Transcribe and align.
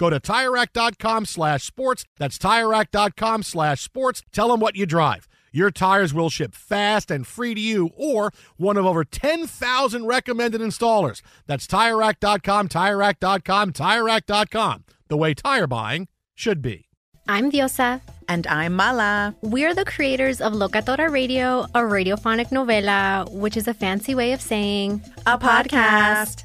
Go 0.00 0.08
to 0.08 0.18
TireRack.com 0.18 1.26
slash 1.26 1.62
sports. 1.62 2.06
That's 2.16 2.38
TireRack.com 2.38 3.42
slash 3.42 3.82
sports. 3.82 4.22
Tell 4.32 4.48
them 4.48 4.58
what 4.58 4.74
you 4.74 4.86
drive. 4.86 5.28
Your 5.52 5.70
tires 5.70 6.14
will 6.14 6.30
ship 6.30 6.54
fast 6.54 7.10
and 7.10 7.26
free 7.26 7.54
to 7.54 7.60
you 7.60 7.90
or 7.94 8.32
one 8.56 8.78
of 8.78 8.86
over 8.86 9.04
10,000 9.04 10.06
recommended 10.06 10.62
installers. 10.62 11.20
That's 11.46 11.66
TireRack.com, 11.66 12.68
TireRack.com, 12.68 13.72
TireRack.com. 13.74 14.84
The 15.08 15.16
way 15.18 15.34
tire 15.34 15.66
buying 15.66 16.08
should 16.34 16.62
be. 16.62 16.86
I'm 17.28 17.52
Diosa. 17.52 18.00
And 18.26 18.46
I'm 18.46 18.76
Mala. 18.76 19.34
We're 19.42 19.74
the 19.74 19.84
creators 19.84 20.40
of 20.40 20.54
Locatora 20.54 21.10
Radio, 21.10 21.64
a 21.74 21.80
radiophonic 21.80 22.48
novela, 22.48 23.30
which 23.32 23.58
is 23.58 23.68
a 23.68 23.74
fancy 23.74 24.14
way 24.14 24.32
of 24.32 24.40
saying 24.40 25.02
A 25.26 25.36
podcast. 25.36 26.44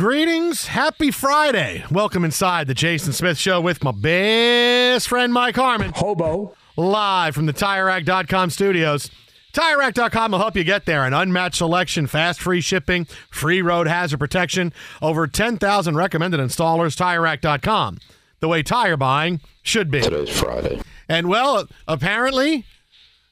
Greetings. 0.00 0.64
Happy 0.64 1.10
Friday. 1.10 1.84
Welcome 1.90 2.24
inside 2.24 2.66
the 2.66 2.72
Jason 2.72 3.12
Smith 3.12 3.36
Show 3.36 3.60
with 3.60 3.84
my 3.84 3.90
best 3.90 5.06
friend 5.06 5.30
Mike 5.30 5.56
Harmon. 5.56 5.92
Hobo. 5.94 6.56
live 6.74 7.34
from 7.34 7.44
the 7.44 7.52
TireRack.com 7.52 8.48
studios. 8.48 9.10
TireRack.com 9.52 10.32
will 10.32 10.38
help 10.38 10.56
you 10.56 10.64
get 10.64 10.86
there. 10.86 11.04
An 11.04 11.12
unmatched 11.12 11.56
selection, 11.56 12.06
fast 12.06 12.40
free 12.40 12.62
shipping, 12.62 13.08
free 13.28 13.60
road 13.60 13.86
hazard 13.86 14.20
protection, 14.20 14.72
over 15.02 15.26
10,000 15.26 15.94
recommended 15.94 16.40
installers. 16.40 16.96
TireRack.com. 16.96 17.98
The 18.40 18.48
way 18.48 18.62
tire 18.62 18.96
buying 18.96 19.42
should 19.62 19.90
be. 19.90 20.00
Today's 20.00 20.30
Friday. 20.30 20.80
And 21.10 21.28
well, 21.28 21.68
apparently, 21.86 22.64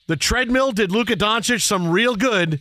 the 0.07 0.17
treadmill 0.17 0.73
did 0.73 0.93
Luka 0.93 1.17
Doncic 1.17 1.63
some 1.63 1.89
real 1.91 2.15
good 2.15 2.61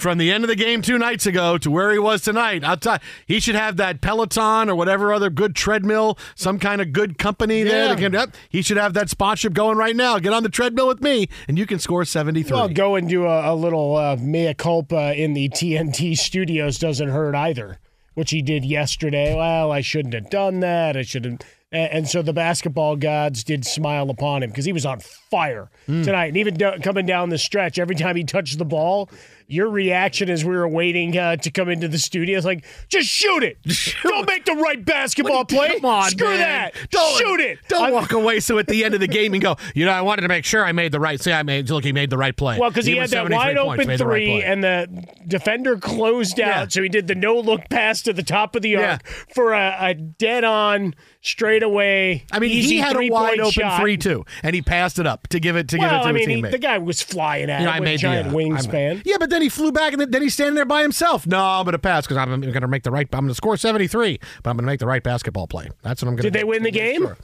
from 0.00 0.18
the 0.18 0.30
end 0.32 0.44
of 0.44 0.48
the 0.48 0.56
game 0.56 0.82
two 0.82 0.98
nights 0.98 1.26
ago 1.26 1.58
to 1.58 1.70
where 1.70 1.92
he 1.92 1.98
was 1.98 2.22
tonight. 2.22 2.64
I'll 2.64 2.76
tell 2.76 2.98
he 3.26 3.38
should 3.40 3.54
have 3.54 3.76
that 3.76 4.00
Peloton 4.00 4.68
or 4.70 4.74
whatever 4.74 5.12
other 5.12 5.30
good 5.30 5.54
treadmill, 5.54 6.18
some 6.34 6.58
kind 6.58 6.80
of 6.80 6.92
good 6.92 7.18
company 7.18 7.62
there. 7.62 7.88
That 7.88 7.98
can, 7.98 8.12
yep, 8.12 8.34
he 8.48 8.62
should 8.62 8.76
have 8.76 8.94
that 8.94 9.10
sponsorship 9.10 9.52
going 9.52 9.76
right 9.78 9.94
now. 9.96 10.18
Get 10.18 10.32
on 10.32 10.42
the 10.42 10.48
treadmill 10.48 10.88
with 10.88 11.00
me, 11.02 11.28
and 11.48 11.58
you 11.58 11.66
can 11.66 11.78
score 11.78 12.04
73. 12.04 12.52
Well, 12.54 12.68
go 12.68 12.96
and 12.96 13.08
do 13.08 13.26
a, 13.26 13.52
a 13.52 13.54
little 13.54 13.96
uh, 13.96 14.16
mea 14.16 14.54
culpa 14.54 15.14
in 15.14 15.34
the 15.34 15.48
TNT 15.50 16.16
studios 16.16 16.78
doesn't 16.78 17.08
hurt 17.08 17.34
either, 17.34 17.78
which 18.14 18.30
he 18.30 18.42
did 18.42 18.64
yesterday. 18.64 19.34
Well, 19.36 19.70
I 19.72 19.80
shouldn't 19.82 20.14
have 20.14 20.30
done 20.30 20.60
that. 20.60 20.96
I 20.96 21.02
should 21.02 21.24
have. 21.24 21.40
And, 21.72 21.92
and 21.92 22.08
so 22.08 22.20
the 22.22 22.32
basketball 22.32 22.96
gods 22.96 23.44
did 23.44 23.64
smile 23.64 24.10
upon 24.10 24.42
him 24.42 24.50
because 24.50 24.64
he 24.64 24.72
was 24.72 24.84
on 24.84 24.98
fire 24.98 25.70
Hmm. 25.86 26.02
tonight. 26.02 26.26
And 26.26 26.36
even 26.36 26.54
do- 26.54 26.78
coming 26.82 27.06
down 27.06 27.28
the 27.28 27.38
stretch, 27.38 27.78
every 27.78 27.94
time 27.94 28.16
he 28.16 28.24
touched 28.24 28.58
the 28.58 28.64
ball, 28.64 29.08
your 29.50 29.68
reaction 29.68 30.30
as 30.30 30.44
we 30.44 30.54
were 30.56 30.68
waiting 30.68 31.16
uh, 31.18 31.36
to 31.36 31.50
come 31.50 31.68
into 31.68 31.88
the 31.88 31.98
studio 31.98 32.38
is 32.38 32.44
like, 32.44 32.64
just 32.88 33.08
shoot 33.08 33.42
it. 33.42 33.58
Don't 34.02 34.26
make 34.26 34.44
the 34.44 34.54
right 34.54 34.82
basketball 34.84 35.44
play. 35.44 35.74
Come 35.74 35.84
on, 35.84 36.10
Screw 36.10 36.28
man. 36.28 36.38
that. 36.38 36.74
Don't 36.90 37.18
shoot 37.18 37.40
it. 37.40 37.58
Don't 37.68 37.84
I- 37.84 37.90
walk 37.90 38.12
away. 38.12 38.40
So 38.40 38.58
at 38.58 38.66
the 38.68 38.84
end 38.84 38.94
of 38.94 39.00
the 39.00 39.08
game, 39.08 39.34
and 39.34 39.42
go. 39.42 39.56
You 39.74 39.84
know, 39.84 39.92
I 39.92 40.02
wanted 40.02 40.22
to 40.22 40.28
make 40.28 40.44
sure 40.44 40.64
I 40.64 40.72
made 40.72 40.92
the 40.92 41.00
right. 41.00 41.20
See, 41.20 41.32
I 41.32 41.42
made. 41.42 41.68
Look, 41.68 41.84
he 41.84 41.92
made 41.92 42.10
the 42.10 42.18
right 42.18 42.36
play. 42.36 42.58
Well, 42.58 42.70
because 42.70 42.86
he, 42.86 42.94
was 42.94 43.10
had 43.12 43.26
that 43.28 43.30
73 43.32 43.36
wide 43.36 43.56
points, 43.56 43.82
open 43.82 43.96
the 43.98 44.06
right 44.06 44.12
three, 44.24 44.42
and 44.42 44.62
the 44.64 45.06
defender 45.26 45.76
closed 45.78 46.38
out, 46.40 46.46
Yeah. 46.46 46.66
so 46.68 46.82
he 46.82 46.88
did 46.88 47.06
the 47.06 47.14
no 47.14 47.38
look 47.38 47.68
pass 47.70 48.02
to 48.02 48.12
the 48.12 48.22
top 48.22 48.54
of 48.56 48.62
the 48.62 48.70
Yeah. 48.70 48.92
arc 48.92 49.06
for 49.34 49.52
a, 49.52 49.76
a 49.80 49.94
dead 49.94 50.44
on 50.44 50.94
straight 51.22 51.62
away. 51.62 52.24
I 52.32 52.38
mean, 52.38 52.50
he 52.50 52.78
had 52.78 52.96
a 52.96 53.08
wide 53.10 53.40
open 53.40 53.50
shot. 53.52 53.80
three 53.80 53.96
too, 53.96 54.24
and 54.42 54.54
he 54.54 54.62
passed 54.62 54.98
it 54.98 55.06
up 55.06 55.28
to 55.28 55.40
give 55.40 55.56
it 55.56 55.68
to 55.68 55.78
give 55.78 55.86
it 55.86 55.88
to 55.88 55.94
I 55.94 56.10
a 56.10 56.12
mean, 56.12 56.28
he, 56.28 56.36
teammate. 56.42 56.50
the 56.50 56.58
guy 56.58 56.78
was 56.78 57.02
flying 57.02 57.50
at 57.50 57.60
You 57.60 57.66
know, 57.66 57.72
it 57.74 57.80
with 57.80 57.84
made 57.84 58.00
giant 58.00 58.30
the, 58.30 58.34
uh, 58.34 58.38
wingspan. 58.38 58.88
I'm- 58.88 59.02
yeah, 59.04 59.16
but 59.18 59.30
then 59.30 59.42
he 59.42 59.48
flew 59.48 59.72
back, 59.72 59.92
and 59.92 60.00
then 60.12 60.22
he's 60.22 60.34
standing 60.34 60.54
there 60.54 60.64
by 60.64 60.82
himself. 60.82 61.26
No, 61.26 61.38
I'm 61.42 61.64
going 61.64 61.72
to 61.72 61.78
pass 61.78 62.06
because 62.06 62.16
I'm 62.16 62.40
going 62.40 62.52
to 62.52 62.68
make 62.68 62.82
the 62.82 62.90
right. 62.90 63.06
I'm 63.12 63.20
going 63.20 63.28
to 63.28 63.34
score 63.34 63.56
73, 63.56 64.18
but 64.42 64.50
I'm 64.50 64.56
going 64.56 64.64
to 64.64 64.66
make 64.72 64.80
the 64.80 64.86
right 64.86 65.02
basketball 65.02 65.46
play. 65.46 65.68
That's 65.82 66.02
what 66.02 66.08
I'm 66.08 66.16
going 66.16 66.22
to. 66.24 66.30
Did 66.30 66.32
they 66.32 66.44
win 66.44 66.62
the 66.62 66.70
game? 66.70 67.14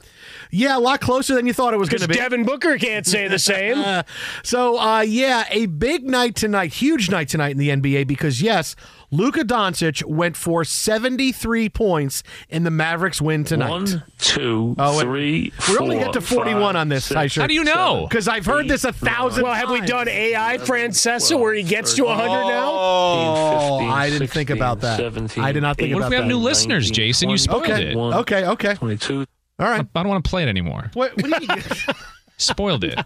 Yeah, 0.51 0.77
a 0.77 0.79
lot 0.79 1.01
closer 1.01 1.35
than 1.35 1.45
you 1.47 1.53
thought 1.53 1.73
it 1.73 1.77
was 1.77 1.89
going 1.89 2.01
to 2.01 2.07
be. 2.07 2.15
Devin 2.15 2.43
Booker 2.45 2.77
can't 2.77 3.05
say 3.05 3.27
the 3.27 3.39
same. 3.39 3.79
Uh, 3.79 4.03
so, 4.43 4.79
uh, 4.79 5.01
yeah, 5.01 5.45
a 5.49 5.65
big 5.65 6.05
night 6.05 6.35
tonight, 6.35 6.73
huge 6.73 7.09
night 7.09 7.27
tonight 7.29 7.51
in 7.51 7.57
the 7.57 7.69
NBA 7.69 8.07
because, 8.07 8.41
yes, 8.41 8.75
Luka 9.09 9.41
Doncic 9.45 10.03
went 10.03 10.35
for 10.35 10.65
73 10.65 11.69
points 11.69 12.23
in 12.49 12.63
the 12.63 12.71
Mavericks 12.71 13.21
win 13.21 13.45
tonight. 13.45 13.69
One, 13.69 14.03
two, 14.17 14.75
Oh, 14.77 14.99
and 14.99 15.09
we 15.11 15.53
only 15.79 15.95
four, 15.95 16.03
get 16.05 16.13
to 16.13 16.21
41 16.21 16.61
five, 16.61 16.75
on 16.75 16.89
this, 16.89 17.05
six, 17.05 17.17
Tysher. 17.17 17.41
How 17.41 17.47
do 17.47 17.53
you 17.53 17.63
know? 17.63 18.05
Because 18.09 18.27
I've 18.27 18.45
heard 18.45 18.67
this 18.67 18.83
a 18.83 18.91
thousand 18.91 19.43
well, 19.43 19.53
have 19.53 19.69
we 19.69 19.79
done 19.81 20.09
AI 20.09 20.57
Francesa 20.57 21.39
where 21.39 21.53
he 21.53 21.63
gets 21.63 21.93
to 21.95 22.03
100 22.03 22.27
now? 22.27 22.69
Oh, 22.69 23.77
15, 23.79 23.89
I 23.91 24.09
didn't 24.09 24.27
think 24.27 24.49
about 24.49 24.81
that. 24.81 24.97
17, 24.97 25.41
I 25.41 25.51
did 25.53 25.61
not 25.61 25.77
think 25.77 25.93
about 25.95 25.99
that. 25.99 26.03
What 26.03 26.05
if 26.07 26.09
we 26.09 26.15
have 26.17 26.25
that. 26.25 26.27
new 26.27 26.37
listeners, 26.39 26.91
Jason? 26.91 27.29
You 27.29 27.37
spoiled 27.37 27.63
Okay, 27.63 27.91
it. 27.91 27.95
okay, 27.95 28.45
okay. 28.45 28.73
22. 28.75 29.25
All 29.59 29.69
right. 29.69 29.85
I 29.95 30.03
don't 30.03 30.09
want 30.09 30.23
to 30.23 30.29
play 30.29 30.43
it 30.43 30.49
anymore. 30.49 30.91
What, 30.93 31.15
what 31.21 31.39
do 31.39 31.45
you, 31.55 31.61
Spoiled 32.39 32.83
it. 32.83 32.99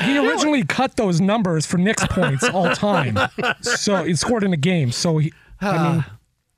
He 0.00 0.18
originally 0.18 0.64
cut 0.64 0.96
those 0.96 1.20
numbers 1.20 1.64
for 1.66 1.78
Knicks 1.78 2.04
points 2.08 2.42
all 2.48 2.70
time. 2.74 3.16
So 3.62 4.02
he 4.02 4.16
scored 4.16 4.42
in 4.42 4.52
a 4.52 4.56
game. 4.56 4.90
So 4.90 5.18
he, 5.18 5.32
I 5.62 5.92
mean, 5.92 6.04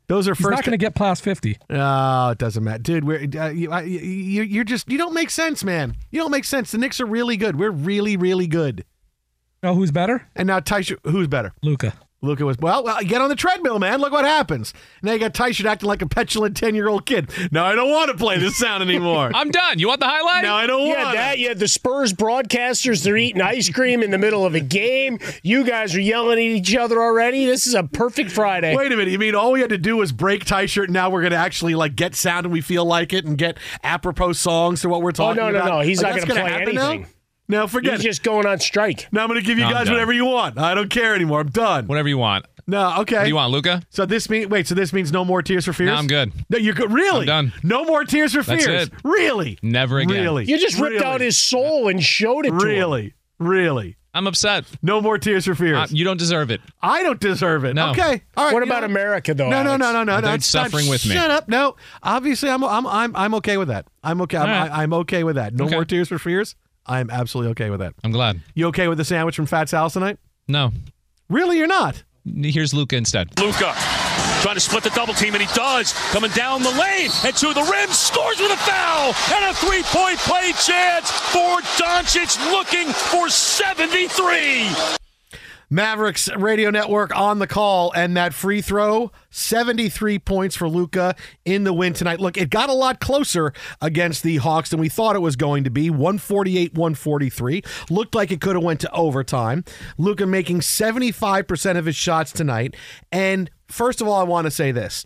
those 0.06 0.28
are 0.28 0.34
he's 0.34 0.44
first. 0.44 0.54
not 0.56 0.64
going 0.64 0.78
to 0.78 0.82
get 0.82 0.94
past 0.94 1.22
50. 1.22 1.58
Oh, 1.70 2.30
it 2.30 2.38
doesn't 2.38 2.62
matter, 2.62 2.82
dude. 2.82 3.04
We're 3.04 3.26
uh, 3.36 3.48
you, 3.48 3.70
I, 3.70 3.82
you, 3.82 4.42
you're 4.42 4.64
just 4.64 4.90
you 4.90 4.98
don't 4.98 5.14
make 5.14 5.30
sense, 5.30 5.64
man. 5.64 5.96
You 6.10 6.20
don't 6.20 6.30
make 6.30 6.44
sense. 6.44 6.72
The 6.72 6.78
Knicks 6.78 7.00
are 7.00 7.06
really 7.06 7.36
good. 7.36 7.58
We're 7.58 7.70
really, 7.70 8.16
really 8.16 8.46
good. 8.46 8.84
Know 9.62 9.74
who's 9.74 9.90
better? 9.90 10.28
And 10.36 10.46
now 10.46 10.60
Tyson, 10.60 10.98
who's 11.04 11.28
better? 11.28 11.52
Luka. 11.62 11.94
Luka 12.24 12.44
was 12.44 12.58
well, 12.58 12.82
well. 12.84 13.00
Get 13.02 13.20
on 13.20 13.28
the 13.28 13.36
treadmill, 13.36 13.78
man. 13.78 14.00
Look 14.00 14.12
what 14.12 14.24
happens. 14.24 14.72
Now 15.02 15.12
you 15.12 15.18
got 15.18 15.34
Tyson 15.34 15.66
acting 15.66 15.88
like 15.88 16.02
a 16.02 16.06
petulant 16.08 16.56
ten 16.56 16.74
year 16.74 16.88
old 16.88 17.06
kid. 17.06 17.30
Now 17.52 17.64
I 17.66 17.74
don't 17.74 17.90
want 17.90 18.10
to 18.10 18.16
play 18.16 18.38
this 18.38 18.56
sound 18.58 18.82
anymore. 18.82 19.30
I'm 19.34 19.50
done. 19.50 19.78
You 19.78 19.88
want 19.88 20.00
the 20.00 20.06
highlight? 20.08 20.44
No, 20.44 20.54
I 20.54 20.66
don't 20.66 20.86
Yeah, 20.86 21.04
want 21.04 21.14
that. 21.16 21.38
Yeah, 21.38 21.54
the 21.54 21.68
Spurs 21.68 22.12
broadcasters, 22.12 23.02
they're 23.04 23.16
eating 23.16 23.40
ice 23.42 23.68
cream 23.70 24.02
in 24.02 24.10
the 24.10 24.18
middle 24.18 24.44
of 24.44 24.54
a 24.54 24.60
game. 24.60 25.18
You 25.42 25.64
guys 25.64 25.94
are 25.94 26.00
yelling 26.00 26.38
at 26.38 26.44
each 26.44 26.74
other 26.74 27.00
already. 27.00 27.46
This 27.46 27.66
is 27.66 27.74
a 27.74 27.84
perfect 27.84 28.30
Friday. 28.30 28.74
Wait 28.74 28.90
a 28.92 28.96
minute. 28.96 29.10
You 29.12 29.18
mean 29.18 29.34
all 29.34 29.52
we 29.52 29.60
had 29.60 29.70
to 29.70 29.78
do 29.78 29.96
was 29.96 30.12
break 30.12 30.44
tie 30.44 30.66
shirt, 30.66 30.88
and 30.88 30.94
now 30.94 31.10
we're 31.10 31.20
going 31.22 31.32
to 31.32 31.36
actually 31.36 31.74
like 31.74 31.94
get 31.96 32.14
sound 32.14 32.46
and 32.46 32.52
we 32.52 32.60
feel 32.60 32.84
like 32.84 33.12
it, 33.12 33.24
and 33.24 33.36
get 33.38 33.58
apropos 33.82 34.32
songs 34.32 34.80
to 34.82 34.88
what 34.88 35.02
we're 35.02 35.12
talking 35.12 35.38
about? 35.38 35.48
Oh, 35.48 35.52
no, 35.52 35.58
no, 35.58 35.64
about? 35.64 35.78
no. 35.78 35.80
He's 35.86 36.02
Like, 36.02 36.16
not 36.16 36.26
going 36.26 36.28
to 36.28 36.34
gonna 36.34 36.48
play 36.48 36.58
happen 36.74 36.74
now? 37.02 37.06
Anything. 37.48 37.60
No, 37.60 37.66
forget 37.68 37.92
He's 37.94 38.00
it. 38.00 38.04
just 38.08 38.22
going 38.22 38.46
on 38.46 38.58
strike. 38.60 39.06
Now 39.12 39.22
I'm 39.22 39.28
going 39.28 39.40
to 39.40 39.46
give 39.46 39.58
you 39.58 39.64
No, 39.64 39.68
I'm 39.68 39.74
guys 39.74 39.84
done. 39.86 39.94
whatever 39.94 40.12
you 40.12 40.24
want. 40.24 40.58
I 40.58 40.74
don't 40.74 40.90
care 40.90 41.14
anymore. 41.14 41.40
I'm 41.40 41.48
done. 41.50 41.86
Whatever 41.86 42.08
you 42.08 42.18
want. 42.18 42.46
No, 42.66 43.00
okay. 43.00 43.16
What 43.16 43.22
do 43.24 43.28
you 43.28 43.34
want, 43.34 43.52
Luka? 43.52 43.82
So 43.90 44.06
this 44.06 44.30
means 44.30 44.46
wait. 44.48 44.66
So 44.66 44.74
this 44.74 44.92
means 44.94 45.12
no 45.12 45.22
more 45.22 45.42
tears 45.42 45.66
for 45.66 45.74
fears. 45.74 45.88
No, 45.88 45.96
I'm 45.96 46.06
good. 46.06 46.32
No, 46.48 46.56
you're 46.56 46.72
good. 46.72 46.90
Really? 46.90 47.20
I'm 47.30 47.50
done. 47.50 47.52
No 47.62 47.84
more 47.84 48.04
tears 48.04 48.32
for 48.32 48.42
That's 48.42 48.64
fears. 48.64 48.88
it. 48.88 48.94
Really? 49.04 49.58
Never 49.62 49.98
again. 49.98 50.22
Really? 50.22 50.46
You 50.46 50.58
just 50.58 50.78
ripped 50.78 50.94
Really? 50.94 51.04
out 51.04 51.20
his 51.20 51.36
soul 51.36 51.88
and 51.88 52.02
showed 52.02 52.46
it 52.46 52.50
to 52.50 52.54
him. 52.56 52.62
Really? 52.62 53.14
Really? 53.38 53.96
I'm 54.14 54.26
upset. 54.28 54.64
No 54.80 55.00
more 55.02 55.18
tears 55.18 55.44
for 55.44 55.54
fears. 55.56 55.76
Uh, 55.76 55.86
you 55.90 56.04
don't 56.04 56.16
deserve 56.16 56.50
it. 56.52 56.60
I 56.80 57.02
don't 57.02 57.18
deserve 57.20 57.64
it. 57.64 57.74
No. 57.74 57.90
Okay. 57.90 58.22
All 58.36 58.44
right. 58.46 58.54
What 58.54 58.60
you 58.60 58.70
about 58.70 58.80
know- 58.80 58.86
America, 58.86 59.34
though? 59.34 59.50
No, 59.50 59.62
no, 59.64 59.70
Alex? 59.70 59.80
no, 59.80 59.92
no, 59.92 60.04
no, 60.04 60.14
no. 60.14 60.20
They're 60.22 60.34
it's 60.36 60.54
not- 60.54 60.66
suffering 60.70 60.88
with 60.88 61.04
me. 61.04 61.14
Shut 61.16 61.30
up. 61.32 61.48
No. 61.48 61.74
Obviously, 62.02 62.48
I'm, 62.48 62.62
I'm, 62.64 62.86
I'm, 62.86 63.14
I'm 63.16 63.34
okay 63.34 63.56
with 63.56 63.68
that. 63.68 63.86
I'm 64.04 64.20
okay. 64.22 64.38
I'm, 64.38 64.42
All 64.48 64.54
right. 64.60 64.70
I, 64.70 64.82
I'm 64.84 64.94
okay 64.94 65.24
with 65.24 65.34
that. 65.34 65.52
No 65.52 65.64
Okay. 65.64 65.74
more 65.74 65.84
tears 65.84 66.08
for 66.08 66.18
fears. 66.18 66.54
I'm 66.86 67.10
absolutely 67.10 67.50
okay 67.52 67.70
with 67.70 67.80
that. 67.80 67.94
I'm 68.04 68.12
glad. 68.12 68.40
You 68.54 68.66
okay 68.68 68.88
with 68.88 68.98
the 68.98 69.04
sandwich 69.04 69.36
from 69.36 69.46
Fat 69.46 69.68
Sal's 69.68 69.94
tonight? 69.94 70.18
No. 70.48 70.72
Really, 71.28 71.58
you're 71.58 71.66
not. 71.66 72.02
Here's 72.24 72.74
Luka 72.74 72.96
instead. 72.96 73.38
Luka 73.38 73.74
trying 74.42 74.54
to 74.54 74.60
split 74.60 74.84
the 74.84 74.90
double 74.90 75.14
team, 75.14 75.34
and 75.34 75.42
he 75.42 75.54
does. 75.54 75.92
Coming 76.12 76.30
down 76.32 76.62
the 76.62 76.70
lane 76.70 77.10
and 77.24 77.34
to 77.36 77.54
the 77.54 77.62
rim, 77.62 77.88
scores 77.90 78.38
with 78.38 78.52
a 78.52 78.56
foul 78.58 79.14
and 79.34 79.44
a 79.50 79.54
three 79.54 79.82
point 79.84 80.18
play 80.18 80.52
chance 80.52 81.10
for 81.10 81.60
Doncic, 81.80 82.38
looking 82.50 82.88
for 82.88 83.28
73. 83.30 85.03
Mavericks 85.74 86.30
Radio 86.36 86.70
Network 86.70 87.12
on 87.16 87.40
the 87.40 87.48
call, 87.48 87.92
and 87.96 88.16
that 88.16 88.32
free 88.32 88.60
throw, 88.60 89.10
73 89.30 90.20
points 90.20 90.54
for 90.54 90.68
Luka 90.68 91.16
in 91.44 91.64
the 91.64 91.72
win 91.72 91.94
tonight. 91.94 92.20
Look, 92.20 92.36
it 92.36 92.48
got 92.48 92.68
a 92.68 92.72
lot 92.72 93.00
closer 93.00 93.52
against 93.80 94.22
the 94.22 94.36
Hawks 94.36 94.70
than 94.70 94.78
we 94.78 94.88
thought 94.88 95.16
it 95.16 95.18
was 95.18 95.34
going 95.34 95.64
to 95.64 95.70
be. 95.70 95.90
148 95.90 96.74
143. 96.74 97.62
Looked 97.90 98.14
like 98.14 98.30
it 98.30 98.40
could 98.40 98.54
have 98.54 98.62
went 98.62 98.82
to 98.82 98.92
overtime. 98.92 99.64
Luka 99.98 100.26
making 100.26 100.60
75% 100.60 101.76
of 101.76 101.86
his 101.86 101.96
shots 101.96 102.30
tonight. 102.30 102.76
And 103.10 103.50
first 103.66 104.00
of 104.00 104.06
all, 104.06 104.20
I 104.20 104.22
want 104.22 104.44
to 104.44 104.52
say 104.52 104.70
this 104.70 105.04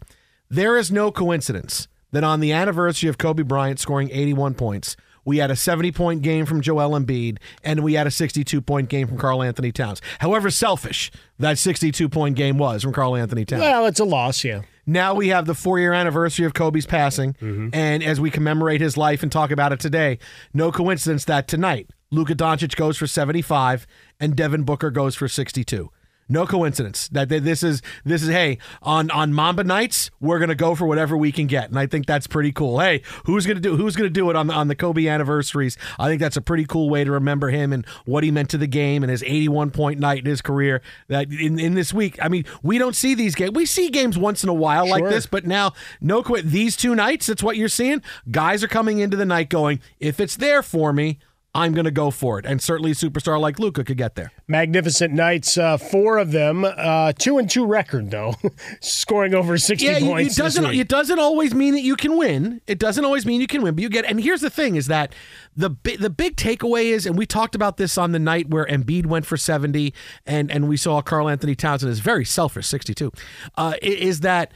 there 0.50 0.76
is 0.76 0.92
no 0.92 1.10
coincidence 1.10 1.88
that 2.12 2.24
on 2.24 2.40
the 2.40 2.52
anniversary 2.52 3.08
of 3.08 3.16
Kobe 3.16 3.42
Bryant 3.42 3.80
scoring 3.80 4.10
81 4.12 4.52
points, 4.52 4.98
we 5.28 5.36
had 5.36 5.50
a 5.50 5.56
70 5.56 5.92
point 5.92 6.22
game 6.22 6.46
from 6.46 6.62
Joel 6.62 6.98
Embiid, 6.98 7.36
and 7.62 7.84
we 7.84 7.92
had 7.92 8.06
a 8.06 8.10
62 8.10 8.62
point 8.62 8.88
game 8.88 9.06
from 9.06 9.18
Karl-Anthony 9.18 9.72
Towns. 9.72 10.00
However 10.20 10.50
selfish 10.50 11.12
that 11.38 11.58
62 11.58 12.08
point 12.08 12.34
game 12.34 12.56
was 12.56 12.82
from 12.82 12.94
Karl-Anthony 12.94 13.44
Towns. 13.44 13.60
Well, 13.60 13.84
it's 13.84 14.00
a 14.00 14.06
loss, 14.06 14.42
yeah. 14.42 14.62
Now 14.86 15.14
we 15.14 15.28
have 15.28 15.44
the 15.44 15.54
four 15.54 15.78
year 15.78 15.92
anniversary 15.92 16.46
of 16.46 16.54
Kobe's 16.54 16.86
passing, 16.86 17.34
mm-hmm. 17.34 17.68
and 17.74 18.02
as 18.02 18.18
we 18.18 18.30
commemorate 18.30 18.80
his 18.80 18.96
life 18.96 19.22
and 19.22 19.30
talk 19.30 19.50
about 19.50 19.70
it 19.70 19.80
today, 19.80 20.18
no 20.54 20.72
coincidence 20.72 21.26
that 21.26 21.46
tonight 21.46 21.90
Luka 22.10 22.34
Doncic 22.34 22.74
goes 22.74 22.96
for 22.96 23.06
75 23.06 23.86
and 24.18 24.34
Devin 24.34 24.62
Booker 24.62 24.90
goes 24.90 25.14
for 25.14 25.28
62. 25.28 25.90
No 26.28 26.46
coincidence 26.46 27.08
that 27.08 27.28
this 27.28 27.62
is 27.62 27.82
this 28.04 28.22
is 28.22 28.28
hey 28.28 28.58
on 28.82 29.10
on 29.10 29.32
Mamba 29.32 29.64
nights 29.64 30.10
we're 30.20 30.38
gonna 30.38 30.54
go 30.54 30.74
for 30.74 30.86
whatever 30.86 31.16
we 31.16 31.32
can 31.32 31.46
get 31.46 31.70
and 31.70 31.78
I 31.78 31.86
think 31.86 32.06
that's 32.06 32.26
pretty 32.26 32.52
cool. 32.52 32.80
Hey, 32.80 33.02
who's 33.24 33.46
gonna 33.46 33.60
do 33.60 33.76
who's 33.76 33.96
gonna 33.96 34.10
do 34.10 34.28
it 34.30 34.36
on 34.36 34.48
the, 34.48 34.54
on 34.54 34.68
the 34.68 34.74
Kobe 34.74 35.06
anniversaries? 35.06 35.76
I 35.98 36.08
think 36.08 36.20
that's 36.20 36.36
a 36.36 36.40
pretty 36.40 36.64
cool 36.64 36.90
way 36.90 37.04
to 37.04 37.10
remember 37.10 37.48
him 37.48 37.72
and 37.72 37.86
what 38.04 38.24
he 38.24 38.30
meant 38.30 38.50
to 38.50 38.58
the 38.58 38.66
game 38.66 39.02
and 39.02 39.10
his 39.10 39.22
81 39.22 39.70
point 39.70 40.00
night 40.00 40.18
in 40.18 40.26
his 40.26 40.42
career. 40.42 40.82
That 41.08 41.32
in, 41.32 41.58
in 41.58 41.74
this 41.74 41.92
week, 41.92 42.18
I 42.22 42.28
mean, 42.28 42.44
we 42.62 42.78
don't 42.78 42.96
see 42.96 43.14
these 43.14 43.34
games. 43.34 43.52
We 43.52 43.66
see 43.66 43.88
games 43.88 44.18
once 44.18 44.42
in 44.42 44.48
a 44.48 44.54
while 44.54 44.88
like 44.88 45.04
this, 45.04 45.26
but 45.26 45.46
now 45.46 45.72
no 46.00 46.22
quit. 46.22 46.46
These 46.46 46.76
two 46.76 46.94
nights, 46.94 47.26
that's 47.26 47.42
what 47.42 47.56
you're 47.56 47.68
seeing. 47.68 48.02
Guys 48.30 48.62
are 48.62 48.68
coming 48.68 48.98
into 48.98 49.16
the 49.16 49.26
night 49.26 49.48
going, 49.48 49.80
if 50.00 50.20
it's 50.20 50.36
there 50.36 50.62
for 50.62 50.92
me. 50.92 51.18
I'm 51.54 51.72
going 51.72 51.86
to 51.86 51.90
go 51.90 52.10
for 52.10 52.38
it. 52.38 52.44
And 52.44 52.62
certainly 52.62 52.90
a 52.92 52.94
superstar 52.94 53.40
like 53.40 53.58
Luka 53.58 53.82
could 53.82 53.96
get 53.96 54.14
there. 54.14 54.30
Magnificent 54.46 55.14
nights, 55.14 55.56
uh, 55.56 55.76
four 55.78 56.18
of 56.18 56.30
them, 56.30 56.64
uh, 56.64 57.12
two 57.18 57.38
and 57.38 57.50
two 57.50 57.64
record 57.66 58.10
though, 58.10 58.34
scoring 58.80 59.34
over 59.34 59.56
sixty 59.58 59.86
Yeah, 59.86 59.98
points. 60.00 60.38
it 60.38 60.42
doesn't. 60.42 60.66
It 60.66 60.88
doesn't 60.88 61.18
always 61.18 61.54
mean 61.54 61.74
that 61.74 61.80
you 61.80 61.96
can 61.96 62.16
win. 62.16 62.60
It 62.66 62.78
doesn't 62.78 63.04
always 63.04 63.24
mean 63.26 63.40
you 63.40 63.46
can 63.46 63.62
win, 63.62 63.74
but 63.74 63.82
you 63.82 63.88
get. 63.88 64.04
And 64.04 64.20
here's 64.20 64.42
the 64.42 64.50
thing: 64.50 64.76
is 64.76 64.86
that 64.88 65.14
the 65.56 65.70
the 65.98 66.10
big 66.10 66.36
takeaway 66.36 66.86
is, 66.86 67.06
and 67.06 67.16
we 67.16 67.26
talked 67.26 67.54
about 67.54 67.76
this 67.78 67.96
on 67.98 68.12
the 68.12 68.18
night 68.18 68.48
where 68.50 68.66
Embiid 68.66 69.06
went 69.06 69.26
for 69.26 69.36
seventy, 69.36 69.94
and 70.26 70.50
and 70.50 70.68
we 70.68 70.76
saw 70.76 71.00
Karl-Anthony 71.02 71.54
Townsend 71.54 71.90
is 71.90 72.00
very 72.00 72.24
selfish, 72.26 72.66
sixty 72.66 72.94
two. 72.94 73.10
Uh, 73.56 73.74
is 73.82 74.20
that 74.20 74.52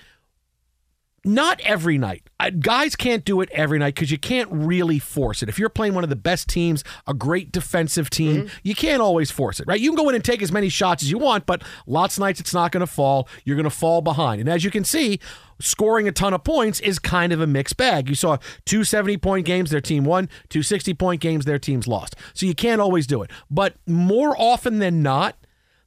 not 1.24 1.60
every 1.60 1.98
night. 1.98 2.28
Guys 2.58 2.96
can't 2.96 3.24
do 3.24 3.40
it 3.40 3.48
every 3.52 3.78
night 3.78 3.94
because 3.94 4.10
you 4.10 4.18
can't 4.18 4.48
really 4.50 4.98
force 4.98 5.42
it. 5.42 5.48
If 5.48 5.58
you're 5.58 5.68
playing 5.68 5.94
one 5.94 6.02
of 6.02 6.10
the 6.10 6.16
best 6.16 6.48
teams, 6.48 6.82
a 7.06 7.14
great 7.14 7.52
defensive 7.52 8.10
team, 8.10 8.42
mm-hmm. 8.42 8.56
you 8.64 8.74
can't 8.74 9.00
always 9.00 9.30
force 9.30 9.60
it, 9.60 9.66
right? 9.68 9.80
You 9.80 9.90
can 9.90 9.96
go 9.96 10.08
in 10.08 10.16
and 10.16 10.24
take 10.24 10.42
as 10.42 10.50
many 10.50 10.68
shots 10.68 11.02
as 11.02 11.10
you 11.10 11.18
want, 11.18 11.46
but 11.46 11.62
lots 11.86 12.16
of 12.16 12.20
nights 12.20 12.40
it's 12.40 12.52
not 12.52 12.72
going 12.72 12.80
to 12.80 12.86
fall. 12.86 13.28
You're 13.44 13.56
going 13.56 13.64
to 13.64 13.70
fall 13.70 14.00
behind. 14.00 14.40
And 14.40 14.48
as 14.48 14.64
you 14.64 14.70
can 14.72 14.82
see, 14.82 15.20
scoring 15.60 16.08
a 16.08 16.12
ton 16.12 16.34
of 16.34 16.42
points 16.42 16.80
is 16.80 16.98
kind 16.98 17.32
of 17.32 17.40
a 17.40 17.46
mixed 17.46 17.76
bag. 17.76 18.08
You 18.08 18.16
saw 18.16 18.38
two 18.66 18.82
70 18.82 19.18
point 19.18 19.46
games, 19.46 19.70
their 19.70 19.80
team 19.80 20.04
won, 20.04 20.28
two 20.48 20.64
60 20.64 20.94
point 20.94 21.20
games, 21.20 21.44
their 21.44 21.58
teams 21.58 21.86
lost. 21.86 22.16
So 22.34 22.46
you 22.46 22.54
can't 22.54 22.80
always 22.80 23.06
do 23.06 23.22
it. 23.22 23.30
But 23.48 23.76
more 23.86 24.34
often 24.36 24.80
than 24.80 25.02
not, 25.02 25.36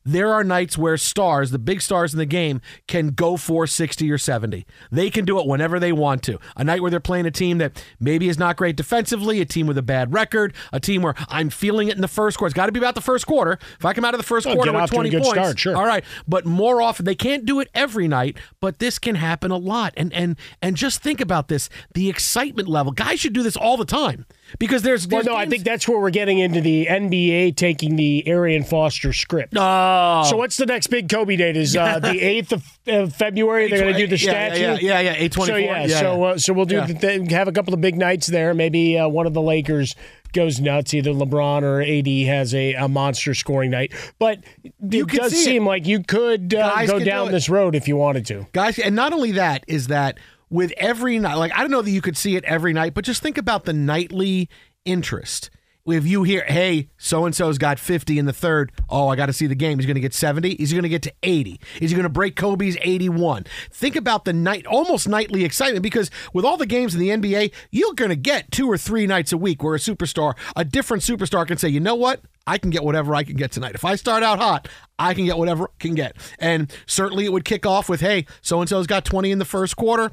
there 0.05 0.31
are 0.33 0.43
nights 0.43 0.77
where 0.77 0.97
stars, 0.97 1.51
the 1.51 1.59
big 1.59 1.81
stars 1.81 2.13
in 2.13 2.19
the 2.19 2.25
game, 2.25 2.61
can 2.87 3.09
go 3.09 3.37
for 3.37 3.65
60 3.65 4.09
or 4.11 4.17
70. 4.17 4.65
They 4.91 5.09
can 5.09 5.25
do 5.25 5.39
it 5.39 5.47
whenever 5.47 5.79
they 5.79 5.91
want 5.91 6.21
to. 6.23 6.39
A 6.55 6.63
night 6.63 6.81
where 6.81 6.91
they're 6.91 6.99
playing 6.99 7.25
a 7.25 7.31
team 7.31 7.57
that 7.57 7.83
maybe 7.99 8.29
is 8.29 8.37
not 8.37 8.55
great 8.55 8.75
defensively, 8.75 9.41
a 9.41 9.45
team 9.45 9.65
with 9.67 9.77
a 9.77 9.81
bad 9.81 10.13
record, 10.13 10.53
a 10.71 10.79
team 10.79 11.01
where 11.01 11.15
I'm 11.27 11.49
feeling 11.49 11.87
it 11.87 11.95
in 11.95 12.01
the 12.01 12.07
first 12.07 12.37
quarter. 12.37 12.47
It's 12.49 12.55
got 12.55 12.67
to 12.67 12.71
be 12.71 12.79
about 12.79 12.95
the 12.95 13.01
first 13.01 13.25
quarter. 13.25 13.57
If 13.79 13.85
I 13.85 13.93
come 13.93 14.05
out 14.05 14.13
of 14.13 14.19
the 14.19 14.25
first 14.25 14.45
Oh, 14.45 14.53
quarter 14.53 14.71
with 14.71 14.81
off 14.81 14.89
to 14.91 14.95
a 14.95 15.09
20 15.09 15.11
points, 15.11 15.29
start, 15.29 15.59
sure. 15.59 15.75
all 15.75 15.85
right. 15.85 16.03
But 16.27 16.45
more 16.45 16.81
often, 16.81 17.05
they 17.05 17.15
can't 17.15 17.45
do 17.45 17.59
it 17.59 17.69
every 17.73 18.07
night, 18.07 18.37
but 18.59 18.79
this 18.79 18.99
can 18.99 19.15
happen 19.15 19.49
a 19.49 19.57
lot. 19.57 19.93
And 19.97 20.13
and 20.13 20.37
and 20.61 20.75
just 20.77 21.01
think 21.01 21.19
about 21.19 21.47
this: 21.47 21.67
the 21.95 22.09
excitement 22.09 22.67
level. 22.67 22.91
Guys 22.91 23.19
should 23.19 23.33
do 23.33 23.41
this 23.43 23.57
all 23.57 23.75
the 23.77 23.85
time 23.85 24.25
because 24.59 24.81
there's. 24.83 25.07
Well, 25.07 25.17
there's 25.23 25.25
no, 25.25 25.35
I 25.35 25.45
think 25.45 25.63
that's 25.63 25.87
where 25.87 25.99
we're 25.99 26.09
getting 26.09 26.39
into 26.39 26.61
the 26.61 26.85
NBA 26.87 27.55
taking 27.55 27.95
the 27.95 28.27
Arian 28.27 28.63
Foster 28.63 29.13
script. 29.13 29.53
Oh. 29.57 30.23
So 30.29 30.37
what's 30.37 30.57
the 30.57 30.65
next 30.65 30.87
big 30.87 31.09
Kobe 31.09 31.35
date? 31.35 31.57
Is 31.57 31.75
uh, 31.75 31.99
the 31.99 32.19
eighth 32.21 32.51
of, 32.51 32.63
of 32.87 33.13
February? 33.15 33.69
They're 33.69 33.79
going 33.81 33.93
to 33.93 33.99
do 33.99 34.07
the 34.07 34.17
Yeah, 34.17 34.31
statue. 34.31 34.61
yeah, 34.61 34.73
yeah, 34.73 34.99
yeah, 34.99 35.11
yeah, 35.11 35.25
824. 35.25 35.45
So 35.45 35.55
yeah, 35.57 35.85
Yeah, 35.85 35.99
so 35.99 36.23
uh, 36.23 36.37
so 36.37 36.53
we'll 36.53 36.65
do 36.65 36.75
Yeah. 36.75 36.85
the 36.87 37.27
have 37.35 37.47
a 37.47 37.51
couple 37.51 37.73
of 37.73 37.81
big 37.81 37.95
nights 37.95 38.27
there. 38.27 38.53
Maybe 38.53 38.97
uh, 38.97 39.07
one 39.07 39.25
of 39.27 39.33
the 39.33 39.41
Lakers 39.41 39.95
goes 40.33 40.59
nuts. 40.59 40.93
Either 40.93 41.11
LeBron 41.11 41.63
or 41.63 41.81
AD 41.81 42.27
has 42.27 42.53
a, 42.53 42.73
a 42.73 42.87
monster 42.87 43.33
scoring 43.33 43.71
night. 43.71 43.93
But 44.19 44.39
it 44.63 44.73
does 45.07 45.31
see 45.31 45.41
it. 45.41 45.45
seem 45.45 45.65
like 45.65 45.85
you 45.87 46.03
could 46.03 46.53
uh, 46.53 46.85
go 46.85 46.93
can 46.93 46.99
do 46.99 47.05
down 47.05 47.31
this 47.31 47.49
road 47.49 47.73
if 47.75 47.87
you 47.87 47.95
wanted 47.95 48.25
to. 48.27 48.45
guys 48.53 48.77
and 48.79 48.95
not 48.95 49.13
only 49.13 49.31
that 49.33 49.63
is 49.67 49.87
that 49.87 50.17
with 50.49 50.71
every 50.77 51.19
night 51.19 51.35
like 51.35 51.53
i 51.53 51.59
don't 51.59 51.71
know 51.71 51.81
that 51.81 51.91
you 51.91 52.01
could 52.01 52.17
see 52.17 52.35
it 52.35 52.43
every 52.45 52.73
night 52.73 52.93
but 52.93 53.05
just 53.05 53.21
think 53.21 53.37
about 53.37 53.65
the 53.65 53.73
nightly 53.73 54.49
interest 54.85 55.49
if 55.87 56.07
you 56.07 56.23
hear 56.23 56.43
hey 56.47 56.89
so 56.97 57.25
and 57.25 57.35
so's 57.35 57.57
got 57.57 57.77
50 57.77 58.17
in 58.17 58.25
the 58.25 58.33
third 58.33 58.71
oh 58.89 59.07
i 59.07 59.15
got 59.15 59.27
to 59.27 59.33
see 59.33 59.47
the 59.47 59.55
game 59.55 59.77
he's 59.77 59.85
going 59.85 59.95
to 59.95 60.01
get 60.01 60.13
70 60.13 60.51
is 60.53 60.71
he 60.71 60.75
going 60.75 60.83
to 60.83 60.89
get 60.89 61.03
to 61.03 61.13
80 61.21 61.59
is 61.79 61.91
he 61.91 61.95
going 61.95 62.03
to 62.03 62.09
break 62.09 62.35
kobe's 62.35 62.77
81 62.81 63.45
think 63.71 63.95
about 63.95 64.25
the 64.25 64.33
night 64.33 64.65
almost 64.65 65.07
nightly 65.07 65.43
excitement 65.43 65.83
because 65.83 66.09
with 66.33 66.43
all 66.45 66.57
the 66.57 66.65
games 66.65 66.95
in 66.95 66.99
the 66.99 67.09
nba 67.09 67.51
you're 67.71 67.93
going 67.93 68.09
to 68.09 68.15
get 68.15 68.51
two 68.51 68.67
or 68.67 68.77
three 68.77 69.05
nights 69.05 69.31
a 69.31 69.37
week 69.37 69.61
where 69.61 69.75
a 69.75 69.79
superstar 69.79 70.35
a 70.55 70.65
different 70.65 71.03
superstar 71.03 71.47
can 71.47 71.57
say 71.57 71.69
you 71.69 71.79
know 71.79 71.95
what 71.95 72.21
I 72.47 72.57
can 72.59 72.69
get 72.69 72.83
whatever 72.83 73.15
I 73.15 73.23
can 73.23 73.37
get 73.37 73.51
tonight. 73.51 73.73
If 73.73 73.83
I 73.83 73.95
start 73.95 74.21
out 74.21 74.37
hot, 74.37 74.67
I 74.99 75.15
can 75.15 75.25
get 75.25 75.37
whatever 75.37 75.63
I 75.63 75.73
can 75.79 75.95
get. 75.95 76.15
And 76.37 76.71
certainly 76.85 77.25
it 77.25 77.31
would 77.31 77.43
kick 77.43 77.65
off 77.65 77.89
with, 77.89 78.01
hey, 78.01 78.27
so 78.41 78.61
and 78.61 78.69
so's 78.69 78.85
got 78.85 79.03
20 79.03 79.31
in 79.31 79.39
the 79.39 79.45
first 79.45 79.75
quarter. 79.75 80.11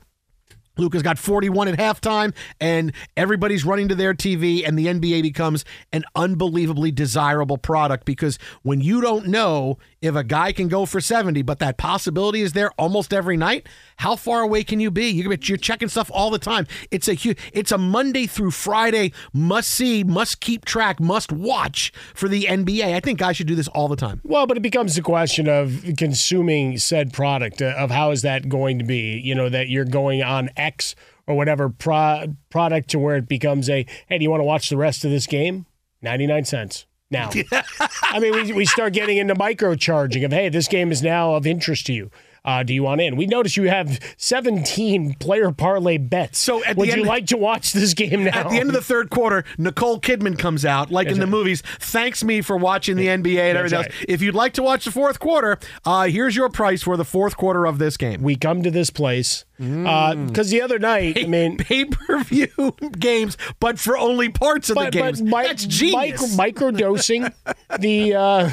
Luka's 0.76 1.02
got 1.02 1.18
41 1.18 1.68
at 1.68 1.78
halftime, 1.78 2.34
and 2.60 2.92
everybody's 3.16 3.64
running 3.64 3.88
to 3.88 3.94
their 3.94 4.14
TV, 4.14 4.66
and 4.66 4.78
the 4.78 4.86
NBA 4.86 5.22
becomes 5.22 5.64
an 5.92 6.04
unbelievably 6.14 6.92
desirable 6.92 7.58
product 7.58 8.04
because 8.04 8.38
when 8.62 8.80
you 8.80 9.00
don't 9.00 9.26
know 9.26 9.78
if 10.02 10.16
a 10.16 10.24
guy 10.24 10.52
can 10.52 10.66
go 10.68 10.84
for 10.84 11.00
70, 11.00 11.42
but 11.42 11.60
that 11.60 11.78
possibility 11.78 12.42
is 12.42 12.52
there 12.52 12.72
almost 12.72 13.14
every 13.14 13.36
night, 13.36 13.68
how 13.96 14.16
far 14.16 14.40
away 14.42 14.64
can 14.64 14.80
you 14.80 14.90
be? 14.90 15.10
You're 15.10 15.36
checking 15.36 15.88
stuff 15.88 16.10
all 16.12 16.28
the 16.30 16.40
time. 16.40 16.66
It's 16.90 17.08
a 17.08 17.14
hu- 17.14 17.36
it's 17.52 17.70
a 17.70 17.78
Monday 17.78 18.26
through 18.26 18.50
Friday 18.50 19.12
must 19.32 19.70
see, 19.70 20.02
must 20.02 20.40
keep 20.40 20.64
track, 20.64 20.98
must 21.00 21.30
watch 21.30 21.92
for 22.14 22.28
the 22.28 22.44
NBA. 22.44 22.94
I 22.94 23.00
think 23.00 23.20
guys 23.20 23.36
should 23.36 23.46
do 23.46 23.54
this 23.54 23.68
all 23.68 23.86
the 23.86 23.96
time. 23.96 24.20
Well, 24.24 24.46
but 24.46 24.56
it 24.56 24.60
becomes 24.60 24.96
the 24.96 25.02
question 25.02 25.48
of 25.48 25.84
consuming 25.96 26.78
said 26.78 27.12
product 27.12 27.62
uh, 27.62 27.74
of 27.78 27.92
how 27.92 28.10
is 28.10 28.22
that 28.22 28.48
going 28.48 28.80
to 28.80 28.84
be? 28.84 29.20
You 29.22 29.36
know 29.36 29.48
that 29.48 29.68
you're 29.68 29.84
going 29.84 30.22
on 30.22 30.50
X 30.56 30.96
or 31.28 31.36
whatever 31.36 31.68
pro- 31.68 32.34
product 32.50 32.90
to 32.90 32.98
where 32.98 33.16
it 33.16 33.28
becomes 33.28 33.70
a 33.70 33.86
hey, 34.08 34.18
do 34.18 34.24
you 34.24 34.30
want 34.30 34.40
to 34.40 34.44
watch 34.44 34.68
the 34.68 34.76
rest 34.76 35.04
of 35.04 35.12
this 35.12 35.28
game? 35.28 35.66
Ninety 36.00 36.26
nine 36.26 36.44
cents. 36.44 36.86
Now, 37.12 37.30
I 38.02 38.18
mean, 38.18 38.32
we, 38.32 38.52
we 38.52 38.64
start 38.64 38.94
getting 38.94 39.18
into 39.18 39.34
microcharging 39.34 40.24
of 40.24 40.32
hey, 40.32 40.48
this 40.48 40.66
game 40.66 40.90
is 40.90 41.02
now 41.02 41.34
of 41.34 41.46
interest 41.46 41.86
to 41.86 41.92
you. 41.92 42.10
Uh, 42.44 42.62
do 42.62 42.74
you 42.74 42.82
want 42.82 43.00
in? 43.00 43.16
We 43.16 43.26
notice 43.26 43.56
you 43.56 43.68
have 43.68 43.98
17 44.16 45.14
player 45.14 45.52
parlay 45.52 45.96
bets. 45.98 46.38
So 46.38 46.64
at 46.64 46.74
the 46.76 46.80
would 46.80 46.88
end- 46.88 46.98
you 47.02 47.04
like 47.06 47.26
to 47.26 47.36
watch 47.36 47.72
this 47.72 47.94
game 47.94 48.24
now? 48.24 48.32
At 48.40 48.50
the 48.50 48.56
end 48.58 48.68
of 48.68 48.74
the 48.74 48.80
third 48.82 49.10
quarter, 49.10 49.44
Nicole 49.58 50.00
Kidman 50.00 50.38
comes 50.38 50.64
out, 50.64 50.90
like 50.90 51.06
in 51.08 51.20
the 51.20 51.26
movies, 51.26 51.62
thanks 51.80 52.24
me 52.24 52.40
for 52.40 52.56
watching 52.56 52.96
the 52.96 53.06
NBA 53.06 53.38
and 53.38 53.56
That's 53.58 53.72
everything 53.72 53.78
right. 53.78 53.86
else. 53.86 54.04
If 54.08 54.22
you'd 54.22 54.34
like 54.34 54.54
to 54.54 54.62
watch 54.62 54.84
the 54.84 54.90
fourth 54.90 55.18
quarter, 55.20 55.58
uh, 55.84 56.04
here's 56.08 56.34
your 56.34 56.48
price 56.48 56.82
for 56.82 56.96
the 56.96 57.04
fourth 57.04 57.36
quarter 57.36 57.64
of 57.66 57.78
this 57.78 57.96
game. 57.96 58.22
we 58.22 58.36
come 58.36 58.62
to 58.62 58.70
this 58.70 58.90
place 58.90 59.44
because 59.58 60.50
the 60.50 60.60
other 60.60 60.80
night, 60.80 61.16
I 61.20 61.26
mean, 61.26 61.56
Pay 61.56 61.84
per 61.84 62.24
view 62.24 62.48
games, 62.98 63.36
but 63.60 63.78
for 63.78 63.96
only 63.96 64.28
parts 64.28 64.68
of 64.70 64.74
the 64.74 64.82
but, 64.84 64.92
games. 64.92 65.20
but 65.22 65.26
mi- 65.42 65.46
That's 65.46 65.64
genius. 65.66 66.36
Micro, 66.36 66.70
microdosing 66.72 67.32
the 67.78 68.14
uh, 68.14 68.50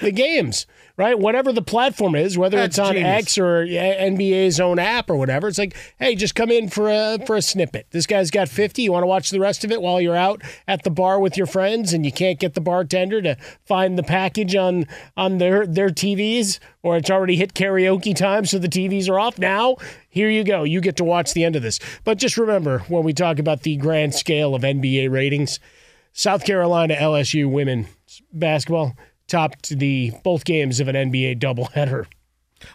the 0.00 0.12
games, 0.12 0.66
right? 0.98 1.16
Whatever 1.18 1.52
the 1.52 1.62
platform 1.62 2.16
is, 2.16 2.36
whether 2.36 2.56
That's 2.56 2.76
it's 2.76 2.86
on 2.86 2.94
genius. 2.94 3.22
X 3.22 3.38
or 3.38 3.64
NBA's 3.64 4.58
own 4.58 4.78
app 4.78 5.08
or 5.08 5.16
whatever, 5.16 5.46
it's 5.46 5.56
like, 5.56 5.76
hey, 5.98 6.16
just 6.16 6.34
come 6.34 6.50
in 6.50 6.68
for 6.68 6.90
a 6.90 7.18
for 7.24 7.36
a 7.36 7.42
snippet. 7.42 7.86
This 7.90 8.04
guy's 8.04 8.30
got 8.30 8.48
fifty. 8.48 8.82
You 8.82 8.92
want 8.92 9.04
to 9.04 9.06
watch 9.06 9.30
the 9.30 9.40
rest 9.40 9.64
of 9.64 9.70
it 9.70 9.80
while 9.80 10.00
you're 10.00 10.16
out 10.16 10.42
at 10.66 10.82
the 10.82 10.90
bar 10.90 11.20
with 11.20 11.36
your 11.36 11.46
friends, 11.46 11.92
and 11.92 12.04
you 12.04 12.12
can't 12.12 12.38
get 12.38 12.54
the 12.54 12.60
bartender 12.60 13.22
to 13.22 13.36
find 13.64 13.96
the 13.96 14.02
package 14.02 14.54
on 14.56 14.86
on 15.16 15.38
their 15.38 15.66
their 15.66 15.88
TVs, 15.88 16.58
or 16.82 16.96
it's 16.96 17.10
already 17.10 17.36
hit 17.36 17.54
karaoke 17.54 18.14
time, 18.14 18.44
so 18.44 18.58
the 18.58 18.68
TVs 18.68 19.08
are 19.08 19.20
off. 19.20 19.38
Now, 19.38 19.76
here 20.08 20.28
you 20.28 20.42
go. 20.42 20.64
You 20.64 20.80
get 20.80 20.96
to 20.96 21.04
watch 21.04 21.32
the 21.32 21.44
end 21.44 21.54
of 21.54 21.62
this. 21.62 21.78
But 22.02 22.18
just 22.18 22.36
remember 22.36 22.80
when 22.88 23.04
we 23.04 23.12
talk 23.12 23.38
about 23.38 23.62
the 23.62 23.76
grand 23.76 24.14
scale 24.14 24.54
of 24.54 24.62
NBA 24.62 25.10
ratings. 25.10 25.60
South 26.12 26.44
Carolina 26.44 26.96
LSU 26.96 27.48
women 27.48 27.86
basketball 28.32 28.96
topped 29.28 29.78
the 29.78 30.12
both 30.24 30.44
games 30.44 30.80
of 30.80 30.88
an 30.88 30.96
NBA 30.96 31.38
doubleheader. 31.38 32.06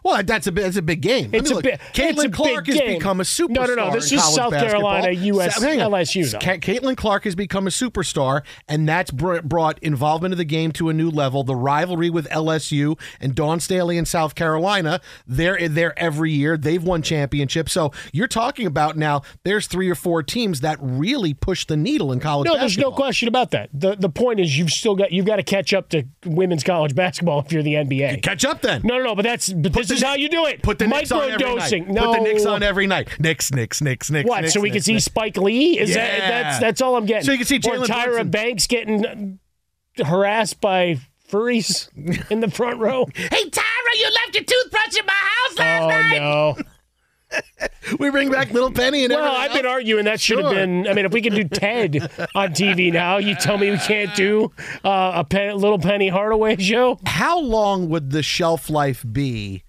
Well, 0.04 0.24
that's 0.24 0.48
a 0.48 0.52
big, 0.52 0.63
that's 0.63 0.78
a 0.78 0.82
big 0.82 1.02
game. 1.02 1.32
I 1.34 1.38
It's 1.38 1.50
mean, 1.50 1.60
a 1.60 1.62
big- 1.62 1.80
Caitlin 1.94 2.25
a 2.25 2.30
Clark 2.30 2.66
big 2.66 2.75
has 2.75 2.82
game. 2.82 2.98
become 2.98 3.20
a 3.20 3.24
superstar. 3.24 3.50
No, 3.50 3.66
no, 3.66 3.75
no, 3.75 3.92
this 3.92 4.12
is 4.12 4.24
South 4.24 4.52
basketball. 4.52 4.92
Carolina, 5.02 5.12
US 5.12 5.62
hang 5.62 5.82
on. 5.82 5.92
LSU, 5.92 6.32
though. 6.32 6.40
Caitlin 6.40 6.96
Clark 6.98 7.25
has 7.25 7.36
become 7.36 7.68
a 7.68 7.70
superstar, 7.70 8.44
and 8.68 8.88
that's 8.88 9.12
br- 9.12 9.42
brought 9.42 9.80
involvement 9.80 10.32
of 10.34 10.38
the 10.38 10.46
game 10.46 10.72
to 10.74 10.90
a 10.90 10.94
new 10.94 11.10
level. 11.10 11.44
The 11.44 11.56
rivalry 11.56 12.10
with 12.10 12.28
LSU 12.30 12.98
and 13.20 13.36
Dawn 13.36 13.60
Staley 13.60 13.98
in 13.98 14.06
South 14.06 14.36
Carolina, 14.36 15.02
they're 15.28 15.68
there 15.68 15.98
every 16.00 16.32
year. 16.32 16.58
They've 16.58 16.84
won 16.84 17.02
championships. 17.02 17.72
So 17.74 17.92
you're 18.12 18.28
talking 18.28 18.66
about 18.68 18.98
now. 18.98 19.22
There's 19.44 19.68
three 19.68 19.90
or 19.90 19.96
four 19.96 20.24
teams 20.24 20.62
that 20.62 20.78
really 20.82 21.34
push 21.34 21.66
the 21.66 21.75
needle 21.78 22.12
in 22.12 22.20
college. 22.20 22.48
No, 22.48 22.58
there's 22.58 22.78
no 22.78 22.92
question 22.92 23.28
about 23.28 23.52
that. 23.52 23.70
The 23.74 23.96
the 23.96 24.10
point 24.10 24.40
is 24.40 24.58
you've 24.58 24.72
still 24.72 24.96
got 24.96 25.12
you've 25.12 25.25
got 25.25 25.38
to 25.38 25.44
catch 25.44 25.74
up 25.74 25.90
to 25.90 26.04
women's 26.25 26.63
college 26.63 26.96
basketball 26.96 27.40
if 27.40 27.52
you're 27.52 27.63
the 27.63 27.74
NBA. 27.74 28.22
Catch 28.22 28.46
up 28.46 28.62
then. 28.62 28.82
No, 28.84 28.98
no, 28.98 29.04
no, 29.04 29.16
but 29.16 29.24
that's 29.24 29.52
but 29.52 29.73
this 29.82 29.88
the 29.89 29.94
is 29.96 30.03
how 30.03 30.15
you 30.15 30.30
do 30.30 30.46
it. 30.46 30.62
Put 30.62 30.80
the 30.80 30.88
Knicks 30.88 31.12
on 31.12 31.30
every 31.30 31.56
night. 31.56 31.72
Microdosing. 31.72 31.88
No, 31.88 32.06
Put 32.13 32.18
the 32.18 32.24
Knicks 32.24 32.46
on 32.46 32.63
every 32.63 32.88
night. 32.88 33.10
Knicks, 33.20 33.51
Knicks, 33.51 33.82
Knicks, 33.82 34.10
Knicks. 34.10 34.27
What? 34.30 34.42
Knicks, 34.42 34.53
so 34.53 34.62
we 34.62 34.70
can 34.70 34.75
Knicks, 34.75 34.86
see 34.86 34.94
Knicks. 34.94 35.06
Spike 35.06 35.38
Lee? 35.38 35.80
Is 35.80 35.94
that 35.96 36.20
that's 36.20 36.60
that's 36.60 36.82
all 36.82 36.96
I'm 36.96 37.06
getting? 37.06 37.25
So 37.25 37.32
you 37.32 37.38
can 37.38 37.48
see 37.48 37.58
or 37.58 37.60
Jalen 37.60 37.86
Tyra 37.86 38.06
Brunson. 38.06 38.30
Banks 38.32 38.68
getting 38.68 39.39
harassed 39.98 40.60
by 40.62 41.00
furries 41.30 41.89
in 42.32 42.39
the 42.39 42.50
front 42.50 42.80
row. 42.80 43.06
Hey, 43.15 43.50
Tyra, 43.50 43.96
you 43.96 44.06
left 44.06 44.36
your 44.36 44.44
toothbrush 44.44 44.98
in 45.00 45.06
my 45.06 45.13
house 45.13 45.58
last 45.60 45.84
Oh 45.84 45.89
night. 45.89 46.22
Oh 46.22 46.56
no. 46.58 46.63
We 48.00 48.10
bring 48.10 48.30
back 48.32 48.52
Little 48.52 48.72
Penny 48.72 49.04
and 49.06 49.14
Well, 49.14 49.36
I've 49.36 49.54
been 49.54 49.66
arguing 49.66 50.06
that 50.06 50.20
should 50.22 50.38
have 50.40 50.48
Sure. 50.48 50.54
been. 50.56 50.88
I 50.88 50.94
mean, 50.94 51.06
if 51.06 51.12
we 51.14 51.22
can 51.22 51.34
do 51.34 51.44
Ted 51.44 51.98
on 52.36 52.50
TV 52.54 52.92
now, 52.92 53.18
you 53.18 53.36
tell 53.36 53.58
me 53.58 53.70
we 53.72 53.78
can't 53.78 54.14
do 54.16 54.52
uh, 54.84 55.12
a 55.16 55.24
Pen, 55.24 55.58
little 55.58 55.80
Penny 55.80 56.08
Hardaway 56.10 56.58
show. 56.58 57.00
How 57.06 57.40
long 57.40 57.90
would 57.90 58.10
the 58.12 58.24
shelf 58.24 58.70
life 58.70 59.06
be 59.12 59.64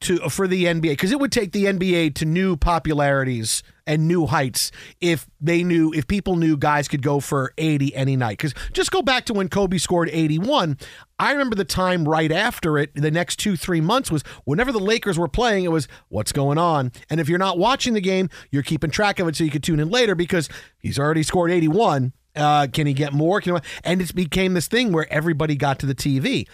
to 0.00 0.18
for 0.28 0.46
the 0.46 0.64
NBA? 0.64 0.82
Because 0.82 1.12
it 1.12 1.20
would 1.20 1.32
take 1.32 1.52
the 1.52 1.64
NBA 1.64 2.14
to 2.16 2.24
new 2.24 2.56
popularities 2.56 3.62
and 3.86 4.06
new 4.06 4.26
heights 4.26 4.70
if 5.00 5.26
they 5.40 5.64
knew 5.64 5.92
if 5.94 6.06
people 6.06 6.36
knew 6.36 6.56
guys 6.56 6.86
could 6.88 7.02
go 7.02 7.20
for 7.20 7.52
80 7.56 7.94
any 7.96 8.16
night. 8.16 8.36
Because 8.36 8.54
just 8.72 8.90
go 8.90 9.02
back 9.02 9.24
to 9.26 9.32
when 9.32 9.48
Kobe 9.48 9.78
scored 9.78 10.10
81. 10.12 10.78
I 11.18 11.32
remember 11.32 11.56
the 11.56 11.64
time 11.64 12.06
right 12.06 12.30
after 12.30 12.78
it, 12.78 12.94
the 12.94 13.10
next 13.10 13.36
two, 13.36 13.56
three 13.56 13.80
months 13.80 14.10
was 14.10 14.22
whenever 14.44 14.70
the 14.70 14.78
Lakers 14.78 15.18
were 15.18 15.26
playing, 15.26 15.64
it 15.64 15.72
was 15.72 15.88
what's 16.08 16.32
going 16.32 16.58
on. 16.58 16.92
And 17.10 17.18
if 17.18 17.28
you're 17.28 17.38
not 17.38 17.58
watching 17.58 17.94
the 17.94 18.00
game, 18.00 18.28
you're 18.50 18.62
keeping 18.62 18.90
track 18.90 19.18
of 19.18 19.26
it 19.26 19.36
so 19.36 19.42
you 19.42 19.50
could 19.50 19.62
tune 19.64 19.80
in 19.80 19.88
later 19.88 20.14
because 20.14 20.48
he's 20.78 20.98
already 20.98 21.22
scored 21.22 21.50
81. 21.50 22.12
Uh, 22.36 22.68
can 22.72 22.86
he 22.86 22.92
get 22.92 23.12
more? 23.12 23.40
Can 23.40 23.56
he, 23.56 23.60
and 23.82 24.00
it 24.00 24.14
became 24.14 24.54
this 24.54 24.68
thing 24.68 24.92
where 24.92 25.10
everybody 25.12 25.56
got 25.56 25.80
to 25.80 25.86
the 25.86 25.94
TV 25.94 26.46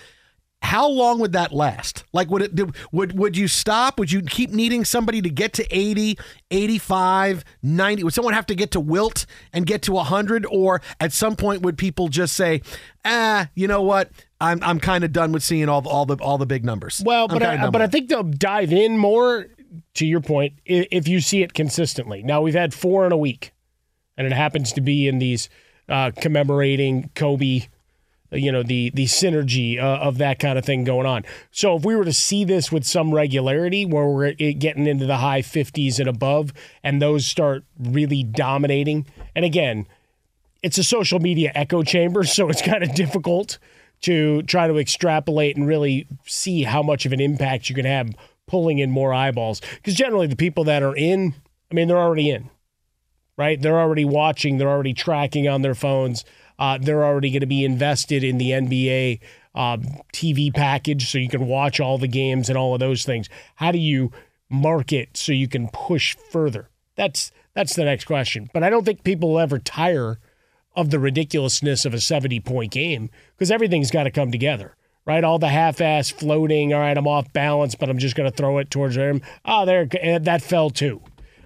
how 0.65 0.89
long 0.89 1.19
would 1.19 1.33
that 1.33 1.53
last 1.53 2.05
like 2.13 2.31
would 2.31 2.43
it 2.59 2.71
would 2.91 3.17
would 3.19 3.37
you 3.37 3.47
stop 3.47 3.99
would 3.99 4.11
you 4.11 4.23
keep 4.23 4.51
needing 4.51 4.85
somebody 4.85 5.21
to 5.21 5.29
get 5.29 5.53
to 5.53 5.67
80 5.71 6.19
85 6.51 7.45
90 7.63 8.05
would 8.05 8.15
someone 8.15 8.35
have 8.35 8.47
to 8.47 8.55
get 8.55 8.71
to 8.73 8.81
wilt 8.81 9.27
and 9.53 9.67
get 9.67 9.83
to 9.83 9.93
100 9.93 10.47
or 10.51 10.81
at 11.01 11.13
some 11.13 11.37
point 11.37 11.63
would 11.63 11.77
people 11.77 12.09
just 12.09 12.35
say 12.35 12.63
ah 13.05 13.49
you 13.55 13.69
know 13.69 13.83
what 13.83 14.11
i'm 14.41 14.59
i'm 14.63 14.81
kind 14.81 15.05
of 15.05 15.13
done 15.13 15.33
with 15.33 15.43
seeing 15.43 15.69
all 15.69 15.83
the, 15.83 15.89
all 15.91 16.07
the 16.07 16.17
all 16.17 16.39
the 16.39 16.47
big 16.47 16.65
numbers 16.65 17.03
Well, 17.05 17.29
but 17.29 17.43
I, 17.43 17.69
but 17.71 17.83
I 17.83 17.87
think 17.87 18.09
they'll 18.09 18.23
dive 18.23 18.73
in 18.73 18.99
more. 18.99 19.47
To 19.95 20.07
your 20.07 20.21
point, 20.21 20.55
if 20.65 21.09
you 21.09 21.21
see 21.21 21.43
it 21.43 21.53
consistently. 21.53 22.23
Now 22.23 22.43
we've 22.43 22.55
had 22.55 22.73
four 22.73 23.07
in 23.07 23.13
a 23.13 23.17
week, 23.17 23.53
and 24.17 24.25
it 24.25 24.33
happens 24.33 24.73
to 24.75 24.81
be 24.81 25.09
in 25.09 25.19
these 25.19 25.49
uh, 25.89 26.13
commemorating 26.17 27.11
Kobe. 27.17 27.63
You 28.35 28.53
know 28.53 28.63
the 28.63 28.91
the 28.91 29.07
synergy 29.07 29.79
uh, 29.79 29.99
of 29.99 30.19
that 30.19 30.39
kind 30.39 30.59
of 30.59 30.65
thing 30.65 30.85
going 30.85 31.07
on. 31.07 31.25
So 31.51 31.77
if 31.77 31.85
we 31.85 31.97
were 31.97 32.05
to 32.05 32.13
see 32.13 32.45
this 32.45 32.73
with 32.73 32.85
some 32.85 33.15
regularity, 33.15 33.87
where 33.87 34.07
we're 34.07 34.33
getting 34.33 34.87
into 34.87 35.07
the 35.07 35.19
high 35.19 35.43
fifties 35.43 35.99
and 35.99 36.09
above, 36.09 36.53
and 36.83 37.01
those 37.01 37.27
start 37.27 37.65
really 37.79 38.23
dominating, 38.23 39.07
and 39.35 39.45
again, 39.45 39.87
it's 40.63 40.79
a 40.79 40.85
social 40.85 41.21
media 41.21 41.53
echo 41.55 41.83
chamber, 41.83 42.25
so 42.25 42.49
it's 42.49 42.63
kind 42.63 42.83
of 42.83 42.95
difficult 42.95 43.59
to 44.01 44.43
try 44.43 44.67
to 44.67 44.79
extrapolate 44.79 45.57
and 45.57 45.67
really 45.67 46.07
see 46.27 46.63
how 46.65 46.83
much 46.83 47.07
of 47.07 47.13
an 47.13 47.21
impact 47.21 47.69
you 47.69 47.75
can 47.75 47.87
have 47.87 48.11
pulling 48.47 48.79
in 48.79 48.91
more 48.91 49.15
eyeballs. 49.15 49.61
Because 49.77 49.95
generally, 49.95 50.27
the 50.27 50.37
people 50.37 50.65
that 50.65 50.83
are 50.83 50.95
in, 50.97 51.35
I 51.71 51.75
mean, 51.75 51.89
they're 51.89 51.97
already 51.97 52.29
in, 52.31 52.51
right? 53.39 53.61
They're 53.61 53.81
already 53.81 54.05
watching, 54.05 54.59
they're 54.59 54.69
already 54.69 54.95
tracking 54.95 55.49
on 55.49 55.63
their 55.63 55.75
phones, 55.75 56.25
uh, 56.59 56.79
they're 56.81 57.05
already 57.05 57.31
going 57.31 57.41
to 57.41 57.47
be 57.47 57.65
invested 57.65 58.25
in 58.25 58.39
the 58.39 58.51
NBA. 58.51 59.21
Um, 59.57 59.83
TV 60.13 60.53
package 60.53 61.09
so 61.09 61.17
you 61.17 61.29
can 61.29 61.47
watch 61.47 61.79
all 61.79 61.97
the 61.97 62.09
games 62.09 62.49
and 62.49 62.59
all 62.59 62.75
of 62.75 62.81
those 62.81 63.05
things. 63.05 63.29
How 63.55 63.71
do 63.71 63.79
you 63.79 64.11
market 64.51 65.17
so 65.17 65.31
you 65.31 65.47
can 65.47 65.69
push 65.69 66.17
further? 66.33 66.71
That's 66.97 67.31
that's 67.55 67.77
the 67.77 67.85
next 67.85 68.05
question. 68.05 68.51
But 68.53 68.65
I 68.65 68.71
don't 68.71 68.85
think 68.85 69.05
people 69.05 69.31
will 69.31 69.39
ever 69.39 69.61
tire 69.61 70.19
of 70.77 70.91
the 70.91 70.99
ridiculousness 70.99 71.85
of 71.85 71.95
a 71.95 72.01
70 72.01 72.41
point 72.41 72.73
game 72.73 73.11
because 73.37 73.51
everything's 73.51 73.91
got 73.91 74.05
to 74.05 74.11
come 74.11 74.31
together, 74.31 74.77
right? 75.07 75.25
All 75.25 75.39
the 75.39 75.49
half 75.49 75.81
ass 75.81 76.11
floating, 76.11 76.75
all 76.75 76.81
right, 76.81 76.97
I'm 76.97 77.07
off 77.07 77.33
balance, 77.33 77.75
but 77.75 77.89
I'm 77.89 77.99
just 77.99 78.17
going 78.17 78.31
to 78.31 78.37
throw 78.37 78.59
it 78.59 78.71
towards 78.71 78.97
him. 78.97 79.23
Oh, 79.45 79.65
there, 79.65 79.89
eh, 80.01 80.19
that 80.19 80.43
fell 80.43 80.71
too, 80.71 81.01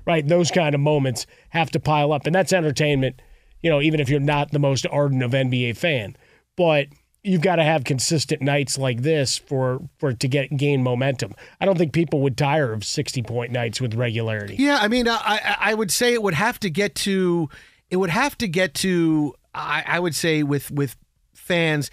right? 0.07 0.27
Those 0.27 0.51
kind 0.51 0.75
of 0.75 0.81
moments 0.81 1.27
have 1.51 1.71
to 1.73 1.81
pile 1.81 2.13
up. 2.13 2.27
And 2.27 2.35
that's 2.35 2.53
entertainment, 2.53 3.21
you 3.63 3.71
know, 3.71 3.81
even 3.81 4.01
if 4.01 4.09
you're 4.09 4.21
not 4.21 4.51
the 4.53 4.59
most 4.59 4.87
ardent 4.91 5.23
of 5.23 5.33
NBA 5.33 5.77
fan. 5.77 6.17
But 6.57 6.89
you've 7.23 7.43
got 7.43 7.57
to 7.57 7.65
have 7.65 7.85
consistent 7.85 8.41
nights 8.41 8.79
like 8.79 9.03
this 9.03 9.39
for 9.39 9.81
for 9.99 10.13
to 10.13 10.29
get 10.29 10.57
gain 10.57 10.83
momentum. 10.83 11.35
I 11.61 11.67
don't 11.67 11.77
think 11.77 11.93
people 11.93 12.21
would 12.23 12.37
tire 12.37 12.73
of 12.73 12.85
60 12.85 13.23
point 13.23 13.53
nights 13.53 13.81
with 13.81 13.95
regularity. 13.95 14.57
Yeah, 14.59 14.79
I 14.81 14.89
mean, 14.89 15.09
I 15.09 15.57
I 15.59 15.75
would 15.75 15.91
say 15.91 16.15
it 16.15 16.23
would 16.23 16.35
have 16.35 16.59
to 16.61 16.71
get 16.71 16.95
to 16.97 17.49
it 17.91 17.97
would 17.97 18.11
have 18.11 18.37
to 18.39 18.49
get 18.49 18.75
to 18.75 19.35
I, 19.55 19.85
I 19.87 20.01
would 20.01 20.15
say 20.15 20.43
with 20.43 20.71
with 20.71 20.97
fans. 21.35 21.91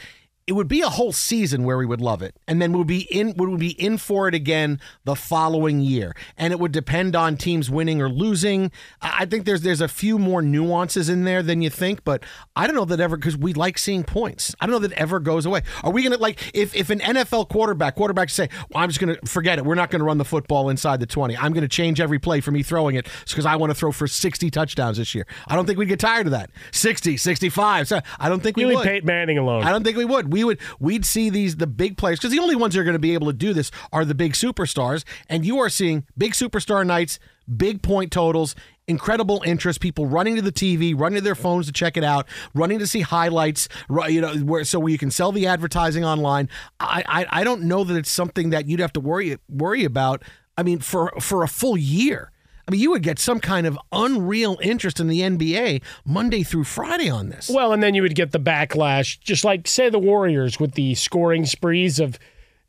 It 0.48 0.54
would 0.54 0.68
be 0.68 0.82
a 0.82 0.90
whole 0.90 1.12
season 1.12 1.64
where 1.64 1.76
we 1.76 1.88
would 1.88 2.02
love 2.02 2.22
it, 2.22 2.36
and 2.48 2.62
then 2.62 2.72
we'd 2.72 2.86
be 2.86 3.02
in 3.12 3.34
we 3.36 3.48
would 3.48 3.60
be 3.60 3.72
in 3.82 3.98
for 3.98 4.28
it 4.28 4.36
again 4.36 4.80
the 5.04 5.16
following 5.16 5.82
year, 5.82 6.16
and 6.38 6.54
it 6.54 6.60
would 6.60 6.72
depend 6.72 7.16
on 7.16 7.36
teams 7.36 7.68
winning 7.72 8.00
or 8.00 8.10
losing. 8.10 8.72
I 9.02 9.26
think 9.26 9.46
there's 9.46 9.62
there's 9.62 9.82
a 9.82 9.88
few 9.88 10.20
more 10.20 10.44
nuances 10.44 11.10
in 11.10 11.24
there 11.24 11.42
than 11.42 11.64
you 11.64 11.72
think, 11.72 12.04
but 12.04 12.24
I 12.56 12.68
don't 12.68 12.76
know 12.76 12.86
that 12.86 13.00
ever 13.00 13.18
because 13.18 13.36
we 13.36 13.54
like 13.54 13.80
seeing 13.80 14.04
points. 14.04 14.54
I 14.62 14.68
don't 14.68 14.74
know 14.74 14.88
that 14.88 14.92
ever 15.00 15.20
goes 15.20 15.48
away. 15.48 15.64
Are 15.84 15.92
we 15.92 16.04
gonna 16.04 16.18
like 16.18 16.40
if 16.54 16.76
if 16.76 16.92
an 16.92 17.00
NFL 17.00 17.50
quarterback 17.50 17.96
quarterbacks 17.96 18.30
say, 18.32 18.48
well, 18.70 18.84
I'm 18.84 18.90
just 18.90 19.00
gonna 19.00 19.18
forget 19.26 19.58
it, 19.58 19.66
we're 19.66 19.74
not 19.74 19.90
gonna 19.90 20.04
run 20.04 20.20
the 20.20 20.26
football 20.26 20.70
inside 20.70 21.00
the 21.00 21.08
20. 21.08 21.36
I'm 21.36 21.54
gonna 21.54 21.68
change 21.68 22.00
every 22.00 22.20
play 22.20 22.40
for 22.40 22.52
me 22.52 22.62
throwing 22.62 22.98
it 22.98 23.08
because 23.28 23.48
I 23.48 23.56
want 23.56 23.72
to 23.72 23.76
throw 23.76 23.92
for 23.92 24.06
60 24.08 24.52
touchdowns 24.52 24.98
this 24.98 25.16
year. 25.16 25.26
I 25.48 25.56
don't 25.56 25.66
think 25.66 25.80
we'd 25.80 25.88
get 25.88 26.00
tired 26.00 26.28
of 26.28 26.32
that. 26.34 26.52
60, 26.72 27.18
65. 27.18 27.88
So 27.88 28.00
I 28.20 28.30
don't 28.30 28.44
think 28.44 28.58
we 28.58 28.62
You 28.62 28.68
leave 28.70 28.78
would. 28.78 28.86
Peyton 28.86 29.08
Manning 29.08 29.40
alone. 29.40 29.64
I 29.64 29.72
don't 29.72 29.84
think 29.84 29.98
we 29.98 30.06
would. 30.06 30.35
We 30.36 30.44
would. 30.44 30.60
We'd 30.82 31.06
see 31.06 31.30
these 31.30 31.56
the 31.56 31.66
big 31.66 31.96
players 31.96 32.20
because 32.20 32.34
the 32.34 32.40
only 32.40 32.58
ones 32.58 32.74
that 32.74 32.82
are 32.82 32.84
going 32.84 32.92
to 32.92 33.00
be 33.00 33.14
able 33.14 33.28
to 33.28 33.34
do 33.34 33.54
this 33.54 33.72
are 33.94 34.04
the 34.04 34.14
big 34.14 34.34
superstars, 34.34 35.06
and 35.30 35.46
you 35.46 35.60
are 35.60 35.70
seeing 35.70 36.06
big 36.18 36.34
superstar 36.34 36.86
nights, 36.86 37.20
big 37.56 37.82
point 37.82 38.12
totals, 38.12 38.54
incredible 38.86 39.42
interest. 39.46 39.80
People 39.80 40.08
running 40.08 40.36
to 40.36 40.42
the 40.42 40.52
TV, 40.52 40.94
running 40.94 41.16
to 41.16 41.24
their 41.24 41.36
phones 41.36 41.68
to 41.68 41.72
check 41.72 41.96
it 41.96 42.04
out, 42.04 42.28
running 42.54 42.80
to 42.80 42.86
see 42.86 43.00
highlights. 43.00 43.70
You 44.10 44.20
know, 44.20 44.36
where 44.40 44.66
so 44.66 44.86
you 44.88 44.98
can 44.98 45.10
sell 45.10 45.32
the 45.32 45.48
advertising 45.48 46.04
online. 46.04 46.50
I, 46.82 47.04
I 47.08 47.42
I 47.42 47.44
don't 47.46 47.62
know 47.62 47.86
that 47.86 47.96
it's 47.96 48.12
something 48.12 48.50
that 48.50 48.68
you'd 48.68 48.82
have 48.82 48.92
to 48.94 49.00
worry 49.00 49.38
worry 49.48 49.86
about. 49.86 50.22
I 50.58 50.64
mean, 50.64 50.80
for 50.80 51.14
for 51.22 51.44
a 51.44 51.48
full 51.48 51.78
year. 51.78 52.34
I 52.68 52.72
mean, 52.72 52.82
you 52.82 52.92
would 52.92 53.04
get 53.04 53.20
some 53.20 53.40
kind 53.40 53.68
of 53.68 53.78
unreal 53.92 54.58
interest 54.62 55.00
in 55.00 55.08
the 55.08 55.22
NBA 55.22 55.82
Monday 56.04 56.44
through 56.44 56.64
Friday 56.64 57.10
on 57.10 57.30
this. 57.30 57.50
Well, 57.50 57.74
and 57.74 57.84
then 57.84 57.94
you 57.94 58.02
would 58.02 58.16
get 58.16 58.32
the 58.32 58.40
backlash, 58.40 59.20
just 59.20 59.44
like 59.44 59.68
say 59.68 59.90
the 59.90 60.00
Warriors 60.00 60.60
with 60.60 60.74
the 60.74 60.96
scoring 60.96 61.46
sprees 61.46 62.00
of 62.00 62.18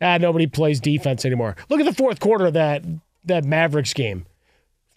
ah, 0.00 0.18
nobody 0.18 0.46
plays 0.46 0.80
defense 0.80 1.24
anymore. 1.24 1.56
Look 1.68 1.80
at 1.80 1.86
the 1.86 1.94
fourth 1.94 2.20
quarter 2.20 2.46
of 2.46 2.52
that 2.54 2.84
that 3.24 3.44
Mavericks 3.44 3.94
game. 3.94 4.26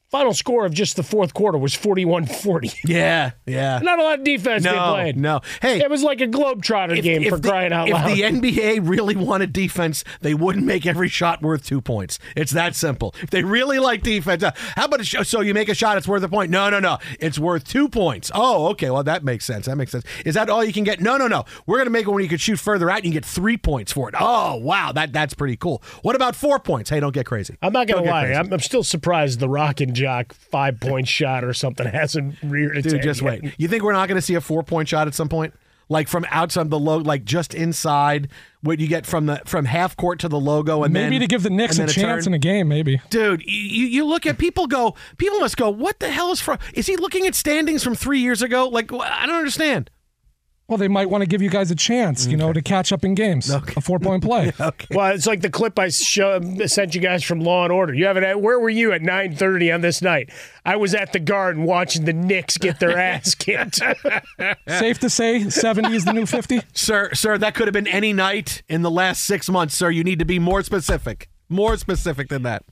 Final 0.10 0.34
score 0.34 0.66
of 0.66 0.74
just 0.74 0.96
the 0.96 1.04
fourth 1.04 1.36
quarter 1.36 1.58
was 1.58 1.75
41-40. 1.75 2.80
Yeah, 2.86 3.32
yeah. 3.46 3.80
Not 3.84 4.00
a 4.00 4.04
lot 4.04 4.20
of 4.20 4.25
defense 4.25 4.63
they 4.63 4.72
No, 4.72 4.94
played. 4.94 5.18
no. 5.18 5.42
Hey, 5.62 5.80
it 5.82 5.89
was 5.89 6.01
like 6.04 6.20
a 6.20 6.28
globetrotter 6.28 7.01
game 7.01 7.30
for 7.30 7.38
the, 7.38 7.48
crying 7.48 7.72
out 7.72 7.88
if 7.89 7.94
loud. 7.94 8.10
the 8.10 8.22
NBA 8.24 8.88
really 8.89 9.16
wanted 9.16 9.54
defense, 9.54 10.04
they 10.22 10.34
wouldn't 10.34 10.66
make 10.66 10.86
every 10.88 11.10
shot 11.10 11.42
worth 11.44 11.63
two 11.66 11.80
points. 11.80 12.18
It's 12.36 12.51
that 12.54 12.75
simple. 12.75 13.13
If 13.22 13.30
they 13.30 13.44
really 13.44 13.78
like 13.78 14.01
defense, 14.01 14.42
uh, 14.42 14.51
how 14.75 14.86
about 14.86 15.01
a 15.01 15.04
sh- 15.04 15.16
so 15.28 15.42
you 15.42 15.54
make 15.54 15.70
a 15.70 15.75
shot, 15.75 15.98
it's 15.98 16.08
worth 16.08 16.24
a 16.24 16.30
point? 16.30 16.50
No, 16.50 16.70
no, 16.72 16.80
no. 16.80 16.98
It's 17.20 17.38
worth 17.38 17.63
two 17.66 17.88
points. 17.88 18.32
Oh, 18.34 18.68
okay. 18.70 18.89
Well, 18.89 19.04
that 19.04 19.24
makes 19.24 19.46
sense. 19.46 19.68
That 19.68 19.75
makes 19.75 19.92
sense. 19.92 20.06
Is 20.25 20.34
that 20.34 20.50
all 20.50 20.63
you 20.63 20.74
can 20.74 20.84
get? 20.84 21.00
No, 21.01 21.18
no, 21.18 21.28
no. 21.28 21.46
We're 21.68 21.78
gonna 21.78 21.89
make 21.92 22.08
it 22.08 22.10
when 22.10 22.24
you 22.24 22.30
can 22.30 22.39
shoot 22.39 22.58
further 22.60 22.89
out. 22.89 22.98
and 22.98 23.06
You 23.06 23.12
can 23.12 23.18
get 23.22 23.25
three 23.25 23.58
points 23.58 23.92
for 23.92 24.10
it. 24.10 24.16
Oh, 24.20 24.56
wow. 24.56 24.92
That 24.92 25.13
that's 25.13 25.36
pretty 25.36 25.56
cool. 25.56 25.84
What 26.01 26.16
about 26.16 26.36
four 26.36 26.58
points? 26.60 26.89
Hey, 26.89 27.00
don't 27.00 27.13
get 27.13 27.28
crazy. 27.28 27.58
I'm 27.62 27.74
not 27.74 27.88
gonna 27.88 28.10
lie. 28.10 28.28
I'm, 28.34 28.51
I'm 28.51 28.60
still 28.60 28.84
surprised 28.84 29.39
the 29.39 29.50
Rock 29.50 29.82
and 29.82 29.94
Jock 30.00 30.34
five 30.34 30.79
point 30.79 31.08
shot 31.20 31.44
or 31.44 31.53
something 31.53 31.88
hasn't 31.91 32.36
reared 32.44 32.77
its 32.77 32.86
Dude, 32.86 32.94
head 32.96 33.03
just 33.03 33.22
yet. 33.22 33.41
wait. 33.44 33.53
You 33.58 33.68
think 33.68 33.84
we're 33.84 33.94
not 33.94 34.08
going 34.08 34.18
to 34.18 34.22
see 34.22 34.36
a 34.36 34.41
four 34.41 34.63
point 34.63 34.88
shot 34.89 35.08
at 35.08 35.13
some 35.13 35.29
point? 35.29 35.53
Like 35.91 36.08
from 36.08 36.24
outside 36.29 36.70
the 36.70 36.77
logo, 36.79 37.03
like 37.03 37.25
just 37.25 37.56
inside 37.56 38.29
what 38.62 38.79
you 38.79 38.88
get 38.88 39.08
from 39.08 39.25
the 39.25 39.41
from 39.46 39.65
half 39.65 39.98
court 39.98 40.20
to 40.20 40.29
the 40.29 40.39
logo, 40.39 40.84
and 40.84 40.94
maybe 40.94 41.15
then 41.18 41.22
to 41.22 41.27
give 41.27 41.41
the 41.41 41.50
Knicks 41.50 41.79
a 41.79 41.82
and 41.82 41.89
then 41.89 41.96
chance 41.96 42.25
turn? 42.25 42.34
in 42.34 42.36
a 42.36 42.39
game, 42.39 42.68
maybe. 42.68 43.01
Dude, 43.10 43.41
you, 43.44 43.88
you 43.88 44.06
look 44.06 44.27
at 44.27 44.38
people 44.38 44.68
go. 44.68 44.94
People 45.18 45.39
must 45.39 45.58
go. 45.58 45.72
What 45.72 46.00
the 46.00 46.12
hell 46.12 46.32
is 46.32 46.39
from? 46.39 46.60
Is 46.75 46.86
he 46.86 46.96
looking 46.96 47.25
at 47.25 47.34
standings 47.34 47.84
from 47.84 47.96
three 47.96 48.20
years 48.20 48.44
ago? 48.44 48.68
Like 48.68 48.94
I 48.94 49.25
don't 49.25 49.36
understand. 49.36 49.89
Well, 50.70 50.78
they 50.78 50.88
might 50.88 51.10
want 51.10 51.24
to 51.24 51.28
give 51.28 51.42
you 51.42 51.50
guys 51.50 51.72
a 51.72 51.76
chance, 51.76 52.28
you 52.28 52.38
know, 52.38 52.54
to 52.54 52.62
catch 52.62 52.94
up 52.94 53.04
in 53.04 53.16
games. 53.16 53.50
A 53.50 53.60
four 53.82 53.98
point 54.00 54.24
play. 54.24 54.54
Well, 54.92 55.14
it's 55.14 55.26
like 55.26 55.42
the 55.42 55.50
clip 55.50 55.78
I 55.80 55.90
show, 55.90 56.40
sent 56.68 56.94
you 56.94 57.02
guys 57.02 57.24
from 57.24 57.40
Law 57.40 57.64
and 57.64 57.72
Order. 57.74 57.94
You 57.94 58.06
haven't. 58.06 58.40
Where 58.42 58.60
were 58.60 58.70
you 58.70 58.92
at 58.92 59.02
9:30 59.02 59.74
on 59.74 59.82
this 59.82 60.02
night? 60.02 60.30
I 60.66 60.76
was 60.76 60.94
at 60.94 61.12
the 61.12 61.20
Garden 61.20 61.64
watching 61.64 62.06
the 62.06 62.14
Knicks 62.14 62.58
get 62.58 62.80
their 62.80 62.98
ass 62.98 63.34
kicked. 63.40 63.82
Safe 64.68 65.00
to 65.00 65.10
say, 65.10 65.50
70 65.50 65.96
is 65.96 66.06
the 66.06 66.14
new 66.14 66.26
50? 66.26 66.62
Sir, 66.74 67.10
sir, 67.14 67.38
that 67.40 67.56
could 67.56 67.68
have 67.68 67.74
been 67.74 67.88
any 67.88 68.14
night 68.14 68.62
in 68.70 68.84
the 68.84 68.92
last 68.92 69.24
six 69.24 69.50
months, 69.50 69.76
sir. 69.76 69.90
You 69.90 70.04
need 70.04 70.20
to 70.20 70.26
be 70.26 70.38
more 70.38 70.62
specific. 70.62 71.30
More 71.50 71.77
specific 71.77 72.29
than 72.29 72.44
that. 72.44 72.63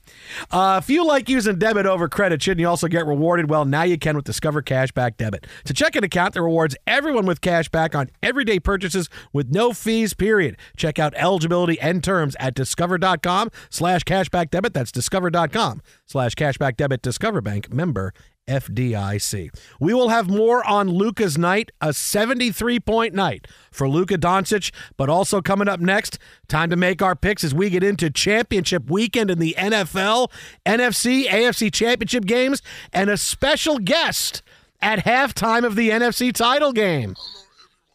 Uh, 0.52 0.80
if 0.82 0.88
you 0.88 1.04
like 1.04 1.28
using 1.28 1.58
debit 1.58 1.84
over 1.84 2.08
credit, 2.08 2.40
shouldn't 2.40 2.60
you 2.60 2.68
also 2.68 2.86
get 2.86 3.06
rewarded? 3.06 3.50
Well, 3.50 3.64
now 3.64 3.82
you 3.82 3.98
can 3.98 4.14
with 4.14 4.24
Discover 4.24 4.62
Cashback 4.62 5.16
Debit. 5.16 5.48
It's 5.62 5.72
a 5.72 5.74
checking 5.74 6.04
account 6.04 6.34
that 6.34 6.42
rewards 6.42 6.76
everyone 6.86 7.26
with 7.26 7.40
cash 7.40 7.68
back 7.68 7.96
on 7.96 8.08
everyday 8.22 8.60
purchases 8.60 9.10
with 9.32 9.50
no 9.50 9.72
fees, 9.72 10.14
period. 10.14 10.56
Check 10.76 11.00
out 11.00 11.12
eligibility 11.16 11.80
and 11.80 12.04
terms 12.04 12.36
at 12.38 12.54
discover.com 12.54 13.50
slash 13.68 14.02
cashback 14.04 14.50
debit. 14.50 14.74
That's 14.74 14.92
discover.com 14.92 15.82
slash 16.06 16.34
cashback 16.34 16.76
debit. 16.76 17.02
Discover 17.02 17.40
Bank 17.40 17.72
member 17.72 18.12
FDIC. 18.48 19.50
We 19.78 19.94
will 19.94 20.08
have 20.08 20.28
more 20.28 20.66
on 20.66 20.88
Luka's 20.88 21.38
night, 21.38 21.70
a 21.80 21.92
73 21.92 22.80
point 22.80 23.14
night 23.14 23.46
for 23.70 23.88
Luka 23.88 24.18
Doncic, 24.18 24.72
but 24.96 25.08
also 25.08 25.40
coming 25.40 25.68
up 25.68 25.80
next, 25.80 26.18
time 26.48 26.70
to 26.70 26.76
make 26.76 27.02
our 27.02 27.14
picks 27.14 27.44
as 27.44 27.54
we 27.54 27.70
get 27.70 27.84
into 27.84 28.10
championship 28.10 28.90
weekend 28.90 29.30
in 29.30 29.38
the 29.38 29.54
NFL, 29.58 30.30
NFC, 30.66 31.26
AFC 31.26 31.72
championship 31.72 32.24
games, 32.24 32.62
and 32.92 33.10
a 33.10 33.16
special 33.16 33.78
guest 33.78 34.42
at 34.80 35.04
halftime 35.04 35.64
of 35.64 35.76
the 35.76 35.90
NFC 35.90 36.32
title 36.32 36.72
game. 36.72 37.14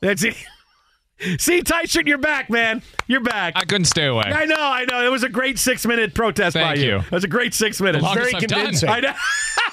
That's 0.01 0.23
it. 0.23 0.35
See, 1.39 1.61
tight 1.61 1.89
shirt, 1.89 2.07
you're 2.07 2.17
back, 2.17 2.49
man. 2.49 2.81
You're 3.07 3.21
back. 3.21 3.53
I 3.55 3.63
couldn't 3.63 3.85
stay 3.85 4.07
away. 4.07 4.23
I 4.25 4.45
know, 4.45 4.55
I 4.59 4.85
know. 4.85 5.05
It 5.05 5.11
was 5.11 5.23
a 5.23 5.29
great 5.29 5.57
six 5.57 5.85
minute 5.85 6.13
protest 6.13 6.55
by 6.55 6.73
you. 6.73 6.85
you. 6.85 6.95
It 6.97 7.11
was 7.11 7.23
a 7.23 7.29
great 7.29 7.53
six 7.53 7.79
minutes. 7.79 8.05
Very 8.13 8.33
I've 8.33 8.41
done. 8.41 8.59
convincing. 8.59 8.89
I 8.89 8.99
know. 8.99 9.13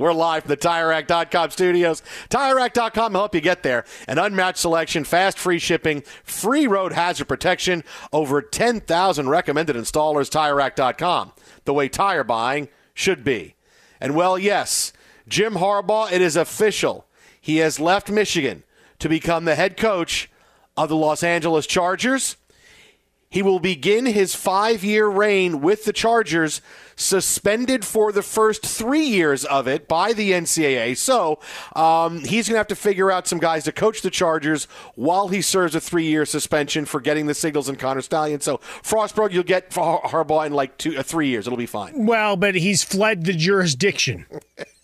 We're 0.00 0.14
live 0.14 0.44
from 0.44 0.48
the 0.48 0.56
TireRack.com 0.56 1.50
studios. 1.50 2.02
TireRack.com 2.30 3.12
will 3.12 3.20
help 3.20 3.34
you 3.34 3.42
get 3.42 3.62
there. 3.62 3.84
An 4.08 4.18
unmatched 4.18 4.56
selection, 4.56 5.04
fast 5.04 5.38
free 5.38 5.58
shipping, 5.58 6.04
free 6.24 6.66
road 6.66 6.94
hazard 6.94 7.28
protection, 7.28 7.84
over 8.10 8.40
10,000 8.40 9.28
recommended 9.28 9.76
installers. 9.76 10.30
TireRack.com, 10.30 11.32
the 11.66 11.74
way 11.74 11.90
tire 11.90 12.24
buying 12.24 12.68
should 12.94 13.22
be. 13.22 13.56
And 14.00 14.14
well, 14.14 14.38
yes, 14.38 14.94
Jim 15.28 15.56
Harbaugh, 15.56 16.10
it 16.10 16.22
is 16.22 16.34
official. 16.34 17.04
He 17.38 17.58
has 17.58 17.78
left 17.78 18.10
Michigan 18.10 18.62
to 19.00 19.08
become 19.10 19.44
the 19.44 19.54
head 19.54 19.76
coach 19.76 20.30
of 20.78 20.88
the 20.88 20.96
Los 20.96 21.22
Angeles 21.22 21.66
Chargers. 21.66 22.38
He 23.30 23.42
will 23.42 23.60
begin 23.60 24.06
his 24.06 24.34
five 24.34 24.82
year 24.82 25.06
reign 25.06 25.60
with 25.60 25.84
the 25.84 25.92
Chargers, 25.92 26.60
suspended 26.96 27.84
for 27.84 28.10
the 28.10 28.22
first 28.24 28.66
three 28.66 29.04
years 29.04 29.44
of 29.44 29.68
it 29.68 29.86
by 29.86 30.12
the 30.12 30.32
NCAA. 30.32 30.96
So 30.96 31.38
um, 31.76 32.24
he's 32.24 32.48
going 32.48 32.54
to 32.54 32.58
have 32.58 32.66
to 32.66 32.74
figure 32.74 33.08
out 33.08 33.28
some 33.28 33.38
guys 33.38 33.62
to 33.64 33.72
coach 33.72 34.02
the 34.02 34.10
Chargers 34.10 34.64
while 34.96 35.28
he 35.28 35.42
serves 35.42 35.76
a 35.76 35.80
three 35.80 36.06
year 36.06 36.26
suspension 36.26 36.86
for 36.86 37.00
getting 37.00 37.26
the 37.26 37.34
signals 37.34 37.68
in 37.68 37.76
Connor 37.76 38.00
Stallion. 38.02 38.40
So 38.40 38.58
Frostberg, 38.82 39.30
you'll 39.30 39.44
get 39.44 39.72
Har- 39.74 40.02
Harbaugh 40.02 40.46
in 40.46 40.52
like 40.52 40.76
two, 40.76 40.98
uh, 40.98 41.04
three 41.04 41.28
years. 41.28 41.46
It'll 41.46 41.56
be 41.56 41.66
fine. 41.66 42.06
Well, 42.06 42.34
but 42.34 42.56
he's 42.56 42.82
fled 42.82 43.26
the 43.26 43.32
jurisdiction. 43.32 44.26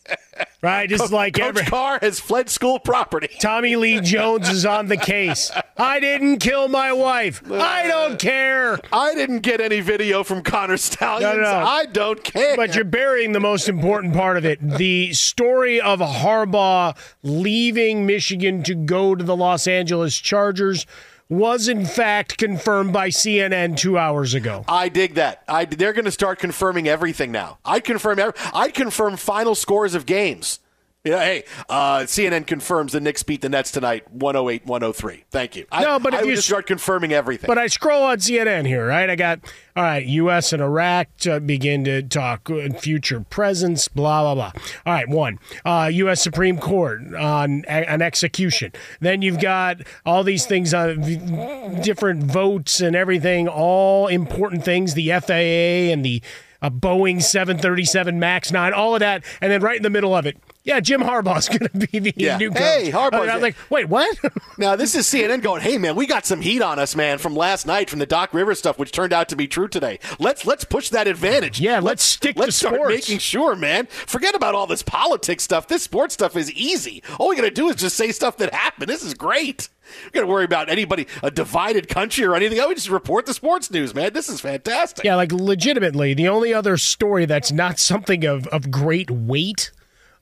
Right, 0.62 0.88
just 0.88 1.12
like 1.12 1.34
Coach 1.34 1.44
every 1.44 1.64
Carr 1.64 1.98
has 2.00 2.18
fled 2.18 2.48
school 2.48 2.78
property. 2.78 3.28
Tommy 3.40 3.76
Lee 3.76 4.00
Jones 4.00 4.48
is 4.48 4.66
on 4.66 4.86
the 4.86 4.96
case. 4.96 5.50
I 5.76 6.00
didn't 6.00 6.38
kill 6.38 6.68
my 6.68 6.92
wife. 6.92 7.42
I 7.50 7.86
don't 7.86 8.18
care. 8.18 8.80
I 8.92 9.14
didn't 9.14 9.40
get 9.40 9.60
any 9.60 9.80
video 9.80 10.24
from 10.24 10.42
Connor 10.42 10.76
Stalions. 10.76 11.36
No, 11.36 11.42
no. 11.42 11.64
I 11.64 11.86
don't 11.86 12.24
care. 12.24 12.56
But 12.56 12.74
you're 12.74 12.84
burying 12.84 13.32
the 13.32 13.40
most 13.40 13.68
important 13.68 14.14
part 14.14 14.36
of 14.38 14.44
it. 14.44 14.58
The 14.60 15.12
story 15.12 15.80
of 15.80 16.00
Harbaugh 16.00 16.96
leaving 17.22 18.06
Michigan 18.06 18.62
to 18.64 18.74
go 18.74 19.14
to 19.14 19.22
the 19.22 19.36
Los 19.36 19.66
Angeles 19.66 20.16
Chargers 20.16 20.86
was 21.28 21.68
in 21.68 21.84
fact 21.84 22.38
confirmed 22.38 22.92
by 22.92 23.08
CNN 23.08 23.76
two 23.76 23.98
hours 23.98 24.34
ago. 24.34 24.64
I 24.68 24.88
dig 24.88 25.14
that. 25.14 25.42
I, 25.48 25.64
they're 25.64 25.92
going 25.92 26.04
to 26.04 26.10
start 26.10 26.38
confirming 26.38 26.86
everything 26.88 27.32
now. 27.32 27.58
I'd 27.64 27.84
confirm. 27.84 28.18
I'd 28.52 28.74
confirm 28.74 29.16
final 29.16 29.54
scores 29.54 29.94
of 29.94 30.06
games. 30.06 30.60
Yeah, 31.06 31.20
hey, 31.20 31.44
uh, 31.68 32.00
CNN 32.00 32.48
confirms 32.48 32.90
the 32.90 32.98
Knicks 32.98 33.22
beat 33.22 33.40
the 33.40 33.48
Nets 33.48 33.70
tonight, 33.70 34.18
108-103. 34.18 35.22
Thank 35.30 35.54
you. 35.54 35.64
I, 35.70 35.84
No, 35.84 36.00
but 36.00 36.12
I 36.12 36.18
if 36.18 36.26
you 36.26 36.34
just 36.34 36.48
start 36.48 36.66
confirming 36.66 37.12
everything. 37.12 37.46
But 37.46 37.58
I 37.58 37.68
scroll 37.68 38.02
on 38.02 38.18
CNN 38.18 38.66
here, 38.66 38.88
right? 38.88 39.08
I 39.08 39.14
got, 39.14 39.38
all 39.76 39.84
right, 39.84 40.04
U.S. 40.04 40.52
and 40.52 40.60
Iraq 40.60 41.06
to 41.18 41.38
begin 41.38 41.84
to 41.84 42.02
talk 42.02 42.50
uh, 42.50 42.70
future 42.70 43.20
presence, 43.20 43.86
blah, 43.86 44.22
blah, 44.22 44.34
blah. 44.34 44.62
All 44.84 44.92
right, 44.92 45.08
one, 45.08 45.38
uh, 45.64 45.88
U.S. 45.92 46.20
Supreme 46.20 46.58
Court 46.58 47.14
on 47.14 47.64
an 47.66 48.02
execution. 48.02 48.72
Then 48.98 49.22
you've 49.22 49.40
got 49.40 49.82
all 50.04 50.24
these 50.24 50.44
things 50.44 50.74
on 50.74 51.82
different 51.82 52.24
votes 52.24 52.80
and 52.80 52.96
everything, 52.96 53.46
all 53.46 54.08
important 54.08 54.64
things, 54.64 54.94
the 54.94 55.10
FAA 55.20 55.92
and 55.92 56.04
the 56.04 56.20
uh, 56.62 56.70
Boeing 56.70 57.22
737 57.22 58.18
MAX 58.18 58.50
9, 58.50 58.72
all 58.72 58.94
of 58.94 59.00
that. 59.00 59.22
And 59.40 59.52
then 59.52 59.60
right 59.60 59.76
in 59.76 59.84
the 59.84 59.90
middle 59.90 60.12
of 60.16 60.26
it, 60.26 60.36
yeah, 60.66 60.80
Jim 60.80 61.00
Harbaugh's 61.00 61.48
going 61.58 61.70
to 61.70 61.88
be 61.88 61.98
the 62.00 62.12
Yeah. 62.16 62.36
new 62.36 62.50
coach. 62.50 62.58
Hey, 62.58 62.90
Harbaugh's 62.90 63.28
I 63.28 63.34
was 63.34 63.42
like, 63.42 63.56
wait, 63.70 63.88
what? 63.88 64.18
now 64.58 64.76
this 64.76 64.94
is 64.94 65.06
CNN 65.06 65.40
going, 65.40 65.62
"Hey 65.62 65.78
man, 65.78 65.94
we 65.96 66.06
got 66.06 66.26
some 66.26 66.40
heat 66.42 66.60
on 66.60 66.78
us, 66.78 66.94
man, 66.94 67.18
from 67.18 67.34
last 67.34 67.66
night 67.66 67.88
from 67.88 68.00
the 68.00 68.06
Doc 68.06 68.34
Rivers 68.34 68.58
stuff, 68.58 68.78
which 68.78 68.92
turned 68.92 69.12
out 69.12 69.28
to 69.30 69.36
be 69.36 69.46
true 69.46 69.68
today. 69.68 69.98
Let's 70.18 70.44
let's 70.44 70.64
push 70.64 70.90
that 70.90 71.06
advantage. 71.06 71.60
Yeah, 71.60 71.78
let's 71.80 72.02
stick 72.02 72.36
let's 72.36 72.58
to 72.58 72.66
start 72.66 72.74
sports. 72.74 72.94
making 72.94 73.18
sure, 73.18 73.54
man. 73.56 73.86
Forget 73.86 74.34
about 74.34 74.54
all 74.54 74.66
this 74.66 74.82
politics 74.82 75.44
stuff. 75.44 75.68
This 75.68 75.84
sports 75.84 76.14
stuff 76.14 76.36
is 76.36 76.52
easy. 76.52 77.02
All 77.18 77.28
we 77.28 77.36
got 77.36 77.42
to 77.42 77.50
do 77.50 77.68
is 77.68 77.76
just 77.76 77.96
say 77.96 78.10
stuff 78.12 78.36
that 78.38 78.52
happened. 78.52 78.88
This 78.90 79.02
is 79.04 79.14
great. 79.14 79.68
We're 80.06 80.10
going 80.10 80.26
to 80.26 80.32
worry 80.32 80.44
about 80.44 80.68
anybody, 80.68 81.06
a 81.22 81.30
divided 81.30 81.88
country 81.88 82.24
or 82.24 82.34
anything. 82.34 82.58
I 82.58 82.66
would 82.66 82.76
just 82.76 82.88
report 82.90 83.24
the 83.24 83.32
sports 83.32 83.70
news, 83.70 83.94
man. 83.94 84.12
This 84.12 84.28
is 84.28 84.40
fantastic. 84.40 85.04
Yeah, 85.04 85.14
like 85.14 85.30
legitimately, 85.30 86.12
the 86.14 86.26
only 86.28 86.52
other 86.52 86.76
story 86.76 87.24
that's 87.24 87.52
not 87.52 87.78
something 87.78 88.24
of, 88.24 88.48
of 88.48 88.72
great 88.72 89.12
weight 89.12 89.70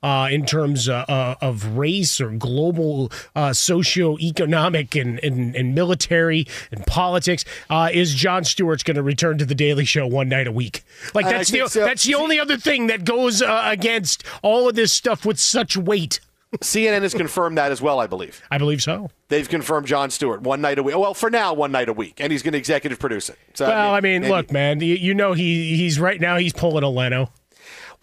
uh, 0.04 0.28
in 0.30 0.44
terms 0.44 0.88
uh, 0.88 1.04
uh, 1.08 1.34
of 1.40 1.78
race 1.78 2.20
or 2.20 2.30
global 2.30 3.10
uh, 3.34 3.48
socioeconomic 3.48 5.00
and, 5.00 5.18
and, 5.24 5.56
and 5.56 5.74
military 5.74 6.46
and 6.70 6.86
politics 6.86 7.44
uh, 7.70 7.88
is 7.92 8.14
Jon 8.14 8.44
Stewart's 8.44 8.82
going 8.82 8.96
to 8.96 9.02
return 9.02 9.38
to 9.38 9.46
the 9.46 9.54
Daily 9.54 9.86
Show 9.86 10.06
one 10.06 10.28
night 10.28 10.46
a 10.46 10.52
week. 10.52 10.84
Like 11.14 11.24
that's 11.26 11.50
the 11.50 11.66
so. 11.68 11.80
that's 11.80 12.04
the 12.04 12.14
only 12.14 12.38
other 12.38 12.58
thing 12.58 12.86
that 12.88 13.04
goes 13.04 13.40
uh, 13.40 13.62
against 13.64 14.22
all 14.42 14.68
of 14.68 14.74
this 14.74 14.92
stuff 14.92 15.24
with 15.24 15.40
such 15.40 15.76
weight. 15.76 16.20
CNN 16.60 17.02
has 17.02 17.14
confirmed 17.14 17.58
that 17.58 17.72
as 17.72 17.82
well, 17.82 17.98
I 17.98 18.06
believe. 18.06 18.40
I 18.50 18.58
believe 18.58 18.82
so. 18.82 19.10
They've 19.28 19.48
confirmed 19.48 19.86
Jon 19.86 20.10
Stewart 20.10 20.42
one 20.42 20.60
night 20.60 20.78
a 20.78 20.82
week. 20.82 20.96
Well, 20.96 21.14
for 21.14 21.30
now, 21.30 21.52
one 21.52 21.72
night 21.72 21.88
a 21.88 21.92
week, 21.92 22.20
and 22.20 22.30
he's 22.30 22.42
going 22.42 22.52
to 22.52 22.58
executive 22.58 23.00
produce 23.00 23.28
it. 23.28 23.38
So, 23.54 23.66
well, 23.66 23.92
I 23.92 24.00
mean, 24.00 24.22
maybe- 24.22 24.32
look, 24.32 24.52
man, 24.52 24.80
you, 24.80 24.94
you 24.94 25.14
know 25.14 25.32
he 25.32 25.76
he's 25.76 25.98
right 25.98 26.20
now 26.20 26.36
he's 26.36 26.52
pulling 26.52 26.84
a 26.84 26.88
Leno. 26.88 27.30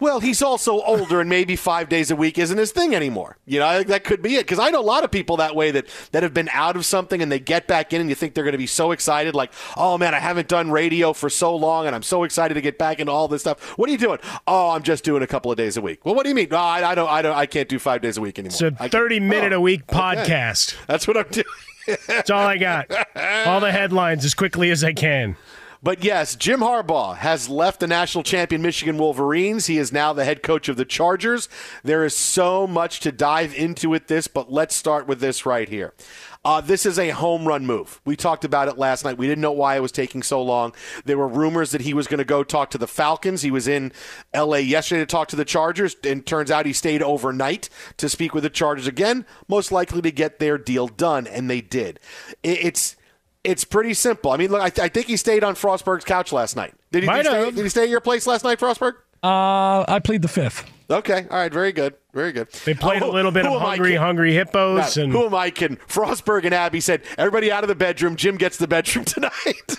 Well, 0.00 0.20
he's 0.20 0.42
also 0.42 0.80
older, 0.82 1.20
and 1.20 1.30
maybe 1.30 1.54
five 1.56 1.88
days 1.88 2.10
a 2.10 2.16
week 2.16 2.38
isn't 2.38 2.58
his 2.58 2.72
thing 2.72 2.94
anymore. 2.94 3.36
You 3.46 3.60
know, 3.60 3.82
that 3.84 4.04
could 4.04 4.20
be 4.22 4.36
it. 4.36 4.40
Because 4.40 4.58
I 4.58 4.70
know 4.70 4.80
a 4.80 4.82
lot 4.82 5.04
of 5.04 5.10
people 5.10 5.36
that 5.36 5.54
way 5.54 5.70
that 5.70 5.86
that 6.12 6.22
have 6.22 6.34
been 6.34 6.48
out 6.52 6.76
of 6.76 6.84
something 6.84 7.22
and 7.22 7.30
they 7.30 7.38
get 7.38 7.66
back 7.66 7.92
in, 7.92 8.00
and 8.00 8.10
you 8.10 8.16
think 8.16 8.34
they're 8.34 8.44
going 8.44 8.52
to 8.52 8.58
be 8.58 8.66
so 8.66 8.90
excited, 8.90 9.34
like, 9.34 9.52
oh 9.76 9.96
man, 9.98 10.14
I 10.14 10.18
haven't 10.18 10.48
done 10.48 10.70
radio 10.70 11.12
for 11.12 11.30
so 11.30 11.54
long, 11.54 11.86
and 11.86 11.94
I'm 11.94 12.02
so 12.02 12.24
excited 12.24 12.54
to 12.54 12.60
get 12.60 12.78
back 12.78 12.98
into 13.00 13.12
all 13.12 13.28
this 13.28 13.42
stuff. 13.42 13.60
What 13.78 13.88
are 13.88 13.92
you 13.92 13.98
doing? 13.98 14.18
Oh, 14.46 14.70
I'm 14.70 14.82
just 14.82 15.04
doing 15.04 15.22
a 15.22 15.26
couple 15.26 15.50
of 15.50 15.56
days 15.56 15.76
a 15.76 15.80
week. 15.80 16.04
Well, 16.04 16.14
what 16.14 16.24
do 16.24 16.28
you 16.30 16.34
mean? 16.34 16.48
No, 16.50 16.56
I, 16.58 16.90
I 16.90 16.94
don't, 16.94 17.08
I 17.08 17.22
don't, 17.22 17.36
I 17.36 17.46
can't 17.46 17.68
do 17.68 17.78
five 17.78 18.00
days 18.02 18.16
a 18.16 18.20
week 18.20 18.38
anymore. 18.38 18.52
It's 18.52 18.62
a 18.62 18.66
I 18.66 18.70
can't- 18.70 18.92
thirty 18.92 19.20
minute 19.20 19.52
Oh, 19.52 19.56
a 19.56 19.60
week 19.60 19.82
okay. 19.88 19.98
podcast. 19.98 20.76
That's 20.86 21.06
what 21.06 21.16
I'm 21.16 21.28
doing. 21.30 21.44
That's 22.06 22.30
all 22.30 22.46
I 22.46 22.58
got. 22.58 22.90
All 23.46 23.60
the 23.60 23.72
headlines 23.72 24.24
as 24.24 24.34
quickly 24.34 24.70
as 24.70 24.84
I 24.84 24.92
can. 24.92 25.36
But 25.84 26.04
yes, 26.04 26.36
Jim 26.36 26.60
Harbaugh 26.60 27.16
has 27.16 27.48
left 27.48 27.80
the 27.80 27.88
national 27.88 28.22
champion 28.22 28.62
Michigan 28.62 28.98
Wolverines. 28.98 29.66
He 29.66 29.78
is 29.78 29.92
now 29.92 30.12
the 30.12 30.24
head 30.24 30.40
coach 30.40 30.68
of 30.68 30.76
the 30.76 30.84
Chargers. 30.84 31.48
There 31.82 32.04
is 32.04 32.14
so 32.14 32.68
much 32.68 33.00
to 33.00 33.10
dive 33.10 33.52
into 33.52 33.88
with 33.88 34.06
this, 34.06 34.28
but 34.28 34.52
let's 34.52 34.76
start 34.76 35.08
with 35.08 35.18
this 35.18 35.44
right 35.44 35.68
here. 35.68 35.92
Uh, 36.44 36.60
this 36.60 36.86
is 36.86 37.00
a 37.00 37.10
home 37.10 37.46
run 37.46 37.66
move. 37.66 38.00
We 38.04 38.14
talked 38.14 38.44
about 38.44 38.68
it 38.68 38.78
last 38.78 39.04
night. 39.04 39.18
We 39.18 39.26
didn't 39.26 39.42
know 39.42 39.52
why 39.52 39.76
it 39.76 39.82
was 39.82 39.90
taking 39.90 40.22
so 40.22 40.40
long. 40.40 40.72
There 41.04 41.18
were 41.18 41.28
rumors 41.28 41.72
that 41.72 41.80
he 41.80 41.94
was 41.94 42.06
going 42.06 42.18
to 42.18 42.24
go 42.24 42.44
talk 42.44 42.70
to 42.70 42.78
the 42.78 42.86
Falcons. 42.86 43.42
He 43.42 43.50
was 43.50 43.66
in 43.66 43.92
LA 44.34 44.58
yesterday 44.58 45.00
to 45.00 45.06
talk 45.06 45.28
to 45.28 45.36
the 45.36 45.44
Chargers, 45.44 45.96
and 46.04 46.24
turns 46.24 46.50
out 46.52 46.64
he 46.64 46.72
stayed 46.72 47.02
overnight 47.02 47.68
to 47.96 48.08
speak 48.08 48.34
with 48.34 48.44
the 48.44 48.50
Chargers 48.50 48.86
again, 48.86 49.26
most 49.48 49.72
likely 49.72 50.02
to 50.02 50.12
get 50.12 50.38
their 50.38 50.58
deal 50.58 50.86
done, 50.86 51.26
and 51.26 51.50
they 51.50 51.60
did. 51.60 51.98
It's 52.42 52.96
it's 53.44 53.64
pretty 53.64 53.94
simple. 53.94 54.30
I 54.30 54.36
mean, 54.36 54.50
look, 54.50 54.60
I, 54.62 54.70
th- 54.70 54.84
I 54.84 54.88
think 54.88 55.06
he 55.06 55.16
stayed 55.16 55.42
on 55.44 55.54
Frostberg's 55.54 56.04
couch 56.04 56.32
last 56.32 56.56
night. 56.56 56.74
Did 56.90 57.02
he, 57.04 57.08
did, 57.08 57.16
he 57.18 57.22
stay, 57.24 57.50
did 57.50 57.62
he 57.64 57.68
stay 57.68 57.82
at 57.84 57.88
your 57.88 58.00
place 58.00 58.26
last 58.26 58.44
night, 58.44 58.58
Frostberg? 58.58 58.94
Uh, 59.22 59.84
I 59.86 60.00
plead 60.02 60.22
the 60.22 60.28
fifth. 60.28 60.68
Okay, 60.90 61.26
all 61.30 61.38
right, 61.38 61.52
very 61.52 61.72
good, 61.72 61.94
very 62.12 62.32
good. 62.32 62.50
They 62.66 62.74
played 62.74 63.02
Oh, 63.02 63.10
a 63.10 63.12
little 63.12 63.30
bit 63.30 63.46
of 63.46 63.58
hungry, 63.62 63.94
hungry 63.94 64.34
hippos, 64.34 64.96
and 64.98 65.10
who 65.12 65.24
am 65.26 65.34
I 65.34 65.50
kidding? 65.50 65.78
Frostberg 65.88 66.44
and 66.44 66.52
Abby 66.52 66.80
said, 66.80 67.02
"Everybody 67.16 67.50
out 67.50 67.64
of 67.64 67.68
the 67.68 67.74
bedroom. 67.76 68.16
Jim 68.16 68.36
gets 68.36 68.58
the 68.58 68.66
bedroom 68.68 69.04
tonight." 69.06 69.76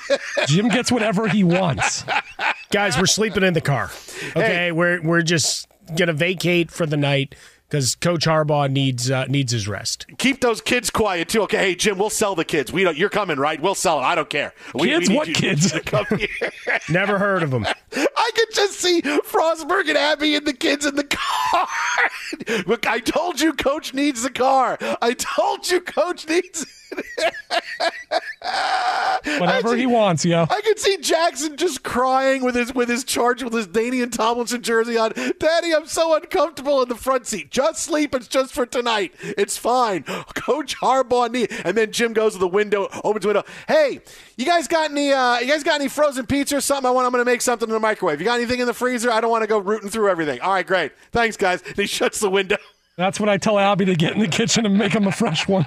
Jim 0.47 0.69
gets 0.69 0.91
whatever 0.91 1.27
he 1.27 1.43
wants. 1.43 2.03
guys, 2.71 2.97
we're 2.97 3.05
sleeping 3.05 3.43
in 3.43 3.53
the 3.53 3.61
car. 3.61 3.91
Okay, 4.35 4.71
we're 4.71 5.01
we're 5.01 5.21
just 5.21 5.67
gonna 5.95 6.13
vacate 6.13 6.71
for 6.71 6.85
the 6.87 6.97
night 6.97 7.35
because 7.73 7.95
Coach 7.95 8.27
Harbaugh 8.27 8.69
needs 8.71 9.09
uh, 9.09 9.25
needs 9.25 9.51
his 9.51 9.67
rest. 9.67 10.05
Keep 10.19 10.41
those 10.41 10.61
kids 10.61 10.91
quiet 10.91 11.27
too. 11.27 11.41
Okay, 11.41 11.57
hey 11.57 11.75
Jim, 11.75 11.97
we'll 11.97 12.11
sell 12.11 12.35
the 12.35 12.45
kids. 12.45 12.71
We 12.71 12.83
don't, 12.83 12.95
you're 12.95 13.09
coming, 13.09 13.39
right? 13.39 13.59
We'll 13.59 13.73
sell 13.73 13.99
it. 13.99 14.03
I 14.03 14.13
don't 14.13 14.29
care. 14.29 14.53
We, 14.75 14.89
Kids? 14.89 15.09
we 15.09 15.15
What 15.15 15.27
kids? 15.29 15.71
to 15.71 15.79
come 15.79 16.05
here. 16.15 16.51
Never 16.89 17.17
heard 17.17 17.41
of 17.41 17.49
them. 17.49 17.65
I 17.65 18.31
could 18.35 18.53
just 18.53 18.79
see 18.79 19.01
Frostberg 19.01 19.89
and 19.89 19.97
Abby 19.97 20.35
and 20.35 20.45
the 20.45 20.53
kids 20.53 20.85
in 20.85 20.95
the 20.95 21.03
car. 21.03 21.67
Look, 22.67 22.85
I 22.85 22.99
told 22.99 23.41
you, 23.41 23.53
Coach 23.53 23.95
needs 23.95 24.21
the 24.21 24.29
car. 24.29 24.77
I 25.01 25.13
told 25.13 25.71
you, 25.71 25.81
Coach 25.81 26.27
needs. 26.27 26.67
Whatever 29.39 29.75
he 29.75 29.85
wants, 29.85 30.25
yo. 30.25 30.45
I 30.49 30.61
could 30.61 30.79
see 30.79 30.97
Jackson 30.97 31.57
just 31.57 31.83
crying 31.83 32.43
with 32.43 32.55
his 32.55 32.73
with 32.73 32.89
his 32.89 33.03
charge 33.03 33.43
with 33.43 33.53
his 33.53 33.67
Danian 33.67 34.11
Tomlinson 34.11 34.61
jersey 34.61 34.97
on. 34.97 35.13
Daddy, 35.39 35.73
I'm 35.73 35.85
so 35.85 36.15
uncomfortable 36.15 36.81
in 36.81 36.89
the 36.89 36.95
front 36.95 37.27
seat. 37.27 37.51
Just 37.51 37.83
sleep. 37.83 38.13
It's 38.13 38.27
just 38.27 38.53
for 38.53 38.65
tonight. 38.65 39.13
It's 39.21 39.57
fine. 39.57 40.03
Coach 40.35 40.77
Harbaugh 40.77 41.31
need. 41.31 41.51
And 41.63 41.77
then 41.77 41.91
Jim 41.91 42.13
goes 42.13 42.33
to 42.33 42.39
the 42.39 42.47
window, 42.47 42.89
opens 43.03 43.23
the 43.23 43.29
window. 43.29 43.43
Hey, 43.67 44.01
you 44.37 44.45
guys 44.45 44.67
got 44.67 44.91
any? 44.91 45.11
Uh, 45.11 45.39
you 45.39 45.47
guys 45.47 45.63
got 45.63 45.79
any 45.79 45.89
frozen 45.89 46.25
pizza 46.25 46.57
or 46.57 46.61
something? 46.61 46.87
I 46.87 46.91
want. 46.91 47.05
I'm 47.05 47.11
going 47.11 47.23
to 47.23 47.31
make 47.31 47.41
something 47.41 47.67
in 47.67 47.73
the 47.73 47.79
microwave. 47.79 48.19
You 48.19 48.25
got 48.25 48.39
anything 48.39 48.59
in 48.59 48.67
the 48.67 48.73
freezer? 48.73 49.11
I 49.11 49.21
don't 49.21 49.31
want 49.31 49.43
to 49.43 49.47
go 49.47 49.59
rooting 49.59 49.89
through 49.89 50.09
everything. 50.09 50.41
All 50.41 50.53
right, 50.53 50.65
great. 50.65 50.91
Thanks, 51.11 51.37
guys. 51.37 51.61
And 51.61 51.75
he 51.75 51.87
shuts 51.87 52.19
the 52.19 52.29
window. 52.29 52.57
That's 52.97 53.19
when 53.19 53.29
I 53.29 53.37
tell 53.37 53.57
Abby 53.57 53.85
to 53.85 53.95
get 53.95 54.13
in 54.13 54.19
the 54.19 54.27
kitchen 54.27 54.65
and 54.65 54.77
make 54.77 54.93
him 54.93 55.07
a 55.07 55.11
fresh 55.11 55.47
one. 55.47 55.65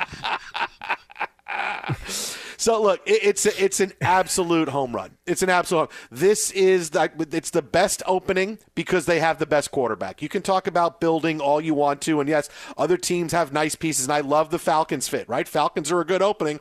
So 2.59 2.81
look, 2.81 3.03
it, 3.05 3.20
it's 3.22 3.44
a, 3.44 3.62
it's 3.62 3.81
an 3.81 3.92
absolute 4.01 4.70
home 4.70 4.96
run. 4.96 5.18
It's 5.27 5.42
an 5.42 5.51
absolute. 5.51 5.90
This 6.11 6.51
is 6.53 6.94
like 6.94 7.12
it's 7.33 7.51
the 7.51 7.61
best 7.61 8.03
opening 8.07 8.59
because 8.75 9.05
they 9.05 9.20
have 9.20 9.38
the 9.38 9.44
best 9.44 9.70
quarterback. 9.70 10.22
You 10.22 10.31
can 10.31 10.40
talk 10.40 10.66
about 10.66 10.99
building 10.99 11.38
all 11.38 11.61
you 11.61 11.75
want 11.75 12.01
to, 12.03 12.18
and 12.18 12.29
yes, 12.31 12.49
other 12.79 12.96
teams 12.96 13.33
have 13.33 13.53
nice 13.53 13.75
pieces, 13.75 14.07
and 14.07 14.12
I 14.14 14.20
love 14.20 14.49
the 14.49 14.59
Falcons 14.59 15.07
fit. 15.07 15.29
Right, 15.29 15.46
Falcons 15.46 15.92
are 15.92 16.01
a 16.01 16.07
good 16.07 16.22
opening. 16.22 16.61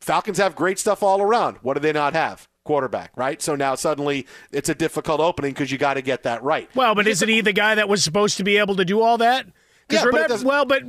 Falcons 0.00 0.38
have 0.38 0.54
great 0.54 0.78
stuff 0.78 1.02
all 1.02 1.20
around. 1.20 1.56
What 1.62 1.74
do 1.74 1.80
they 1.80 1.92
not 1.92 2.12
have? 2.12 2.48
Quarterback, 2.62 3.10
right? 3.16 3.42
So 3.42 3.56
now 3.56 3.74
suddenly 3.74 4.28
it's 4.52 4.68
a 4.68 4.74
difficult 4.74 5.20
opening 5.20 5.50
because 5.50 5.72
you 5.72 5.78
got 5.78 5.94
to 5.94 6.02
get 6.02 6.22
that 6.22 6.44
right. 6.44 6.70
Well, 6.76 6.94
but 6.94 7.08
isn't 7.08 7.28
he 7.28 7.40
the 7.40 7.52
guy 7.52 7.74
that 7.74 7.88
was 7.88 8.04
supposed 8.04 8.36
to 8.36 8.44
be 8.44 8.56
able 8.58 8.76
to 8.76 8.84
do 8.84 9.00
all 9.02 9.18
that? 9.18 9.46
Yeah, 9.90 10.04
but 10.04 10.06
remember, 10.06 10.28
doesn't- 10.28 10.46
well, 10.46 10.64
but 10.64 10.82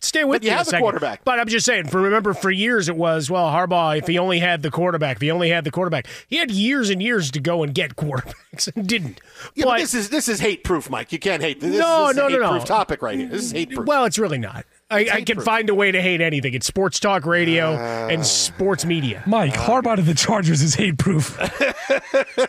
stay 0.00 0.24
with 0.24 0.40
But 0.40 0.44
you 0.44 0.50
have 0.50 0.62
a 0.62 0.64
the 0.64 0.70
second. 0.70 0.82
quarterback. 0.82 1.24
But 1.24 1.38
I'm 1.38 1.48
just 1.48 1.66
saying, 1.66 1.86
for 1.88 2.00
remember, 2.00 2.34
for 2.34 2.50
years 2.50 2.88
it 2.88 2.96
was 2.96 3.30
well, 3.30 3.48
Harbaugh. 3.50 3.98
If 3.98 4.06
he 4.06 4.18
only 4.18 4.38
had 4.38 4.62
the 4.62 4.70
quarterback, 4.70 5.16
if 5.16 5.22
he 5.22 5.30
only 5.30 5.50
had 5.50 5.64
the 5.64 5.70
quarterback, 5.70 6.06
he 6.28 6.36
had 6.36 6.50
years 6.50 6.90
and 6.90 7.02
years 7.02 7.30
to 7.32 7.40
go 7.40 7.62
and 7.62 7.74
get 7.74 7.96
quarterbacks 7.96 8.72
and 8.76 8.86
didn't. 8.86 9.20
Yeah, 9.54 9.66
but, 9.66 9.78
this 9.78 9.94
is 9.94 10.10
this 10.10 10.28
is 10.28 10.40
hate 10.40 10.64
proof, 10.64 10.90
Mike. 10.90 11.12
You 11.12 11.18
can't 11.18 11.42
hate 11.42 11.60
this. 11.60 11.78
no, 11.78 12.08
this 12.08 12.10
is 12.12 12.16
no, 12.16 12.26
a 12.26 12.30
no, 12.30 12.58
no. 12.58 12.64
topic 12.64 13.02
right 13.02 13.18
here. 13.18 13.28
This 13.28 13.44
is 13.44 13.52
hate 13.52 13.70
proof. 13.70 13.86
Well, 13.86 14.04
it's 14.04 14.18
really 14.18 14.38
not. 14.38 14.64
I, 14.90 14.98
I 14.98 15.04
can 15.04 15.18
hate-proof. 15.18 15.44
find 15.44 15.70
a 15.70 15.74
way 15.74 15.92
to 15.92 16.02
hate 16.02 16.20
anything. 16.20 16.54
It's 16.54 16.66
sports 16.66 16.98
talk 16.98 17.24
radio 17.24 17.74
and 17.74 18.20
ah. 18.20 18.24
sports 18.24 18.84
media. 18.84 19.22
Mike, 19.24 19.54
Harbaugh 19.54 19.96
to 19.96 20.02
the 20.02 20.14
Chargers 20.14 20.62
is 20.62 20.74
hate 20.74 20.98
proof. 20.98 21.38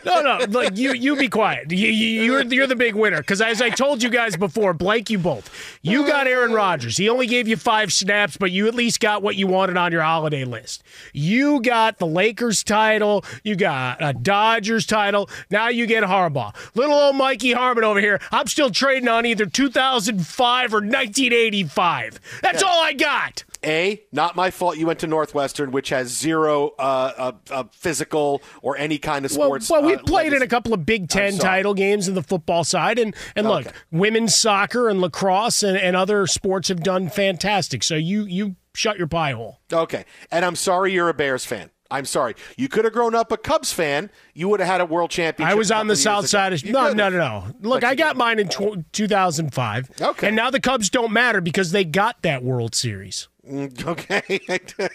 No, 0.04 0.20
no, 0.20 0.44
like 0.48 0.76
you, 0.76 0.92
you 0.92 1.16
be 1.16 1.28
quiet. 1.28 1.70
You, 1.70 1.88
you, 1.88 2.22
you're 2.22 2.42
you're 2.44 2.66
the 2.66 2.76
big 2.76 2.94
winner 2.94 3.18
because 3.18 3.40
as 3.40 3.60
I 3.60 3.70
told 3.70 4.02
you 4.02 4.08
guys 4.08 4.36
before, 4.36 4.72
blank 4.72 5.10
you 5.10 5.18
both. 5.18 5.78
You 5.82 6.06
got 6.06 6.26
Aaron 6.26 6.52
Rodgers. 6.52 6.96
He 6.96 7.08
only 7.08 7.26
gave 7.26 7.48
you 7.48 7.56
five 7.56 7.92
snaps, 7.92 8.36
but 8.36 8.50
you 8.50 8.66
at 8.68 8.74
least 8.74 9.00
got 9.00 9.22
what 9.22 9.36
you 9.36 9.46
wanted 9.46 9.76
on 9.76 9.92
your 9.92 10.02
holiday 10.02 10.44
list. 10.44 10.82
You 11.12 11.60
got 11.60 11.98
the 11.98 12.06
Lakers 12.06 12.62
title. 12.62 13.24
You 13.42 13.56
got 13.56 13.98
a 14.00 14.12
Dodgers 14.12 14.86
title. 14.86 15.28
Now 15.50 15.68
you 15.68 15.86
get 15.86 16.04
Harbaugh. 16.04 16.54
Little 16.74 16.94
old 16.94 17.16
Mikey 17.16 17.52
Harmon 17.52 17.84
over 17.84 18.00
here. 18.00 18.20
I'm 18.30 18.46
still 18.46 18.70
trading 18.70 19.08
on 19.08 19.26
either 19.26 19.46
2005 19.46 20.74
or 20.74 20.78
1985. 20.78 22.20
That's 22.40 22.62
all 22.62 22.82
I 22.82 22.92
got. 22.92 23.44
A, 23.64 24.02
not 24.10 24.34
my 24.34 24.50
fault. 24.50 24.76
You 24.76 24.86
went 24.86 24.98
to 25.00 25.06
Northwestern, 25.06 25.70
which 25.70 25.90
has 25.90 26.08
zero 26.08 26.70
uh, 26.80 27.12
uh, 27.16 27.32
uh, 27.50 27.64
physical 27.70 28.42
or 28.60 28.76
any 28.76 28.98
kind 28.98 29.24
of 29.24 29.30
sports. 29.30 29.70
Well, 29.70 29.82
well 29.82 29.90
we 29.90 29.96
uh, 29.96 30.02
played 30.02 30.32
in 30.32 30.42
a 30.42 30.48
couple 30.48 30.74
of 30.74 30.84
Big 30.84 31.08
Ten 31.08 31.38
title 31.38 31.72
games 31.72 32.08
in 32.08 32.14
the 32.14 32.22
football 32.24 32.64
side, 32.64 32.98
and 32.98 33.14
and 33.36 33.46
look, 33.46 33.66
Okay. 33.66 33.76
women's 33.92 34.34
soccer 34.34 34.88
and 34.88 35.00
lacrosse 35.00 35.62
and, 35.62 35.76
and 35.76 35.94
other 35.94 36.26
sports 36.26 36.68
have 36.68 36.82
done 36.82 37.08
fantastic. 37.08 37.84
So 37.84 37.94
you 37.94 38.24
you 38.24 38.56
shut 38.74 38.98
your 38.98 39.06
pie 39.06 39.32
hole. 39.32 39.60
Okay, 39.72 40.04
and 40.32 40.44
I'm 40.44 40.56
sorry 40.56 40.92
you're 40.92 41.08
a 41.08 41.14
Bears 41.14 41.44
fan. 41.44 41.70
I'm 41.92 42.04
sorry. 42.06 42.34
You 42.56 42.68
could 42.68 42.84
have 42.84 42.92
grown 42.92 43.14
up 43.14 43.30
a 43.32 43.36
Cubs 43.36 43.72
fan. 43.72 44.10
You 44.34 44.48
would 44.48 44.60
have 44.60 44.68
had 44.68 44.80
a 44.80 44.86
world 44.86 45.10
championship. 45.10 45.52
I 45.52 45.54
was 45.54 45.70
on 45.70 45.86
the 45.86 45.96
south 45.96 46.26
side 46.28 46.52
of 46.52 46.64
no 46.64 46.92
no 46.92 47.08
no 47.08 47.18
no. 47.18 47.44
Look, 47.60 47.84
I 47.84 47.94
got 47.94 48.16
mine 48.16 48.38
in 48.38 48.48
tw- 48.48 48.84
2005. 48.92 49.90
Okay. 50.00 50.26
and 50.28 50.36
now 50.36 50.50
the 50.50 50.60
Cubs 50.60 50.88
don't 50.90 51.12
matter 51.12 51.40
because 51.40 51.72
they 51.72 51.84
got 51.84 52.22
that 52.22 52.42
World 52.42 52.74
Series. 52.74 53.28
Mm, 53.48 53.86
Okay. 53.86 54.40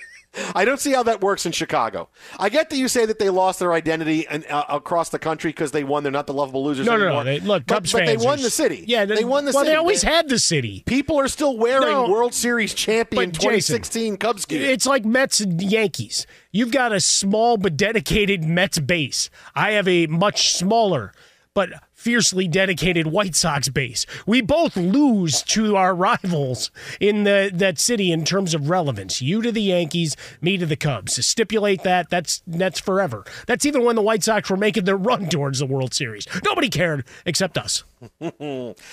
I 0.55 0.65
don't 0.65 0.79
see 0.79 0.91
how 0.93 1.03
that 1.03 1.21
works 1.21 1.45
in 1.45 1.51
Chicago. 1.51 2.09
I 2.39 2.49
get 2.49 2.69
that 2.69 2.77
you 2.77 2.87
say 2.87 3.05
that 3.05 3.19
they 3.19 3.29
lost 3.29 3.59
their 3.59 3.73
identity 3.73 4.27
and, 4.27 4.45
uh, 4.47 4.65
across 4.69 5.09
the 5.09 5.19
country 5.19 5.49
because 5.51 5.71
they 5.71 5.83
won. 5.83 6.03
They're 6.03 6.11
not 6.11 6.27
the 6.27 6.33
lovable 6.33 6.63
losers 6.63 6.85
No, 6.85 6.97
no, 6.97 7.05
anymore. 7.05 7.23
no. 7.23 7.31
They, 7.31 7.39
look, 7.39 7.65
but, 7.65 7.73
Cubs 7.75 7.93
but 7.93 8.05
they 8.05 8.17
won 8.17 8.41
the 8.41 8.49
city. 8.49 8.83
Yeah, 8.87 9.05
they 9.05 9.23
won 9.23 9.45
the 9.45 9.51
well, 9.51 9.63
city. 9.63 9.71
they 9.71 9.75
always 9.75 10.01
had 10.01 10.29
the 10.29 10.39
city. 10.39 10.83
People 10.85 11.19
are 11.19 11.27
still 11.27 11.57
wearing 11.57 11.87
No. 11.89 12.09
World 12.09 12.33
Series 12.33 12.73
champion 12.73 13.31
But, 13.31 13.33
Jason, 13.39 13.77
2016 13.81 14.17
Cubs 14.17 14.45
gear. 14.45 14.69
It's 14.69 14.85
like 14.85 15.05
Mets 15.05 15.39
and 15.39 15.61
Yankees. 15.61 16.27
You've 16.51 16.71
got 16.71 16.91
a 16.91 16.99
small 16.99 17.57
but 17.57 17.77
dedicated 17.77 18.43
Mets 18.43 18.79
base. 18.79 19.29
I 19.55 19.71
have 19.71 19.87
a 19.87 20.07
much 20.07 20.53
smaller 20.53 21.13
but 21.53 21.69
fiercely 22.07 22.47
dedicated 22.47 23.05
White 23.07 23.35
Sox 23.35 23.67
base. 23.67 24.05
We 24.25 24.39
both 24.39 24.77
lose 24.77 25.43
to 25.43 25.75
our 25.75 25.93
rivals 25.93 26.71
in 27.01 27.25
the 27.25 27.51
that 27.53 27.79
city 27.79 28.13
in 28.13 28.23
terms 28.23 28.53
of 28.53 28.69
relevance. 28.69 29.21
You 29.21 29.41
to 29.41 29.51
the 29.51 29.61
Yankees, 29.61 30.15
me 30.39 30.57
to 30.57 30.65
the 30.65 30.77
Cubs. 30.77 31.15
To 31.15 31.23
stipulate 31.23 31.83
that, 31.83 32.09
that's 32.09 32.41
that's 32.47 32.79
forever. 32.79 33.25
That's 33.45 33.65
even 33.65 33.83
when 33.83 33.97
the 33.97 34.01
White 34.01 34.23
Sox 34.23 34.49
were 34.49 34.55
making 34.55 34.85
their 34.85 34.95
run 34.95 35.27
towards 35.27 35.59
the 35.59 35.65
World 35.65 35.93
Series. 35.93 36.25
Nobody 36.45 36.69
cared 36.69 37.03
except 37.25 37.57
us. 37.57 37.83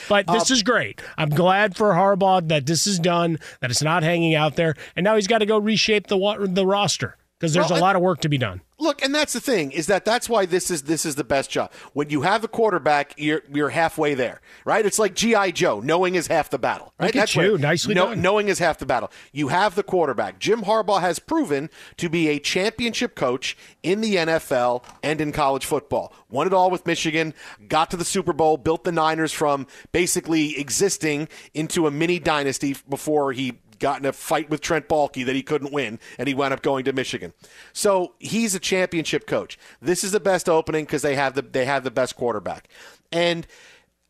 But 0.08 0.26
this 0.26 0.50
Um, 0.50 0.54
is 0.54 0.62
great. 0.64 1.00
I'm 1.16 1.28
glad 1.30 1.76
for 1.76 1.92
Harbaugh 1.92 2.48
that 2.48 2.66
this 2.66 2.84
is 2.84 2.98
done, 2.98 3.38
that 3.60 3.70
it's 3.70 3.82
not 3.82 4.02
hanging 4.02 4.34
out 4.34 4.56
there, 4.56 4.74
and 4.96 5.04
now 5.04 5.14
he's 5.14 5.28
got 5.28 5.38
to 5.38 5.46
go 5.46 5.56
reshape 5.58 6.08
the 6.08 6.48
the 6.50 6.66
roster 6.66 7.16
because 7.38 7.52
there's 7.52 7.70
Well, 7.70 7.78
a 7.78 7.82
lot 7.82 7.94
of 7.94 8.02
work 8.02 8.20
to 8.22 8.28
be 8.28 8.38
done. 8.38 8.60
Look, 8.84 9.02
and 9.02 9.14
that's 9.14 9.32
the 9.32 9.40
thing 9.40 9.72
is 9.72 9.86
that 9.86 10.04
that's 10.04 10.28
why 10.28 10.44
this 10.46 10.70
is 10.70 10.82
this 10.82 11.04
is 11.06 11.14
the 11.14 11.24
best 11.24 11.50
job. 11.50 11.72
When 11.94 12.10
you 12.10 12.20
have 12.22 12.44
a 12.44 12.48
quarterback, 12.48 13.14
you're 13.16 13.42
you're 13.52 13.70
halfway 13.70 14.14
there, 14.14 14.40
right? 14.64 14.84
It's 14.84 14.98
like 14.98 15.14
GI 15.14 15.52
Joe, 15.52 15.80
knowing 15.80 16.14
is 16.14 16.26
half 16.26 16.50
the 16.50 16.58
battle, 16.58 16.92
right? 17.00 17.06
Look 17.06 17.16
at 17.16 17.20
that's 17.20 17.34
you. 17.36 17.52
what- 17.52 17.60
Nicely 17.62 17.94
know- 17.94 18.10
done. 18.10 18.20
Knowing 18.20 18.48
is 18.48 18.58
half 18.58 18.78
the 18.78 18.86
battle. 18.86 19.10
You 19.32 19.48
have 19.48 19.74
the 19.74 19.82
quarterback. 19.82 20.38
Jim 20.38 20.62
Harbaugh 20.62 21.00
has 21.00 21.18
proven 21.18 21.70
to 21.96 22.08
be 22.10 22.28
a 22.28 22.38
championship 22.38 23.14
coach 23.14 23.56
in 23.82 24.02
the 24.02 24.16
NFL 24.16 24.84
and 25.02 25.20
in 25.20 25.32
college 25.32 25.64
football. 25.64 26.12
Won 26.28 26.46
it 26.46 26.52
all 26.52 26.70
with 26.70 26.84
Michigan, 26.86 27.32
got 27.68 27.90
to 27.90 27.96
the 27.96 28.04
Super 28.04 28.32
Bowl, 28.32 28.56
built 28.58 28.84
the 28.84 28.92
Niners 28.92 29.32
from 29.32 29.66
basically 29.92 30.58
existing 30.58 31.28
into 31.54 31.86
a 31.86 31.90
mini 31.90 32.18
dynasty 32.18 32.76
before 32.88 33.32
he 33.32 33.52
got 33.84 34.00
in 34.00 34.06
a 34.06 34.14
fight 34.14 34.48
with 34.48 34.62
Trent 34.62 34.88
Baalke 34.88 35.26
that 35.26 35.34
he 35.34 35.42
couldn't 35.42 35.70
win, 35.70 35.98
and 36.16 36.26
he 36.26 36.32
wound 36.32 36.54
up 36.54 36.62
going 36.62 36.86
to 36.86 36.92
Michigan. 36.94 37.34
So 37.74 38.14
he's 38.18 38.54
a 38.54 38.58
championship 38.58 39.26
coach. 39.26 39.58
This 39.82 40.02
is 40.02 40.10
the 40.12 40.20
best 40.20 40.48
opening 40.48 40.86
because 40.86 41.02
they 41.02 41.14
have 41.16 41.34
the 41.34 41.42
they 41.42 41.66
have 41.66 41.84
the 41.84 41.90
best 41.90 42.16
quarterback, 42.16 42.68
and. 43.12 43.46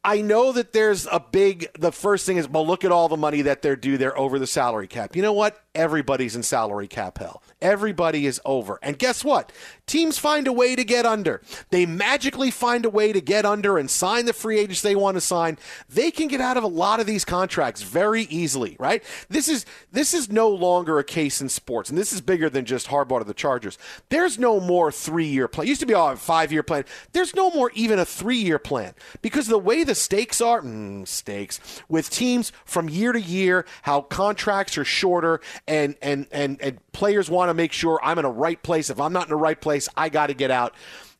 I 0.07 0.21
know 0.21 0.53
that 0.53 0.75
there's 0.75 1.07
a 1.11 1.19
big. 1.19 1.67
The 1.79 1.91
first 1.91 2.27
thing 2.27 2.37
is, 2.37 2.47
well, 2.47 2.67
look 2.67 2.85
at 2.85 2.93
all 2.93 3.09
the 3.09 3.17
money 3.17 3.41
that 3.41 3.63
they're 3.63 3.75
due. 3.75 3.97
They're 3.97 4.19
over 4.19 4.39
the 4.39 4.47
salary 4.47 4.87
cap. 4.87 5.17
You 5.17 5.23
know 5.23 5.33
what? 5.33 5.64
Everybody's 5.75 6.37
in 6.37 6.43
salary 6.43 6.87
cap 6.87 7.19
hell. 7.19 7.43
Everybody 7.61 8.27
is 8.27 8.41
over. 8.45 8.79
And 8.83 8.99
guess 8.99 9.25
what? 9.25 9.53
Teams 9.87 10.19
find 10.19 10.47
a 10.47 10.53
way 10.53 10.77
to 10.77 10.85
get 10.85 11.05
under. 11.05 11.43
They 11.71 11.85
magically 11.85 12.51
find 12.51 12.85
a 12.85 12.91
way 12.91 13.13
to 13.13 13.21
get 13.21 13.45
under 13.45 13.77
and 13.77 13.91
sign 13.91 14.27
the 14.27 14.33
free 14.33 14.59
agents 14.59 14.83
they 14.83 14.95
want 14.95 15.17
to 15.17 15.21
sign. 15.21 15.59
They 15.89 16.11
can 16.11 16.29
get 16.29 16.41
out 16.41 16.57
of 16.57 16.63
a 16.63 16.69
lot 16.69 17.01
of 17.01 17.07
these 17.07 17.25
contracts 17.25 17.83
very 17.83 18.23
easily, 18.23 18.77
right? 18.79 19.03
This 19.29 19.49
is 19.49 19.67
this 19.93 20.15
is 20.15 20.31
no 20.31 20.49
longer 20.49 20.99
a 20.99 21.05
case 21.05 21.41
in 21.41 21.49
sports, 21.49 21.91
and 21.91 21.99
this 21.99 22.13
is 22.13 22.21
bigger 22.21 22.49
than 22.49 22.65
just 22.65 22.89
Harbaugh 22.89 23.19
to 23.19 23.25
the 23.25 23.35
Chargers. 23.35 23.77
There's 24.11 24.39
no 24.39 24.61
more 24.61 24.93
three 24.93 25.27
year 25.27 25.49
plan. 25.49 25.67
It 25.67 25.71
used 25.71 25.81
to 25.81 25.87
be 25.87 25.95
oh, 25.95 26.13
a 26.13 26.17
five 26.17 26.53
year 26.53 26.63
plan. 26.63 26.85
There's 27.13 27.35
no 27.35 27.51
more 27.51 27.71
even 27.75 27.99
a 27.99 28.05
three 28.05 28.39
year 28.39 28.59
plan 28.59 28.95
because 29.23 29.49
the 29.49 29.59
way 29.59 29.85
the 29.85 29.95
stakes 29.95 30.41
are, 30.41 30.63
mm, 30.63 31.07
stakes 31.07 31.61
with 31.89 32.11
teams 32.11 32.53
from 32.65 32.89
year 32.89 33.13
to 33.13 33.21
year, 33.21 33.67
how 33.83 34.03
contracts 34.03 34.79
are 34.79 34.85
shorter, 34.85 35.41
and 35.67 35.97
and 36.03 36.27
and 36.31 36.61
and 36.61 36.93
players 36.93 37.31
want 37.31 37.49
to 37.51 37.55
make 37.55 37.73
sure 37.73 37.99
I'm 38.03 38.19
in 38.19 38.25
a 38.25 38.31
right 38.31 38.63
place. 38.63 38.91
If 38.91 39.01
I'm 39.01 39.13
not 39.13 39.25
in 39.25 39.31
the 39.31 39.37
right 39.37 39.61
place, 39.61 39.89
I 39.97 40.09
got 40.09 40.27
to 40.29 40.35
get 40.35 40.51
out 40.51 40.75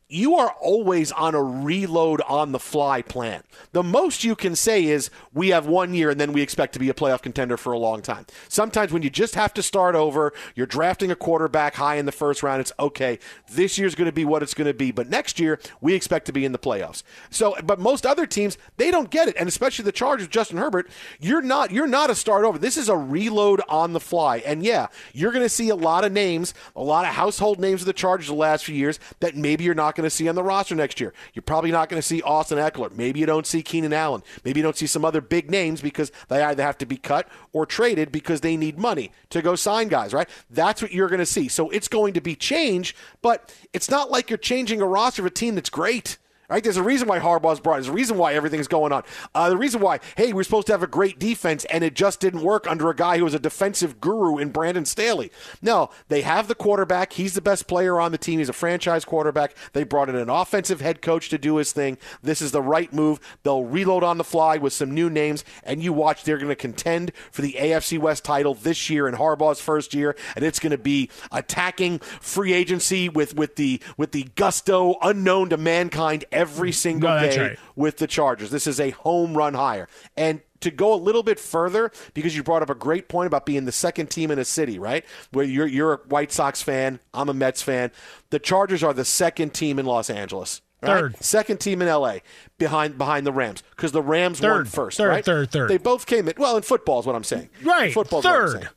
you 0.07 0.35
are 0.35 0.51
always 0.61 1.11
on 1.11 1.33
a 1.33 1.41
reload 1.41 2.21
on 2.21 2.51
the 2.51 2.59
fly 2.59 3.01
plan. 3.01 3.41
The 3.71 3.81
most 3.81 4.23
you 4.23 4.35
can 4.35 4.55
say 4.55 4.85
is 4.85 5.09
we 5.33 5.49
have 5.49 5.65
one 5.65 5.95
year 5.95 6.11
and 6.11 6.19
then 6.19 6.31
we 6.31 6.41
expect 6.41 6.73
to 6.73 6.79
be 6.79 6.89
a 6.89 6.93
playoff 6.93 7.23
contender 7.23 7.57
for 7.57 7.73
a 7.73 7.79
long 7.79 8.03
time. 8.03 8.27
Sometimes 8.47 8.93
when 8.93 9.01
you 9.01 9.09
just 9.09 9.33
have 9.33 9.53
to 9.55 9.63
start 9.63 9.95
over, 9.95 10.31
you're 10.53 10.67
drafting 10.67 11.09
a 11.09 11.15
quarterback 11.15 11.75
high 11.75 11.95
in 11.95 12.05
the 12.05 12.11
first 12.11 12.43
round, 12.43 12.61
it's 12.61 12.71
okay. 12.79 13.17
This 13.51 13.79
year's 13.79 13.95
going 13.95 14.05
to 14.05 14.11
be 14.11 14.25
what 14.25 14.43
it's 14.43 14.53
going 14.53 14.67
to 14.67 14.73
be, 14.75 14.91
but 14.91 15.09
next 15.09 15.39
year 15.39 15.59
we 15.81 15.95
expect 15.95 16.27
to 16.27 16.33
be 16.33 16.45
in 16.45 16.51
the 16.51 16.59
playoffs. 16.59 17.01
So, 17.31 17.55
but 17.63 17.79
most 17.79 18.05
other 18.05 18.27
teams, 18.27 18.59
they 18.77 18.91
don't 18.91 19.09
get 19.09 19.27
it, 19.27 19.35
and 19.39 19.49
especially 19.49 19.85
the 19.85 19.91
Chargers, 19.91 20.27
Justin 20.27 20.57
Herbert, 20.57 20.89
you're 21.19 21.41
not 21.41 21.71
you're 21.71 21.87
not 21.87 22.09
a 22.09 22.15
start 22.15 22.45
over. 22.45 22.59
This 22.59 22.77
is 22.77 22.89
a 22.89 22.97
reload 22.97 23.61
on 23.67 23.93
the 23.93 23.99
fly. 23.99 24.37
And 24.37 24.63
yeah, 24.63 24.87
you're 25.13 25.31
going 25.31 25.45
to 25.45 25.49
see 25.49 25.69
a 25.69 25.75
lot 25.75 26.05
of 26.05 26.11
names, 26.11 26.53
a 26.75 26.83
lot 26.83 27.05
of 27.05 27.13
household 27.13 27.59
names 27.59 27.81
of 27.81 27.87
the 27.87 27.93
Chargers 27.93 28.27
the 28.27 28.33
last 28.33 28.65
few 28.65 28.75
years 28.75 28.99
that 29.19 29.35
maybe 29.35 29.63
you're 29.63 29.73
not 29.73 29.94
going 29.95 30.05
to 30.05 30.09
see 30.09 30.27
on 30.29 30.35
the 30.35 30.43
roster 30.43 30.75
next 30.75 30.99
year. 30.99 31.13
You're 31.33 31.43
probably 31.43 31.71
not 31.71 31.89
going 31.89 32.01
to 32.01 32.07
see 32.07 32.21
Austin 32.21 32.57
Ekeler. 32.57 32.91
Maybe 32.91 33.19
you 33.19 33.25
don't 33.25 33.47
see 33.47 33.63
Keenan 33.63 33.93
Allen. 33.93 34.23
Maybe 34.43 34.59
you 34.59 34.63
don't 34.63 34.77
see 34.77 34.87
some 34.87 35.03
other 35.03 35.21
big 35.21 35.49
names 35.49 35.81
because 35.81 36.11
they 36.27 36.43
either 36.43 36.63
have 36.63 36.77
to 36.79 36.85
be 36.85 36.97
cut 36.97 37.27
or 37.53 37.65
traded 37.65 38.11
because 38.11 38.41
they 38.41 38.57
need 38.57 38.77
money 38.77 39.11
to 39.29 39.41
go 39.41 39.55
sign 39.55 39.87
guys, 39.87 40.13
right? 40.13 40.29
That's 40.49 40.81
what 40.81 40.91
you're 40.91 41.09
going 41.09 41.19
to 41.19 41.25
see. 41.25 41.47
So 41.47 41.69
it's 41.69 41.87
going 41.87 42.13
to 42.13 42.21
be 42.21 42.35
change, 42.35 42.95
but 43.21 43.55
it's 43.73 43.89
not 43.89 44.11
like 44.11 44.29
you're 44.29 44.37
changing 44.37 44.81
a 44.81 44.87
roster 44.87 45.21
of 45.21 45.25
a 45.27 45.29
team 45.31 45.55
that's 45.55 45.69
great 45.69 46.17
Right? 46.49 46.63
There's 46.63 46.77
a 46.77 46.83
reason 46.83 47.07
why 47.07 47.19
Harbaugh's 47.19 47.59
brought. 47.59 47.75
There's 47.75 47.87
a 47.87 47.93
reason 47.93 48.17
why 48.17 48.33
everything's 48.33 48.67
going 48.67 48.91
on. 48.91 49.03
Uh, 49.33 49.49
the 49.49 49.57
reason 49.57 49.81
why, 49.81 49.99
hey, 50.15 50.31
we're 50.33 50.43
supposed 50.43 50.67
to 50.67 50.73
have 50.73 50.83
a 50.83 50.87
great 50.87 51.17
defense, 51.17 51.65
and 51.65 51.83
it 51.83 51.95
just 51.95 52.19
didn't 52.19 52.41
work 52.41 52.67
under 52.67 52.89
a 52.89 52.95
guy 52.95 53.17
who 53.17 53.23
was 53.23 53.33
a 53.33 53.39
defensive 53.39 53.99
guru 53.99 54.37
in 54.37 54.49
Brandon 54.49 54.85
Staley. 54.85 55.31
No, 55.61 55.89
they 56.07 56.21
have 56.21 56.47
the 56.47 56.55
quarterback. 56.55 57.13
He's 57.13 57.33
the 57.33 57.41
best 57.41 57.67
player 57.67 57.99
on 57.99 58.11
the 58.11 58.17
team. 58.17 58.39
He's 58.39 58.49
a 58.49 58.53
franchise 58.53 59.05
quarterback. 59.05 59.55
They 59.73 59.83
brought 59.83 60.09
in 60.09 60.15
an 60.15 60.29
offensive 60.29 60.81
head 60.81 61.01
coach 61.01 61.29
to 61.29 61.37
do 61.37 61.55
his 61.55 61.71
thing. 61.71 61.97
This 62.21 62.41
is 62.41 62.51
the 62.51 62.61
right 62.61 62.91
move. 62.93 63.19
They'll 63.43 63.63
reload 63.63 64.03
on 64.03 64.17
the 64.17 64.23
fly 64.23 64.57
with 64.57 64.73
some 64.73 64.91
new 64.91 65.09
names, 65.09 65.43
and 65.63 65.83
you 65.83 65.93
watch. 65.93 66.23
They're 66.23 66.37
going 66.37 66.49
to 66.49 66.55
contend 66.55 67.11
for 67.31 67.41
the 67.41 67.53
AFC 67.53 67.99
West 67.99 68.23
title 68.23 68.53
this 68.53 68.89
year 68.89 69.07
in 69.07 69.15
Harbaugh's 69.15 69.61
first 69.61 69.93
year, 69.93 70.15
and 70.35 70.45
it's 70.45 70.59
going 70.59 70.71
to 70.71 70.77
be 70.77 71.09
attacking 71.31 71.99
free 71.99 72.53
agency 72.53 73.09
with 73.09 73.35
with 73.35 73.55
the 73.55 73.81
with 73.97 74.11
the 74.11 74.27
gusto 74.35 74.95
unknown 75.01 75.49
to 75.49 75.57
mankind 75.57 76.25
every 76.35 76.71
mm. 76.71 76.75
single 76.75 77.09
No, 77.09 77.19
day 77.19 77.39
right. 77.39 77.59
with 77.75 77.97
the 77.97 78.07
Chargers. 78.07 78.51
This 78.51 78.67
is 78.67 78.79
a 78.79 78.91
home 78.91 79.35
run 79.35 79.53
hire. 79.53 79.87
And 80.15 80.41
to 80.61 80.71
go 80.71 80.93
a 80.93 80.95
little 80.95 81.21
bit 81.23 81.39
further, 81.39 81.91
because 82.13 82.35
you 82.35 82.41
brought 82.43 82.61
up 82.63 82.69
a 82.69 82.75
great 82.75 83.07
point 83.07 83.27
about 83.27 83.45
being 83.45 83.65
the 83.65 83.71
second 83.71 84.09
team 84.09 84.31
in 84.31 84.39
a 84.39 84.45
city, 84.45 84.79
right? 84.79 85.05
Where 85.31 85.45
you're 85.45 85.67
you're 85.67 85.93
a 85.93 85.97
White 86.07 86.31
Sox 86.31 86.61
fan, 86.61 86.99
I'm 87.13 87.29
a 87.29 87.33
Mets 87.33 87.61
fan. 87.61 87.91
The 88.29 88.39
Chargers 88.39 88.83
are 88.83 88.93
the 88.93 89.05
second 89.05 89.53
team 89.53 89.77
in 89.79 89.85
Los 89.85 90.09
Angeles. 90.09 90.61
right? 90.81 90.89
Third. 90.89 91.23
second 91.23 91.59
team 91.59 91.81
in 91.81 91.87
LA 91.87 92.17
behind 92.57 92.97
behind 92.97 93.27
the 93.27 93.31
Rams 93.31 93.63
because 93.75 93.91
the 93.91 94.01
Rams 94.01 94.41
won 94.41 94.51
Third, 94.51 94.69
first, 94.69 94.97
third, 94.97 95.09
right? 95.09 95.25
third, 95.25 95.51
third. 95.51 95.69
They 95.69 95.77
both 95.77 96.05
came 96.05 96.27
in. 96.27 96.33
Well, 96.37 96.57
in 96.57 96.63
football 96.63 96.99
is 96.99 97.05
what 97.05 97.15
I'm 97.15 97.23
saying. 97.23 97.49
Right, 97.63 97.93
football 97.93 98.19
is 98.19 98.25
what 98.25 98.33
I'm 98.35 98.47
third. 98.61 98.69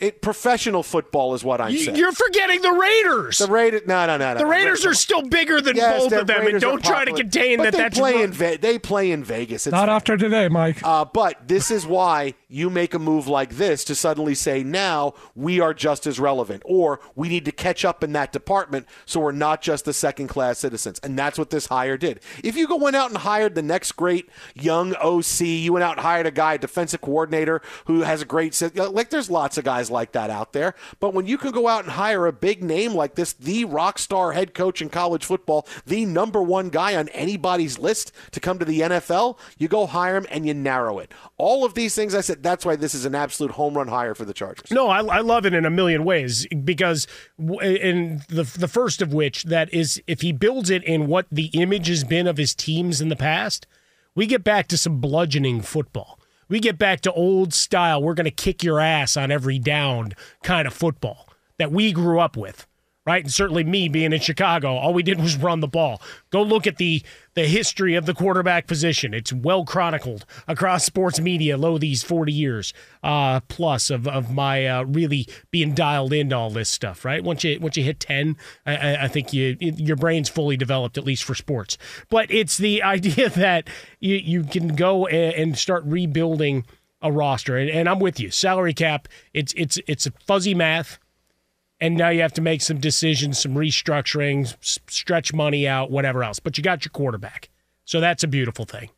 Saying. 0.00 0.08
It, 0.08 0.22
professional 0.22 0.82
football 0.82 1.34
is 1.34 1.44
what 1.44 1.60
I'm 1.60 1.70
You- 1.72 1.78
saying. 1.78 1.96
You're 1.96 2.12
forgetting 2.12 2.62
the 2.62 2.72
Raiders. 2.72 3.38
the 3.38 3.46
Raiders, 3.46 3.82
no, 3.86 4.06
no, 4.06 4.16
no, 4.16 4.32
no. 4.34 4.38
The 4.38 4.46
Raiders 4.46 4.82
come 4.82 4.90
are 4.90 4.94
still 4.94 5.22
bigger 5.22 5.60
than 5.60 5.76
Yes, 5.76 6.02
both 6.02 6.12
of 6.12 6.26
them, 6.26 6.36
and 6.38 6.46
Raiders 6.46 6.62
are 6.64 6.66
don't 6.70 6.84
try 6.84 7.04
to 7.04 7.12
contain 7.12 7.58
but 7.58 7.64
that. 7.64 7.72
They 7.72 7.78
That's 7.78 7.98
play 7.98 8.22
in 8.22 8.32
Ve- 8.32 8.56
they 8.56 8.78
play 8.78 9.10
in 9.10 9.24
Vegas. 9.24 9.66
It's 9.66 9.72
Not 9.72 9.86
fine. 9.86 9.96
after 9.96 10.16
today, 10.16 10.48
Mike. 10.48 10.78
Uh, 10.82 11.04
but 11.04 11.46
this 11.48 11.70
is 11.70 11.86
why 11.86 12.34
you 12.48 12.70
make 12.70 12.94
a 12.94 12.98
move 12.98 13.26
like 13.28 13.56
this 13.56 13.84
to 13.84 13.94
suddenly 13.94 14.34
say 14.34 14.62
now 14.62 15.14
we 15.34 15.60
are 15.60 15.74
just 15.74 16.06
as 16.06 16.18
relevant, 16.20 16.62
or 16.66 17.00
we 17.14 17.28
need 17.28 17.44
to 17.44 17.52
catch 17.52 17.84
up 17.84 18.02
in 18.04 18.12
that 18.12 18.32
department 18.32 18.86
so 19.06 19.20
we're 19.20 19.32
not 19.32 19.62
just 19.62 19.84
the 19.84 19.92
second 19.92 20.28
class 20.28 20.58
citizens. 20.58 20.98
And 21.02 21.18
that's 21.18 21.38
what 21.38 21.50
this 21.50 21.66
hire 21.66 21.96
did. 21.96 22.20
If 22.42 22.56
you 22.56 22.66
go 22.66 22.76
went 22.76 22.96
out 22.96 23.08
and 23.10 23.18
hired 23.18 23.54
the 23.54 23.62
next 23.62 23.92
great 23.92 24.28
young 24.54 24.94
OC, 24.96 25.40
you 25.46 25.72
went 25.72 25.82
out 25.84 25.92
and 25.92 26.00
hired 26.00 26.26
a 26.26 26.30
guy, 26.30 26.54
a 26.54 26.58
defensive 26.58 27.00
coordinator 27.00 27.62
who 27.86 28.02
has 28.02 28.22
a 28.22 28.24
great 28.24 28.60
like. 28.74 29.10
There's 29.10 29.30
lots 29.30 29.58
of 29.58 29.64
guys 29.64 29.83
like 29.90 30.12
that 30.12 30.30
out 30.30 30.52
there. 30.52 30.74
But 31.00 31.14
when 31.14 31.26
you 31.26 31.38
can 31.38 31.52
go 31.52 31.68
out 31.68 31.84
and 31.84 31.92
hire 31.92 32.26
a 32.26 32.32
big 32.32 32.62
name 32.62 32.94
like 32.94 33.14
this, 33.14 33.32
the 33.32 33.64
rock 33.64 33.98
star 33.98 34.32
head 34.32 34.54
coach 34.54 34.82
in 34.82 34.88
college 34.88 35.24
football, 35.24 35.66
the 35.86 36.04
number 36.04 36.42
one 36.42 36.68
guy 36.68 36.96
on 36.96 37.08
anybody's 37.08 37.78
list 37.78 38.12
to 38.32 38.40
come 38.40 38.58
to 38.58 38.64
the 38.64 38.80
NFL, 38.80 39.38
you 39.58 39.68
go 39.68 39.86
hire 39.86 40.16
him 40.16 40.26
and 40.30 40.46
you 40.46 40.54
narrow 40.54 40.98
it. 40.98 41.12
All 41.36 41.64
of 41.64 41.74
these 41.74 41.94
things 41.94 42.14
I 42.14 42.20
said, 42.20 42.42
that's 42.42 42.64
why 42.64 42.76
this 42.76 42.94
is 42.94 43.04
an 43.04 43.14
absolute 43.14 43.52
home 43.52 43.74
run 43.74 43.88
hire 43.88 44.14
for 44.14 44.24
the 44.24 44.34
Chargers. 44.34 44.70
No, 44.70 44.88
I, 44.88 45.02
I 45.04 45.20
love 45.20 45.46
it 45.46 45.54
in 45.54 45.64
a 45.64 45.70
million 45.70 46.04
ways 46.04 46.46
because, 46.64 47.06
in 47.38 48.22
the 48.28 48.44
the 48.58 48.68
first 48.68 49.02
of 49.02 49.12
which 49.12 49.44
that 49.44 49.72
is 49.72 50.02
if 50.06 50.20
he 50.20 50.32
builds 50.32 50.70
it 50.70 50.84
in 50.84 51.06
what 51.06 51.26
the 51.30 51.46
image 51.52 51.88
has 51.88 52.04
been 52.04 52.26
of 52.26 52.36
his 52.36 52.54
teams 52.54 53.00
in 53.00 53.08
the 53.08 53.16
past, 53.16 53.66
we 54.14 54.26
get 54.26 54.44
back 54.44 54.68
to 54.68 54.78
some 54.78 55.00
bludgeoning 55.00 55.60
football. 55.60 56.18
We 56.48 56.60
get 56.60 56.78
back 56.78 57.00
to 57.02 57.12
old 57.12 57.54
style. 57.54 58.02
We're 58.02 58.14
going 58.14 58.24
to 58.24 58.30
kick 58.30 58.62
your 58.62 58.80
ass 58.80 59.16
on 59.16 59.30
every 59.30 59.58
down 59.58 60.12
kind 60.42 60.66
of 60.66 60.74
football 60.74 61.28
that 61.58 61.72
we 61.72 61.92
grew 61.92 62.20
up 62.20 62.36
with, 62.36 62.66
right? 63.06 63.22
And 63.22 63.32
certainly 63.32 63.64
me 63.64 63.88
being 63.88 64.12
in 64.12 64.20
Chicago, 64.20 64.76
all 64.76 64.94
we 64.94 65.02
did 65.02 65.20
was 65.20 65.36
run 65.36 65.60
the 65.60 65.68
ball. 65.68 66.00
Go 66.30 66.42
look 66.42 66.66
at 66.66 66.76
the 66.76 67.02
the 67.34 67.46
history 67.46 67.96
of 67.96 68.06
the 68.06 68.14
quarterback 68.14 68.66
position. 68.66 69.12
It's 69.12 69.32
well 69.32 69.64
chronicled 69.64 70.24
across 70.46 70.84
sports 70.84 71.20
media. 71.20 71.56
Low 71.56 71.78
these 71.78 72.02
forty 72.02 72.32
years 72.32 72.72
uh, 73.02 73.40
plus 73.40 73.90
of 73.90 74.08
of 74.08 74.32
my 74.32 74.66
uh, 74.66 74.84
really 74.84 75.26
being 75.50 75.74
dialed 75.74 76.12
into 76.12 76.36
all 76.36 76.50
this 76.50 76.70
stuff. 76.70 77.04
Right? 77.04 77.22
Once 77.22 77.44
you 77.44 77.58
once 77.60 77.76
you 77.76 77.84
hit 77.84 78.00
ten, 78.00 78.36
I- 78.64 78.96
I, 79.04 79.08
think 79.08 79.32
you 79.32 79.56
your 79.60 79.96
brain's 79.96 80.28
fully 80.28 80.56
developed 80.56 80.96
at 80.96 81.04
least 81.04 81.24
for 81.24 81.34
sports. 81.34 81.76
But 82.08 82.30
it's 82.30 82.56
the 82.56 82.82
idea 82.94 83.28
that 83.30 83.68
you 84.00 84.16
you 84.16 84.44
can 84.44 84.74
go 84.74 85.06
and, 85.06 85.54
start 85.58 85.84
rebuilding 85.84 86.66
a 87.00 87.12
roster. 87.12 87.56
And, 87.56 87.70
and 87.70 87.88
I'm 87.88 88.00
with 88.00 88.18
you. 88.18 88.30
Salary 88.30 88.74
cap. 88.74 89.08
It's 89.32 89.52
it's 89.56 89.78
it's 89.86 90.06
a 90.06 90.12
fuzzy 90.26 90.54
math 90.54 90.98
and 91.84 91.98
now 91.98 92.08
you 92.08 92.22
have 92.22 92.32
to 92.32 92.40
make 92.40 92.62
some 92.62 92.78
decisions, 92.78 93.38
some 93.38 93.54
restructuring, 93.54 94.56
stretch 94.90 95.34
money 95.34 95.68
out, 95.68 95.90
whatever 95.90 96.24
else. 96.24 96.38
But 96.38 96.56
you 96.56 96.64
got 96.64 96.82
your 96.82 96.90
quarterback, 96.90 97.50
so 97.84 98.00
that's 98.00 98.24
a 98.24 98.28
beautiful 98.28 98.64
thing. 98.64 98.88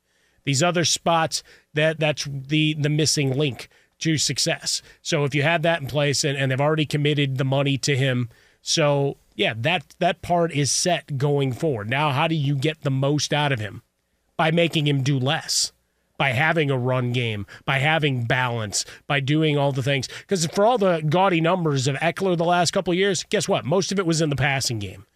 These 0.44 0.62
other 0.62 0.85
spots 0.85 1.42
that 1.75 1.99
that's 1.99 2.29
the 2.31 2.75
the 2.75 2.88
missing 2.88 3.37
link 3.37 3.68
to 3.99 4.18
success. 4.18 4.83
So 5.03 5.25
if 5.25 5.35
you 5.35 5.42
have 5.42 5.62
that 5.62 5.81
in 5.81 5.88
place, 5.88 6.22
and, 6.22 6.38
and 6.38 6.53
they've 6.53 6.61
already 6.61 6.87
committed 6.87 7.38
the 7.38 7.44
money 7.44 7.77
to 7.79 7.96
him, 7.96 8.29
so 8.62 9.16
yeah, 9.35 9.55
that 9.57 9.96
that 9.99 10.22
part 10.22 10.53
is 10.53 10.70
set 10.70 11.18
going 11.18 11.53
forward. 11.53 11.90
Now, 11.90 12.12
how 12.12 12.29
do 12.29 12.37
you 12.37 12.55
get 12.55 12.83
the 12.83 12.90
most 12.92 13.33
out 13.33 13.51
of 13.51 13.59
him? 13.59 13.83
By 14.37 14.53
making 14.53 14.87
him 14.87 15.03
do 15.03 15.18
less 15.18 15.72
by 16.18 16.31
having 16.31 16.70
a 16.70 16.79
run 16.79 17.12
game, 17.12 17.46
by 17.64 17.79
having 17.79 18.24
balance, 18.24 18.85
by 19.07 19.20
doing 19.20 19.57
all 19.57 19.72
the 19.72 19.83
things. 19.83 20.09
Because 20.20 20.46
for 20.46 20.64
all 20.64 20.79
the 20.79 21.00
gaudy 21.09 21.40
numbers 21.40 21.87
of 21.87 21.96
Ekeler 21.96 22.37
the 22.37 22.44
last 22.44 22.72
couple 22.72 22.92
of 22.92 22.98
years, 22.98 23.24
guess 23.24 23.48
what? 23.48 23.64
Most 23.64 23.92
of 23.92 23.98
it 23.98 24.07
was 24.07 24.20
in 24.20 24.31
the 24.31 24.37
passing 24.37 24.79
game, 24.79 25.07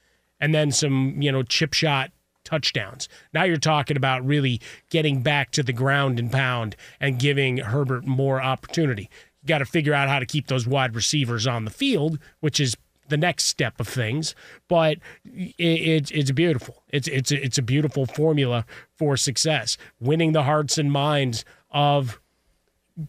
and 0.40 0.54
then 0.54 0.70
some 0.72 1.20
you 1.20 1.32
know 1.32 1.42
chip 1.42 1.72
shot 1.74 2.10
touchdowns. 2.44 3.08
Now 3.32 3.44
you're 3.44 3.56
talking 3.56 3.96
about 3.96 4.24
really 4.24 4.60
getting 4.90 5.22
back 5.22 5.50
to 5.52 5.62
the 5.62 5.72
ground 5.72 6.18
and 6.18 6.32
pound 6.32 6.76
and 6.98 7.18
giving 7.18 7.58
Herbert 7.58 8.06
more 8.06 8.42
opportunity. 8.42 9.08
You 9.42 9.48
got 9.48 9.58
to 9.58 9.64
figure 9.64 9.94
out 9.94 10.08
how 10.08 10.18
to 10.18 10.26
keep 10.26 10.48
those 10.48 10.66
wide 10.66 10.94
receivers 10.94 11.46
on 11.46 11.64
the 11.64 11.70
field, 11.70 12.18
which 12.40 12.60
is 12.60 12.76
the 13.08 13.16
next 13.16 13.44
step 13.46 13.78
of 13.80 13.88
things. 13.88 14.34
But 14.68 14.98
it, 15.24 15.54
it, 15.58 16.10
it's 16.12 16.30
beautiful. 16.30 16.82
It's 16.88 17.08
it's 17.08 17.30
it's 17.30 17.58
a 17.58 17.62
beautiful 17.62 18.06
formula 18.06 18.64
for 19.00 19.16
success. 19.16 19.78
Winning 19.98 20.32
the 20.32 20.42
hearts 20.42 20.76
and 20.78 20.92
minds 20.92 21.44
of 21.70 22.20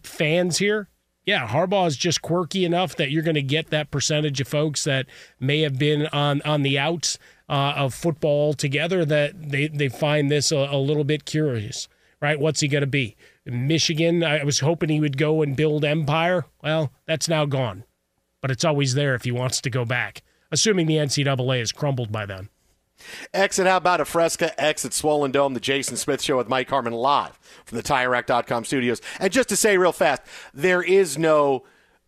fans 0.02 0.56
here. 0.56 0.88
Yeah, 1.26 1.46
Harbaugh 1.46 1.86
is 1.86 1.96
just 1.96 2.22
quirky 2.22 2.64
enough 2.64 2.96
that 2.96 3.10
you're 3.10 3.22
going 3.22 3.36
to 3.36 3.42
get 3.42 3.70
that 3.70 3.90
percentage 3.90 4.40
of 4.40 4.48
folks 4.48 4.84
that 4.84 5.06
may 5.38 5.60
have 5.60 5.78
been 5.78 6.06
on 6.06 6.42
on 6.42 6.62
the 6.62 6.78
outs 6.78 7.18
uh, 7.48 7.74
of 7.76 7.94
football 7.94 8.46
altogether 8.46 9.04
that 9.04 9.50
they 9.50 9.68
they 9.68 9.88
find 9.88 10.30
this 10.30 10.50
a, 10.50 10.56
a 10.56 10.78
little 10.78 11.04
bit 11.04 11.26
curious. 11.26 11.88
Right? 12.20 12.40
What's 12.40 12.60
he 12.60 12.68
going 12.68 12.80
to 12.80 12.86
be? 12.86 13.16
Michigan. 13.44 14.24
I 14.24 14.42
was 14.44 14.60
hoping 14.60 14.88
he 14.88 15.00
would 15.00 15.18
go 15.18 15.42
and 15.42 15.54
build 15.54 15.84
empire. 15.84 16.46
Well, 16.62 16.90
that's 17.06 17.28
now 17.28 17.44
gone 17.44 17.84
but 18.42 18.50
it's 18.50 18.64
always 18.64 18.92
there 18.92 19.14
if 19.14 19.24
he 19.24 19.32
wants 19.32 19.62
to 19.62 19.70
go 19.70 19.86
back, 19.86 20.22
assuming 20.50 20.86
the 20.86 20.96
NCAA 20.96 21.60
has 21.60 21.72
crumbled 21.72 22.12
by 22.12 22.26
then. 22.26 22.50
And 23.34 23.68
how 23.68 23.76
about 23.76 24.00
a 24.00 24.04
Fresca? 24.04 24.58
X 24.60 24.84
at 24.84 24.92
Swollen 24.92 25.30
Dome, 25.30 25.54
the 25.54 25.60
Jason 25.60 25.96
Smith 25.96 26.22
Show 26.22 26.36
with 26.36 26.48
Mike 26.48 26.68
Harmon 26.68 26.92
live 26.92 27.38
from 27.64 27.76
the 27.76 27.82
TireRack.com 27.82 28.64
studios. 28.64 29.00
And 29.18 29.32
just 29.32 29.48
to 29.50 29.56
say 29.56 29.76
real 29.76 29.92
fast, 29.92 30.22
there 30.54 30.82
is 30.82 31.18
no 31.18 31.64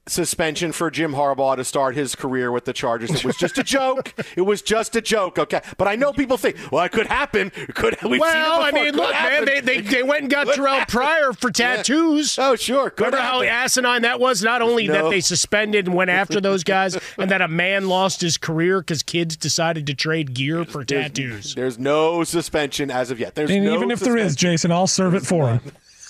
suspension 0.06 0.72
for 0.72 0.90
Jim 0.90 1.12
Harbaugh 1.12 1.56
to 1.56 1.64
start 1.64 1.94
his 1.94 2.14
career 2.14 2.52
with 2.52 2.64
the 2.66 2.72
Chargers. 2.72 3.10
It 3.10 3.24
was 3.24 3.36
just 3.36 3.56
a 3.58 3.62
joke. 3.62 4.12
it 4.36 4.42
was 4.42 4.60
just 4.62 4.94
a 4.96 5.00
joke, 5.00 5.38
okay? 5.38 5.62
But 5.78 5.88
I 5.88 5.96
know 5.96 6.12
people 6.12 6.36
think, 6.36 6.56
well, 6.70 6.84
it 6.84 6.92
could 6.92 7.06
happen. 7.06 7.50
It 7.56 7.74
could 7.74 7.96
we've 8.02 8.20
well, 8.20 8.60
seen 8.60 8.66
it. 8.66 8.68
I 8.68 8.70
mean, 8.72 8.84
could 8.92 8.96
look, 8.96 9.12
happen. 9.14 9.44
man, 9.46 9.64
they, 9.64 9.80
they, 9.80 9.80
they 9.80 10.02
went 10.02 10.22
and 10.22 10.30
got 10.30 10.46
Could 10.46 10.56
Terrell 10.56 10.74
happen. 10.74 10.92
Pryor 10.92 11.32
for 11.32 11.50
tattoos. 11.50 12.38
Oh, 12.38 12.56
sure. 12.56 12.90
Could 12.90 13.06
Remember 13.06 13.24
how 13.24 13.42
asinine 13.42 14.02
that 14.02 14.20
was? 14.20 14.42
Not 14.42 14.60
only 14.62 14.86
No. 14.86 15.04
that 15.04 15.10
they 15.10 15.20
suspended 15.20 15.86
and 15.86 15.94
went 15.94 16.10
after 16.10 16.40
those 16.40 16.64
guys, 16.64 16.98
and 17.18 17.30
that 17.30 17.40
a 17.40 17.48
man 17.48 17.88
lost 17.88 18.20
his 18.20 18.36
career 18.36 18.80
because 18.80 19.02
kids 19.02 19.36
decided 19.36 19.86
to 19.86 19.94
trade 19.94 20.34
gear 20.34 20.64
for 20.64 20.84
tattoos. 20.84 21.54
There's 21.54 21.78
no 21.78 22.24
suspension 22.24 22.90
as 22.90 23.10
of 23.10 23.18
yet. 23.18 23.34
There's 23.34 23.50
and 23.50 23.64
no 23.64 23.74
even 23.74 23.90
if 23.90 24.00
there 24.00 24.16
is, 24.16 24.36
Jason, 24.36 24.70
I'll 24.70 24.86
serve 24.86 25.14
it 25.14 25.24
for 25.24 25.48
him. 25.48 25.60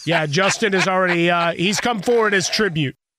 Yeah, 0.05 0.27
Justin 0.27 0.73
has 0.75 0.87
already 0.87 1.31
uh, 1.31 1.53
he's 1.53 1.81
come 1.81 2.03
forward 2.03 2.35
as 2.35 2.49
tribute. 2.51 2.97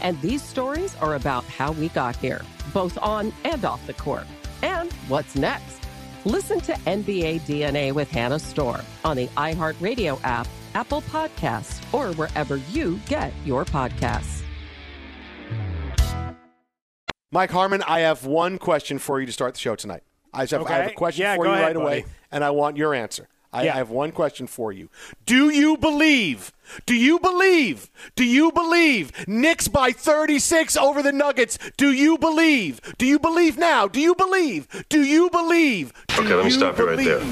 And 0.00 0.20
these 0.20 0.42
stories 0.42 0.96
are 0.96 1.14
about 1.14 1.44
how 1.44 1.72
we 1.72 1.88
got 1.90 2.16
here, 2.16 2.42
both 2.72 2.98
on 2.98 3.32
and 3.44 3.64
off 3.64 3.86
the 3.86 3.94
court. 3.94 4.26
And 4.62 4.92
what's 5.08 5.34
next? 5.36 5.80
Listen 6.24 6.60
to 6.60 6.72
NBA 6.72 7.40
DNA 7.42 7.92
with 7.92 8.10
Hannah 8.10 8.38
Storm 8.38 8.82
on 9.04 9.16
the 9.16 9.26
iHeartRadio 9.28 10.20
app, 10.22 10.46
Apple 10.74 11.02
Podcasts, 11.02 11.82
or 11.94 12.14
wherever 12.14 12.56
you 12.56 13.00
get 13.06 13.32
your 13.44 13.64
podcasts. 13.64 14.42
Mike 17.32 17.50
Harmon, 17.50 17.82
I 17.86 18.00
have 18.00 18.26
one 18.26 18.58
question 18.58 18.98
for 18.98 19.20
you 19.20 19.26
to 19.26 19.32
start 19.32 19.54
the 19.54 19.60
show 19.60 19.76
tonight. 19.76 20.02
I, 20.34 20.42
just 20.42 20.52
have, 20.52 20.66
I 20.66 20.82
have 20.82 20.90
a 20.90 20.94
question 20.94 21.22
Yeah, 21.22 21.36
for 21.36 21.46
you 21.46 21.52
ahead, 21.52 21.76
right 21.76 21.76
away, 21.76 22.04
and 22.30 22.42
I 22.44 22.50
want 22.50 22.76
your 22.76 22.92
answer. 22.92 23.28
I, 23.52 23.64
Yeah. 23.64 23.74
I 23.74 23.78
have 23.78 23.90
one 23.90 24.12
question 24.12 24.46
for 24.46 24.72
you. 24.72 24.88
Do 25.26 25.50
you 25.50 25.76
believe? 25.76 26.52
Do 26.86 26.94
you 26.94 27.18
believe? 27.18 27.90
Do 28.14 28.24
you 28.24 28.52
believe 28.52 29.26
Knicks 29.26 29.66
by 29.66 29.90
36 29.92 30.76
over 30.76 31.02
the 31.02 31.10
Nuggets? 31.12 31.58
Do 31.76 31.90
you 31.92 32.16
believe? 32.16 32.80
Do 32.96 33.06
you 33.06 33.18
believe 33.18 33.58
now? 33.58 33.88
Do 33.88 34.00
you 34.00 34.14
believe? 34.14 34.68
Do 34.88 35.02
you 35.02 35.30
believe? 35.30 35.92
Do 36.08 36.22
Okay, 36.22 36.34
let 36.34 36.44
me 36.44 36.50
you 36.52 36.56
stop 36.56 36.78
you 36.78 36.86
right 36.88 36.96
there. 37.04 37.22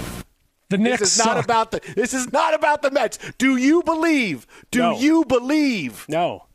The 0.70 0.78
Knicks 0.78 1.00
This 1.00 1.18
is 1.18 1.24
not 1.24 1.42
about 1.42 1.70
the. 1.70 1.80
This 1.94 2.12
is 2.12 2.30
not 2.32 2.52
about 2.52 2.82
the 2.82 2.90
Mets. 2.90 3.18
Do 3.38 3.56
you 3.56 3.82
believe? 3.84 4.46
Do 4.70 4.80
No. 4.80 4.98
you 4.98 5.24
believe? 5.24 6.04
No. 6.08 6.46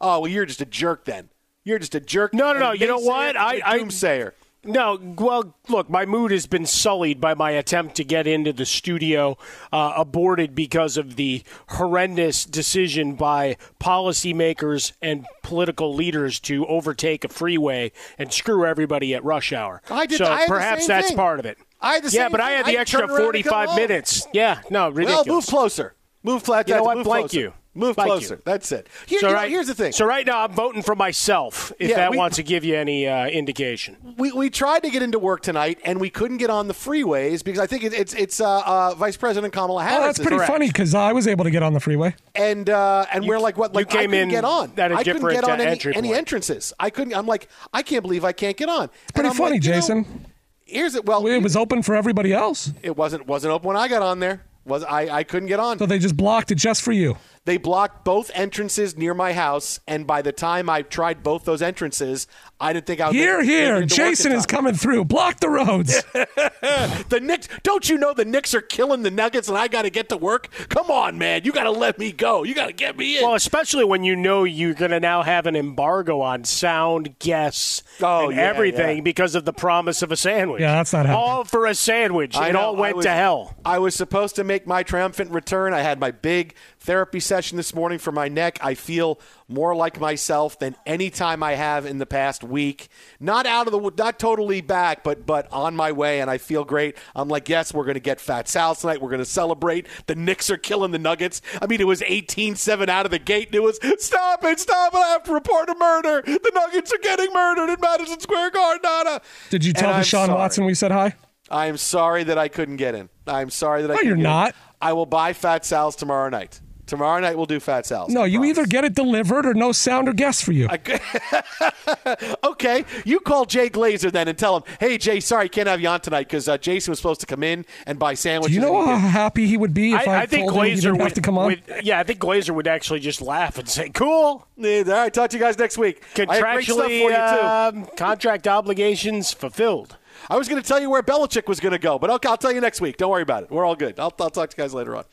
Oh 0.00 0.20
well, 0.20 0.28
you're 0.30 0.46
just 0.46 0.60
a 0.60 0.66
jerk 0.66 1.06
then. 1.06 1.28
You're 1.64 1.78
just 1.78 1.94
a 1.94 2.00
jerk. 2.00 2.34
No, 2.34 2.52
no, 2.52 2.58
no. 2.58 2.72
You 2.72 2.86
know 2.88 2.98
what? 2.98 3.36
I, 3.36 3.54
and 3.54 3.62
I 3.64 3.78
doomsayer. 3.78 4.32
No, 4.64 4.96
well, 5.18 5.56
look, 5.68 5.90
my 5.90 6.06
mood 6.06 6.30
has 6.30 6.46
been 6.46 6.66
sullied 6.66 7.20
by 7.20 7.34
my 7.34 7.50
attempt 7.50 7.96
to 7.96 8.04
get 8.04 8.28
into 8.28 8.52
the 8.52 8.64
studio, 8.64 9.36
uh, 9.72 9.94
aborted 9.96 10.54
because 10.54 10.96
of 10.96 11.16
the 11.16 11.42
horrendous 11.70 12.44
decision 12.44 13.14
by 13.14 13.56
policymakers 13.80 14.92
and 15.02 15.26
political 15.42 15.92
leaders 15.94 16.38
to 16.40 16.64
overtake 16.66 17.24
a 17.24 17.28
freeway 17.28 17.90
and 18.18 18.32
screw 18.32 18.64
everybody 18.64 19.14
at 19.14 19.24
rush 19.24 19.52
hour. 19.52 19.82
I 19.90 20.06
did- 20.06 20.18
So 20.18 20.26
I 20.26 20.46
perhaps 20.46 20.86
that's 20.86 21.08
thing. 21.08 21.16
part 21.16 21.40
of 21.40 21.46
it. 21.46 21.58
I 21.80 21.94
had 21.94 22.04
the 22.04 22.10
yeah, 22.10 22.28
but 22.28 22.40
I 22.40 22.50
had 22.52 22.66
the 22.66 22.78
I 22.78 22.80
extra 22.80 23.00
turned 23.00 23.10
around 23.10 23.22
45 23.22 23.68
home. 23.70 23.76
minutes. 23.76 24.28
Yeah, 24.32 24.60
no, 24.70 24.90
ridiculous. 24.90 25.26
Well, 25.26 25.34
move 25.36 25.46
closer. 25.46 25.94
Move 26.22 26.42
flat. 26.44 26.68
You 26.68 26.76
know 26.76 26.84
what? 26.84 27.02
Blank 27.02 27.30
closer. 27.30 27.36
you. 27.40 27.52
Move 27.74 27.96
Blank 27.96 28.10
closer. 28.10 28.34
you. 28.34 28.42
That's 28.44 28.70
it. 28.70 28.86
Here, 29.06 29.20
so 29.20 29.28
you 29.28 29.32
know, 29.32 29.38
right, 29.38 29.50
here's 29.50 29.66
the 29.66 29.74
thing. 29.74 29.92
So 29.92 30.04
right 30.04 30.26
now 30.26 30.44
I'm 30.44 30.52
voting 30.52 30.82
for 30.82 30.94
myself. 30.94 31.72
If 31.78 31.88
Yeah, 31.88 31.96
that 31.96 32.10
we- 32.10 32.18
wants 32.18 32.36
to 32.36 32.42
give 32.42 32.64
you 32.64 32.76
any 32.76 33.08
uh, 33.08 33.28
indication. 33.28 33.96
we, 34.18 34.30
we 34.30 34.50
tried 34.50 34.82
to 34.82 34.90
get 34.90 35.02
into 35.02 35.18
work 35.18 35.40
tonight, 35.40 35.78
and 35.82 35.98
we 35.98 36.10
couldn't 36.10 36.36
get 36.36 36.50
on 36.50 36.68
the 36.68 36.74
freeways 36.74 37.42
because 37.42 37.58
I 37.60 37.66
think 37.66 37.82
it, 37.84 37.94
it's 37.94 38.12
it's 38.12 38.40
uh, 38.42 38.60
uh, 38.66 38.94
Vice 38.96 39.16
President 39.16 39.54
Kamala 39.54 39.84
Harris. 39.84 39.98
Oh, 39.98 40.06
that's 40.06 40.18
pretty 40.18 40.44
funny 40.44 40.66
because 40.66 40.94
I 40.94 41.12
was 41.14 41.26
able 41.26 41.44
to 41.44 41.50
get 41.50 41.62
on 41.62 41.72
the 41.72 41.80
freeway. 41.80 42.14
And 42.34 42.68
uh, 42.68 43.06
and 43.10 43.26
we're 43.26 43.38
like, 43.38 43.56
what? 43.56 43.70
you 43.72 43.76
Like, 43.76 43.88
I 43.94 44.00
came 44.02 44.10
couldn't 44.10 44.24
in 44.24 44.28
get 44.28 44.44
on. 44.44 44.72
at 44.76 44.92
a 44.92 44.94
I 44.94 44.98
couldn't 45.02 45.14
different, 45.22 45.40
get 45.40 45.44
on 45.44 45.58
uh, 45.58 45.62
any, 45.62 45.70
entry 45.72 45.96
any 45.96 46.12
entrances. 46.12 46.74
I 46.78 46.90
couldn't. 46.90 47.14
I'm 47.14 47.26
like, 47.26 47.48
I 47.72 47.80
can't 47.82 48.02
believe 48.02 48.22
I 48.22 48.32
can't 48.32 48.56
get 48.58 48.68
on. 48.68 48.82
And 48.82 48.90
Pretty 49.14 49.30
funny, 49.30 49.52
like, 49.56 49.64
you 49.64 49.70
know, 49.70 49.76
Jason. 49.76 50.26
here's 50.66 50.94
it. 50.94 51.06
Well, 51.06 51.26
It 51.26 51.42
was 51.42 51.56
open 51.56 51.82
for 51.82 51.94
everybody 51.94 52.34
else. 52.34 52.70
it 52.82 52.98
wasn't 52.98 53.26
wasn't 53.26 53.54
open 53.54 53.68
when 53.68 53.76
I 53.78 53.88
got 53.88 54.02
on 54.02 54.18
there. 54.20 54.42
Was 54.64 54.84
I? 54.84 55.08
I 55.08 55.22
couldn't 55.24 55.48
get 55.48 55.58
on. 55.58 55.78
So 55.78 55.86
they 55.86 55.98
just 55.98 56.16
blocked 56.16 56.52
it 56.52 56.54
just 56.56 56.82
for 56.82 56.92
you. 56.92 57.16
They 57.44 57.56
blocked 57.56 58.04
both 58.04 58.30
entrances 58.34 58.96
near 58.96 59.14
my 59.14 59.32
house, 59.32 59.80
and 59.88 60.06
by 60.06 60.22
the 60.22 60.30
time 60.30 60.70
I 60.70 60.82
tried 60.82 61.24
both 61.24 61.44
those 61.44 61.60
entrances, 61.60 62.28
I 62.60 62.72
didn't 62.72 62.86
think 62.86 63.00
I 63.00 63.08
was 63.08 63.16
Here, 63.16 63.38
making- 63.38 63.50
here. 63.50 63.74
making 63.74 63.82
it 63.86 63.88
to 63.90 63.94
work 64.02 64.06
in 64.06 64.10
Jason 64.12 64.32
is 64.32 64.46
coming 64.46 64.74
through. 64.74 65.04
Block 65.06 65.40
the 65.40 65.48
roads. 65.48 66.04
the 66.12 67.18
Knicks. 67.20 67.48
Don't 67.64 67.88
you 67.88 67.98
know 67.98 68.14
the 68.14 68.24
Knicks 68.24 68.54
are 68.54 68.60
killing 68.60 69.02
the 69.02 69.10
Nuggets, 69.10 69.48
and 69.48 69.58
I 69.58 69.66
got 69.66 69.82
to 69.82 69.90
get 69.90 70.08
to 70.10 70.16
work? 70.16 70.48
Come 70.68 70.88
on, 70.90 71.18
man. 71.18 71.42
You 71.44 71.50
got 71.50 71.64
to 71.64 71.72
let 71.72 71.98
me 71.98 72.12
go. 72.12 72.44
You 72.44 72.54
got 72.54 72.66
to 72.68 72.72
get 72.72 72.96
me 72.96 73.18
in. 73.18 73.24
Well, 73.24 73.34
especially 73.34 73.84
when 73.84 74.04
you 74.04 74.14
know 74.14 74.44
you're 74.44 74.74
going 74.74 74.92
to 74.92 75.00
now 75.00 75.22
have 75.22 75.46
an 75.46 75.56
embargo 75.56 76.20
on 76.20 76.44
sound, 76.44 77.18
guests, 77.18 77.82
Oh, 78.00 78.28
and 78.28 78.36
yeah, 78.36 78.42
everything 78.42 78.98
yeah. 78.98 79.02
because 79.02 79.34
of 79.34 79.44
the 79.44 79.52
promise 79.52 80.00
of 80.02 80.12
a 80.12 80.16
sandwich. 80.16 80.60
Yeah, 80.60 80.74
that's 80.76 80.92
not 80.92 81.06
happening. 81.06 81.16
All 81.26 81.44
for 81.44 81.66
a 81.66 81.74
sandwich. 81.74 82.36
I 82.36 82.50
it 82.50 82.52
know, 82.52 82.60
all 82.60 82.76
went 82.76 82.96
was- 82.98 83.06
to 83.06 83.10
hell. 83.12 83.56
I 83.64 83.78
was 83.80 83.96
supposed 83.96 84.36
to 84.36 84.44
make 84.44 84.64
my 84.66 84.84
triumphant 84.84 85.32
return. 85.32 85.74
I 85.74 85.80
had 85.80 85.98
my 85.98 86.12
big 86.12 86.54
therapy 86.82 87.20
session 87.20 87.56
this 87.56 87.74
morning 87.74 87.98
for 87.98 88.12
my 88.12 88.28
neck. 88.28 88.58
I 88.62 88.74
feel 88.74 89.18
more 89.48 89.74
like 89.74 90.00
myself 90.00 90.58
than 90.58 90.76
any 90.86 91.10
time 91.10 91.42
I 91.42 91.54
have 91.54 91.86
in 91.86 91.98
the 91.98 92.06
past 92.06 92.42
week. 92.42 92.88
Not 93.20 93.46
out 93.46 93.66
of 93.66 93.72
the 93.72 93.92
not 93.96 94.18
totally 94.18 94.60
back, 94.60 95.02
but 95.04 95.24
but 95.26 95.50
on 95.52 95.76
my 95.76 95.92
way, 95.92 96.20
and 96.20 96.30
I 96.30 96.38
feel 96.38 96.64
great. 96.64 96.96
I'm 97.14 97.28
like, 97.28 97.48
yes, 97.48 97.72
we're 97.72 97.84
going 97.84 97.94
to 97.94 98.00
get 98.00 98.20
Fat 98.20 98.48
Sal 98.48 98.74
tonight. 98.74 99.00
We're 99.00 99.10
going 99.10 99.18
to 99.20 99.24
celebrate. 99.24 99.86
The 100.06 100.14
Knicks 100.14 100.50
are 100.50 100.56
killing 100.56 100.90
the 100.90 100.98
Nuggets. 100.98 101.40
I 101.60 101.66
mean, 101.66 101.80
it 101.80 101.86
was 101.86 102.00
18-7 102.02 102.88
out 102.88 103.04
of 103.06 103.10
the 103.12 103.18
gate. 103.18 103.46
And 103.48 103.54
it 103.56 103.62
was 103.62 103.78
stop 103.98 104.44
it, 104.44 104.58
stop 104.60 104.94
it. 104.94 104.98
I 104.98 105.08
have 105.12 105.22
to 105.24 105.32
report 105.34 105.68
a 105.70 105.74
murder. 105.78 106.22
The 106.22 106.50
Nuggets 106.54 106.92
are 106.92 106.98
getting 106.98 107.32
murdered 107.32 107.70
in 107.72 107.76
Madison 107.80 108.20
Square 108.20 108.50
Garden. 108.50 109.20
Did 109.50 109.64
you 109.64 109.72
tell 109.72 109.92
Deshaun. 109.94 110.28
Watson 110.34 110.64
we 110.64 110.74
said 110.74 110.90
hi? 110.90 111.14
I 111.50 111.66
am 111.66 111.76
sorry 111.76 112.24
that 112.24 112.38
I 112.38 112.48
couldn't 112.48 112.76
get 112.76 112.94
in. 112.94 113.08
I'm 113.26 113.50
sorry 113.50 113.82
that 113.82 113.90
I 113.90 113.94
No, 113.96 114.00
you're 114.00 114.14
get 114.16 114.20
in. 114.20 114.22
not. 114.22 114.54
I 114.80 114.94
will 114.94 115.06
buy 115.06 115.32
Fat 115.32 115.64
Sal's 115.64 115.94
tomorrow 115.94 116.28
night. 116.28 116.60
Tomorrow 116.92 117.20
night 117.20 117.38
we'll 117.38 117.46
do 117.46 117.58
Fat 117.58 117.86
Sal's. 117.86 118.12
No, 118.12 118.24
you 118.24 118.44
either 118.44 118.66
get 118.66 118.84
it 118.84 118.92
delivered 118.94 119.46
or 119.46 119.54
no 119.54 119.72
sound 119.72 120.10
or 120.10 120.12
guest 120.12 120.44
for 120.44 120.52
you. 120.52 120.68
okay, 122.44 122.84
you 123.06 123.18
call 123.20 123.46
Jay 123.46 123.70
Glazer 123.70 124.12
then 124.12 124.28
and 124.28 124.36
tell 124.36 124.58
him, 124.58 124.62
hey, 124.78 124.98
Jay, 124.98 125.18
sorry, 125.18 125.48
can't 125.48 125.68
have 125.68 125.80
you 125.80 125.88
on 125.88 126.02
tonight 126.02 126.24
because 126.28 126.50
uh, 126.50 126.58
Jason 126.58 126.90
was 126.92 126.98
supposed 126.98 127.20
to 127.20 127.26
come 127.26 127.42
in 127.42 127.64
and 127.86 127.98
buy 127.98 128.12
Do 128.12 128.16
sandwiches. 128.16 128.54
you 128.54 128.60
know 128.60 128.84
how 128.84 128.96
didn't." 128.96 129.08
happy 129.10 129.46
he 129.46 129.56
would 129.56 129.72
be 129.72 129.94
if 129.94 130.06
I, 130.06 130.12
I, 130.12 130.20
I 130.20 130.26
think 130.26 130.50
told 130.50 130.64
him 130.66 130.70
he 130.70 130.76
Glazer 130.76 130.80
didn't 130.82 130.92
would, 130.98 131.02
have 131.04 131.12
to 131.14 131.20
come 131.22 131.38
on? 131.38 131.46
would- 131.46 131.62
Yeah, 131.82 131.98
I 131.98 132.02
think 132.02 132.20
Glazer 132.20 132.54
would 132.54 132.68
actually 132.68 133.00
just 133.00 133.22
laugh 133.22 133.56
and 133.56 133.66
say, 133.66 133.88
"Cool." 133.88 134.46
Yeah, 134.58 134.82
all 134.86 134.92
right, 134.92 135.14
talk 135.14 135.30
to 135.30 135.36
you 135.38 135.42
guys 135.42 135.56
next 135.58 135.78
week. 135.78 136.02
I 136.18 136.36
have 136.36 136.42
great 136.42 136.64
stuff 136.66 136.76
for 136.76 136.82
Contractually, 136.84 137.00
you, 137.00 137.08
too. 137.08 137.46
um, 137.88 137.96
contract 137.96 138.46
obligations 138.46 139.32
fulfilled. 139.32 139.96
I 140.28 140.36
was 140.36 140.46
going 140.46 140.60
to 140.60 140.68
tell 140.68 140.78
you 140.78 140.90
where 140.90 141.02
Belichick 141.02 141.48
was 141.48 141.58
going 141.58 141.72
to 141.72 141.78
go, 141.78 141.98
but 141.98 142.10
okay, 142.10 142.28
I'll 142.28 142.36
tell 142.36 142.52
you 142.52 142.60
next 142.60 142.82
week. 142.82 142.98
Don't 142.98 143.10
worry 143.10 143.22
about 143.22 143.44
it. 143.44 143.50
We're 143.50 143.64
all 143.64 143.74
good. 143.74 143.98
I'll, 143.98 144.12
I'll 144.20 144.28
talk 144.30 144.50
to 144.50 144.56
you 144.58 144.62
guys 144.62 144.74
later 144.74 144.94
on. 144.94 145.04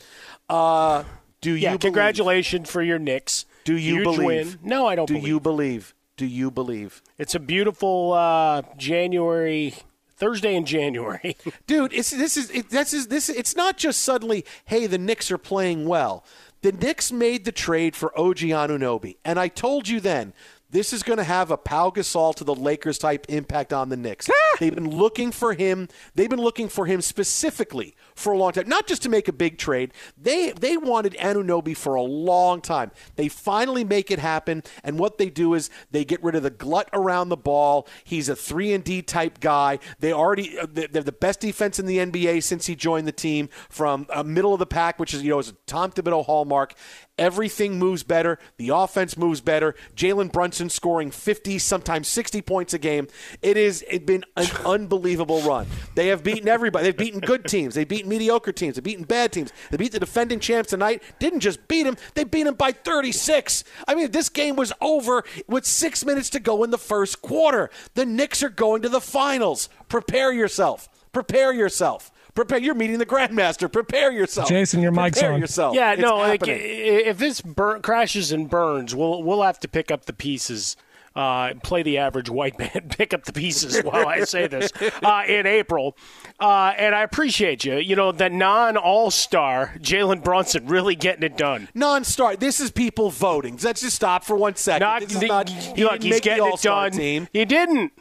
Uh, 0.50 1.04
do 1.42 1.52
you 1.52 1.56
Yeah, 1.58 1.70
believe- 1.70 1.80
congratulations 1.82 2.70
for 2.70 2.82
your 2.82 3.00
Knicks. 3.00 3.46
Do 3.66 3.76
you 3.78 3.96
Huge 3.96 4.04
believe? 4.04 4.26
Win. 4.26 4.60
No, 4.64 4.88
I 4.88 4.96
don't 4.96 5.06
Do 5.06 5.14
believe. 5.16 5.28
you 5.28 5.40
believe? 5.40 5.94
Do 6.18 6.26
you 6.26 6.52
believe? 6.52 7.02
It's 7.18 7.36
a 7.36 7.40
beautiful 7.40 8.14
uh, 8.14 8.64
January 8.78 9.74
Thursday 10.18 10.56
in 10.56 10.66
January. 10.66 11.38
dude. 11.68 11.94
It's 11.94 12.10
this 12.12 12.36
is 12.36 12.50
it, 12.52 12.70
this 12.70 12.94
is 12.94 13.08
this. 13.08 13.30
It's 13.30 13.56
not 13.56 13.78
just 13.78 14.02
suddenly, 14.02 14.44
hey, 14.66 14.86
the 14.88 14.98
Knicks 14.98 15.32
are 15.32 15.38
playing 15.38 15.86
well. 15.88 16.26
The 16.62 16.74
Knicks 16.74 17.12
made 17.12 17.46
the 17.46 17.54
trade 17.54 17.96
for 17.96 18.18
OG 18.20 18.40
Anunoby, 18.40 19.16
and 19.24 19.40
I 19.40 19.48
told 19.48 19.88
you 19.88 20.02
then 20.02 20.34
this 20.70 20.94
is 20.94 21.04
going 21.04 21.18
to 21.18 21.24
have 21.24 21.52
a 21.52 21.58
Pau 21.58 21.90
Gasol 21.90 22.36
to 22.36 22.44
the 22.44 22.54
Lakers 22.54 22.98
type 22.98 23.26
impact 23.30 23.74
on 23.74 23.90
the 23.90 23.98
Knicks. 23.98 24.30
They've 24.60 24.74
been 24.74 24.90
looking 24.90 25.32
for 25.32 25.54
him. 25.54 25.88
They've 26.16 26.30
been 26.30 26.42
looking 26.42 26.70
for 26.70 26.86
him 26.86 27.02
specifically 27.02 27.96
for 28.16 28.34
a 28.34 28.38
long 28.38 28.52
time, 28.52 28.68
not 28.68 28.88
just 28.88 29.02
to 29.04 29.10
make 29.10 29.28
a 29.28 29.34
big 29.34 29.58
trade. 29.58 29.94
They 30.18 30.52
they 30.52 30.78
wanted 30.78 31.14
Anunoby 31.14 31.76
for 31.76 31.96
a 31.96 32.02
long 32.02 32.62
time. 32.62 32.92
They 33.16 33.30
finally 33.30 33.84
make 33.84 34.12
it 34.12 34.20
happen, 34.20 34.64
and 34.84 35.00
what 35.00 35.18
they 35.18 35.30
do 35.30 35.54
is 35.54 35.70
they 35.92 36.06
get 36.06 36.22
rid 36.24 36.36
of 36.36 36.44
the 36.44 36.50
glut 36.50 36.90
around 36.94 37.30
the 37.30 37.38
ball. 37.38 37.88
He's 38.04 38.30
a 38.30 38.36
three 38.36 38.74
and 38.74 38.84
D 38.84 39.02
type 39.02 39.40
guy. 39.40 39.80
They 40.00 40.14
already 40.14 40.60
uh, 40.60 40.68
they're 40.70 41.04
the 41.04 41.12
best 41.12 41.40
defense 41.40 41.80
in 41.80 41.86
the 41.86 41.98
NBA 41.98 42.44
since 42.44 42.66
he 42.66 42.76
joined 42.76 43.08
the 43.08 43.12
team 43.12 43.50
from 43.70 44.06
uh, 44.10 44.24
middle 44.24 44.54
of 44.54 44.60
the 44.60 44.68
pack, 44.68 45.00
which 45.00 45.14
is 45.14 45.24
you 45.24 45.30
know 45.30 45.40
is 45.40 45.50
a 45.50 45.54
Tom 45.66 45.92
Thibodeau 45.92 46.26
hallmark. 46.26 46.76
Everything 47.20 47.78
moves 47.78 48.02
better. 48.04 48.40
The 48.56 48.70
offense 48.70 49.18
moves 49.18 49.42
better. 49.42 49.76
Jalen 49.94 50.32
Brunson 50.32 50.70
scoring 50.70 51.12
50, 51.12 51.60
sometimes 51.60 52.08
60 52.08 52.42
points 52.42 52.74
a 52.74 52.80
game. 52.80 53.08
It 53.42 53.58
is 53.58 53.84
it's 53.90 54.06
been 54.06 54.24
an 54.38 54.48
unbelievable 54.66 55.42
run. 55.42 55.68
They 55.96 56.08
have 56.08 56.24
beaten 56.24 56.48
everybody. 56.48 56.86
They've 56.86 56.98
beaten 56.98 57.20
good 57.20 57.44
teams. 57.44 57.76
They've 57.76 57.88
beaten 57.88 58.10
mediocre 58.10 58.54
teams. 58.54 58.76
They've 58.76 58.84
beaten 58.84 59.04
bad 59.04 59.34
teams. 59.34 59.52
They 59.70 59.76
beat 59.76 59.92
the 59.92 60.00
defending 60.00 60.40
champs 60.40 60.70
tonight. 60.70 61.04
Didn't 61.20 61.42
just 61.42 61.68
beat 61.68 61.84
them. 61.84 61.98
They 62.16 62.24
beat 62.24 62.44
them 62.44 62.56
by 62.56 62.72
36. 62.72 63.66
I 63.86 63.96
mean, 63.96 64.12
this 64.12 64.30
game 64.30 64.56
was 64.56 64.72
over 64.80 65.26
with 65.46 65.66
six 65.66 66.06
minutes 66.06 66.30
to 66.32 66.40
go 66.40 66.64
in 66.64 66.72
the 66.72 66.78
first 66.78 67.22
quarter. 67.22 67.70
The 67.96 68.06
Knicks 68.06 68.42
are 68.44 68.50
going 68.50 68.82
to 68.84 68.90
the 68.90 69.02
finals. 69.02 69.68
Prepare 69.90 70.32
yourself. 70.32 70.88
Prepare 71.12 71.52
yourself. 71.52 72.12
Prepare. 72.40 72.60
You're 72.60 72.76
meeting 72.76 72.98
the 73.00 73.06
grandmaster. 73.06 73.72
Prepare 73.72 74.12
yourself. 74.12 74.48
Jason, 74.48 74.82
your 74.82 74.92
mic's 74.92 75.18
Prepare 75.18 75.34
on. 75.34 75.42
yourself. 75.42 75.76
Yeah, 75.76 75.94
It's 75.94 76.02
no. 76.02 76.18
Like, 76.18 76.42
if 76.48 77.18
this 77.18 77.42
bur- 77.42 77.80
crashes 77.80 78.32
and 78.32 78.50
burns, 78.50 78.96
we'll 78.96 79.24
we'll 79.24 79.44
have 79.44 79.60
to 79.60 79.68
pick 79.68 79.92
up 79.92 80.06
the 80.06 80.14
pieces. 80.14 80.76
Uh, 81.16 81.54
play 81.64 81.82
the 81.84 81.98
average 81.98 82.30
white 82.30 82.58
man, 82.60 82.88
pick 82.90 83.14
up 83.16 83.26
the 83.26 83.34
pieces 83.34 83.82
while 83.84 84.08
I 84.08 84.24
say 84.26 84.48
this 84.48 84.72
uh, 85.04 85.24
in 85.28 85.48
April, 85.48 85.98
uh, 86.40 86.72
and 86.78 86.94
I 86.96 87.02
appreciate 87.02 87.66
you. 87.66 87.78
You 87.78 87.96
know 87.96 88.12
the 88.12 88.30
non-All-Star 88.30 89.74
Jalen 89.80 90.24
Brunson 90.24 90.68
really 90.68 90.96
getting 90.96 91.24
it 91.24 91.36
done. 91.36 91.68
non-star. 91.74 92.36
This 92.38 92.60
is 92.60 92.72
people 92.72 93.10
voting. 93.10 93.58
Let's 93.62 93.82
just 93.82 93.96
stop 93.96 94.24
for 94.24 94.36
one 94.38 94.56
second. 94.56 94.86
Not, 94.86 95.02
this 95.02 95.16
is 95.16 95.22
not. 95.24 95.50
He 95.50 95.84
look, 95.84 95.94
didn't 95.94 96.04
he's 96.04 96.12
make 96.14 96.24
getting 96.24 96.44
the 96.44 96.48
it 96.48 96.52
All-Star 96.52 96.90
done. 96.90 97.00
team. 97.00 97.28
He 97.34 97.44
didn't. 97.44 97.92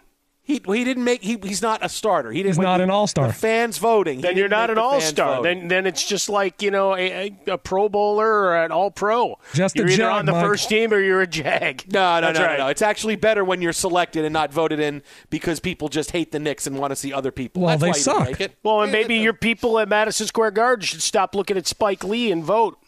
He, 0.49 0.63
he 0.67 0.83
didn't 0.83 1.05
make. 1.05 1.23
He, 1.23 1.39
he's 1.43 1.61
not 1.61 1.85
a 1.85 1.91
starter. 1.91 2.33
He 2.33 2.39
didn't. 2.39 2.57
He's 2.57 2.59
not 2.59 2.79
the- 2.79 2.85
an 2.85 2.91
all-star. 2.91 3.33
Fans 3.35 3.77
voting. 3.77 4.23
Then 4.23 4.35
you're 4.35 4.49
didn't 4.49 4.71
an 4.71 4.77
the 4.77 4.81
all-star. 4.81 5.43
Then 5.43 5.69
then 5.69 5.87
it's 5.87 6.09
just 6.09 6.31
like 6.31 6.63
you 6.63 6.71
know 6.71 6.97
a, 6.97 7.29
a, 7.47 7.53
a 7.53 7.59
Pro 7.59 7.91
Bowler 7.91 8.27
or 8.27 8.57
an 8.65 8.73
All 8.73 8.91
Pro. 8.91 9.39
Just 9.53 9.77
you're 9.77 9.87
either 9.87 9.97
Jag, 9.99 10.13
on 10.13 10.25
the 10.25 10.33
Mike. 10.33 10.47
first 10.47 10.71
team 10.71 10.91
or 10.95 11.01
you're 11.01 11.21
a 11.21 11.27
Jag. 11.27 11.85
No, 11.93 12.15
no, 12.21 12.27
That's 12.29 12.39
no, 12.39 12.45
right. 12.47 12.59
no, 12.59 12.65
no. 12.65 12.71
It's 12.71 12.81
actually 12.81 13.17
better 13.17 13.45
when 13.45 13.61
you're 13.61 13.75
selected 13.75 14.25
and 14.25 14.33
not 14.33 14.51
voted 14.51 14.81
in 14.81 15.03
because 15.29 15.61
people 15.61 15.91
just 15.91 16.13
hate 16.13 16.33
the 16.33 16.39
Knicks 16.39 16.67
and 16.67 16.79
want 16.79 16.93
to 16.93 16.97
see 16.97 17.13
other 17.13 17.31
people. 17.31 17.63
Well, 17.65 17.77
That's 17.77 17.83
they 18.05 18.11
why 18.13 18.17
you 18.17 18.25
didn't 18.27 18.37
suck. 18.37 18.41
It. 18.41 18.57
Well, 18.63 18.81
and 18.81 18.91
maybe 18.91 19.17
your 19.17 19.35
people 19.35 19.79
at 19.79 19.89
Madison 19.91 20.27
Square 20.27 20.53
Garden 20.53 20.83
should 20.83 21.03
stop 21.03 21.35
looking 21.35 21.59
at 21.59 21.67
Spike 21.67 22.03
Lee 22.05 22.33
and 22.33 22.43
vote. 22.43 22.79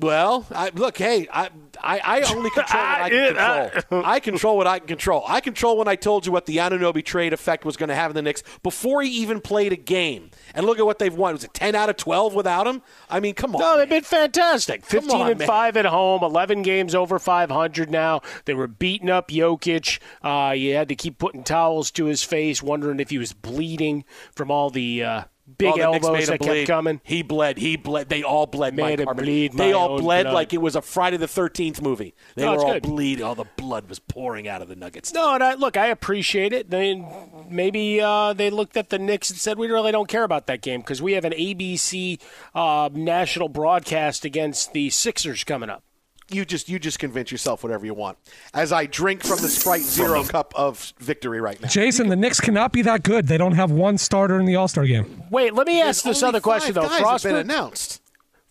Well, 0.00 0.46
I, 0.54 0.70
look, 0.74 0.96
hey, 0.96 1.26
I, 1.32 1.50
I, 1.82 1.98
I 1.98 2.20
only 2.34 2.50
control 2.50 2.82
what 2.82 3.00
I 3.02 3.08
can 3.10 3.34
control. 3.34 4.02
I 4.04 4.20
control 4.20 4.56
what 4.56 4.66
I 4.66 4.78
can 4.78 4.88
control. 4.88 5.24
I 5.26 5.40
control 5.40 5.76
when 5.78 5.88
I 5.88 5.96
told 5.96 6.24
you 6.24 6.30
what 6.30 6.46
the 6.46 6.58
Anunoby 6.58 7.04
trade 7.04 7.32
effect 7.32 7.64
was 7.64 7.76
going 7.76 7.88
to 7.88 7.96
have 7.96 8.12
in 8.12 8.14
the 8.14 8.22
Knicks 8.22 8.44
before 8.62 9.02
he 9.02 9.10
even 9.10 9.40
played 9.40 9.72
a 9.72 9.76
game. 9.76 10.30
And 10.54 10.66
look 10.66 10.78
at 10.78 10.86
what 10.86 11.00
they've 11.00 11.14
won. 11.14 11.34
Was 11.34 11.42
it 11.42 11.52
10 11.52 11.74
out 11.74 11.90
of 11.90 11.96
12 11.96 12.34
without 12.34 12.66
him? 12.66 12.82
I 13.10 13.18
mean, 13.18 13.34
come 13.34 13.56
on. 13.56 13.60
No, 13.60 13.76
they've 13.76 13.88
been 13.88 14.02
fantastic. 14.02 14.84
15 14.84 15.10
on, 15.10 15.30
and 15.30 15.38
man. 15.40 15.48
5 15.48 15.76
at 15.76 15.86
home, 15.86 16.22
11 16.22 16.62
games 16.62 16.94
over 16.94 17.18
500 17.18 17.90
now. 17.90 18.20
They 18.44 18.54
were 18.54 18.68
beating 18.68 19.10
up 19.10 19.28
Jokic. 19.30 19.98
Uh, 20.22 20.52
you 20.52 20.74
had 20.74 20.88
to 20.90 20.94
keep 20.94 21.18
putting 21.18 21.42
towels 21.42 21.90
to 21.92 22.04
his 22.04 22.22
face, 22.22 22.62
wondering 22.62 23.00
if 23.00 23.10
he 23.10 23.18
was 23.18 23.32
bleeding 23.32 24.04
from 24.32 24.50
all 24.50 24.70
the 24.70 25.02
uh, 25.02 25.22
big 25.56 25.74
Oh, 25.78 25.92
elbows 25.92 26.26
that 26.28 26.40
kept 26.40 26.66
coming. 26.66 27.00
He 27.04 27.22
bled. 27.22 27.58
He 27.58 27.76
bled. 27.76 28.08
They 28.08 28.22
all 28.22 28.46
bled. 28.46 28.74
Made 28.74 29.00
him 29.00 29.08
bleed 29.16 29.52
They 29.54 29.72
all 29.72 29.98
bled 29.98 30.24
blood. 30.24 30.34
like 30.34 30.52
it 30.52 30.58
was 30.60 30.76
a 30.76 30.82
Friday 30.82 31.16
the 31.16 31.28
Thirteenth 31.28 31.80
movie. 31.80 32.14
They 32.34 32.44
No, 32.44 32.52
were 32.54 32.58
all 32.64 32.72
good. 32.74 32.82
bleeding. 32.82 33.24
All 33.24 33.34
the 33.34 33.46
blood 33.56 33.88
was 33.88 33.98
pouring 33.98 34.46
out 34.48 34.62
of 34.62 34.68
the 34.68 34.76
Nuggets. 34.76 35.12
No, 35.14 35.34
and 35.34 35.42
I, 35.42 35.54
look, 35.54 35.76
I 35.76 35.86
appreciate 35.86 36.52
it. 36.52 36.70
They, 36.70 37.02
maybe 37.48 38.00
uh, 38.00 38.32
they 38.32 38.50
looked 38.50 38.76
at 38.76 38.90
the 38.90 38.98
Knicks 38.98 39.30
and 39.30 39.38
said, 39.38 39.58
"We 39.58 39.68
really 39.68 39.92
don't 39.92 40.08
care 40.08 40.24
about 40.24 40.46
that 40.48 40.60
game 40.60 40.80
because 40.80 41.00
we 41.00 41.12
have 41.12 41.24
an 41.24 41.32
ABC 41.32 42.20
uh, 42.54 42.90
national 42.92 43.48
broadcast 43.48 44.24
against 44.24 44.72
the 44.72 44.90
Sixers 44.90 45.44
coming 45.44 45.70
up." 45.70 45.82
You 46.30 46.44
just 46.44 46.68
you 46.68 46.78
just 46.78 46.98
convince 46.98 47.32
yourself 47.32 47.62
whatever 47.62 47.86
you 47.86 47.94
want. 47.94 48.18
As 48.52 48.70
I 48.72 48.84
drink 48.86 49.22
from 49.24 49.38
the 49.40 49.48
Sprite 49.48 49.80
Zero 49.82 50.22
cup 50.24 50.52
of 50.54 50.92
victory 50.98 51.40
right 51.40 51.60
now. 51.60 51.68
Jason, 51.68 52.08
the 52.08 52.16
Knicks 52.16 52.38
cannot 52.40 52.72
be 52.72 52.82
that 52.82 53.02
good. 53.02 53.26
They 53.28 53.38
don't 53.38 53.54
have 53.54 53.70
one 53.70 53.96
starter 53.96 54.38
in 54.38 54.44
the 54.44 54.56
All 54.56 54.68
Star 54.68 54.84
game. 54.86 55.22
Wait, 55.30 55.54
let 55.54 55.66
me 55.66 55.80
ask 55.80 56.04
There's 56.04 56.16
this 56.16 56.22
other 56.22 56.40
question 56.40 56.74
though. 56.74 56.82
guys 56.82 57.00
have 57.00 57.22
been 57.22 57.34
Frostberg, 57.34 57.40
announced. 57.40 58.02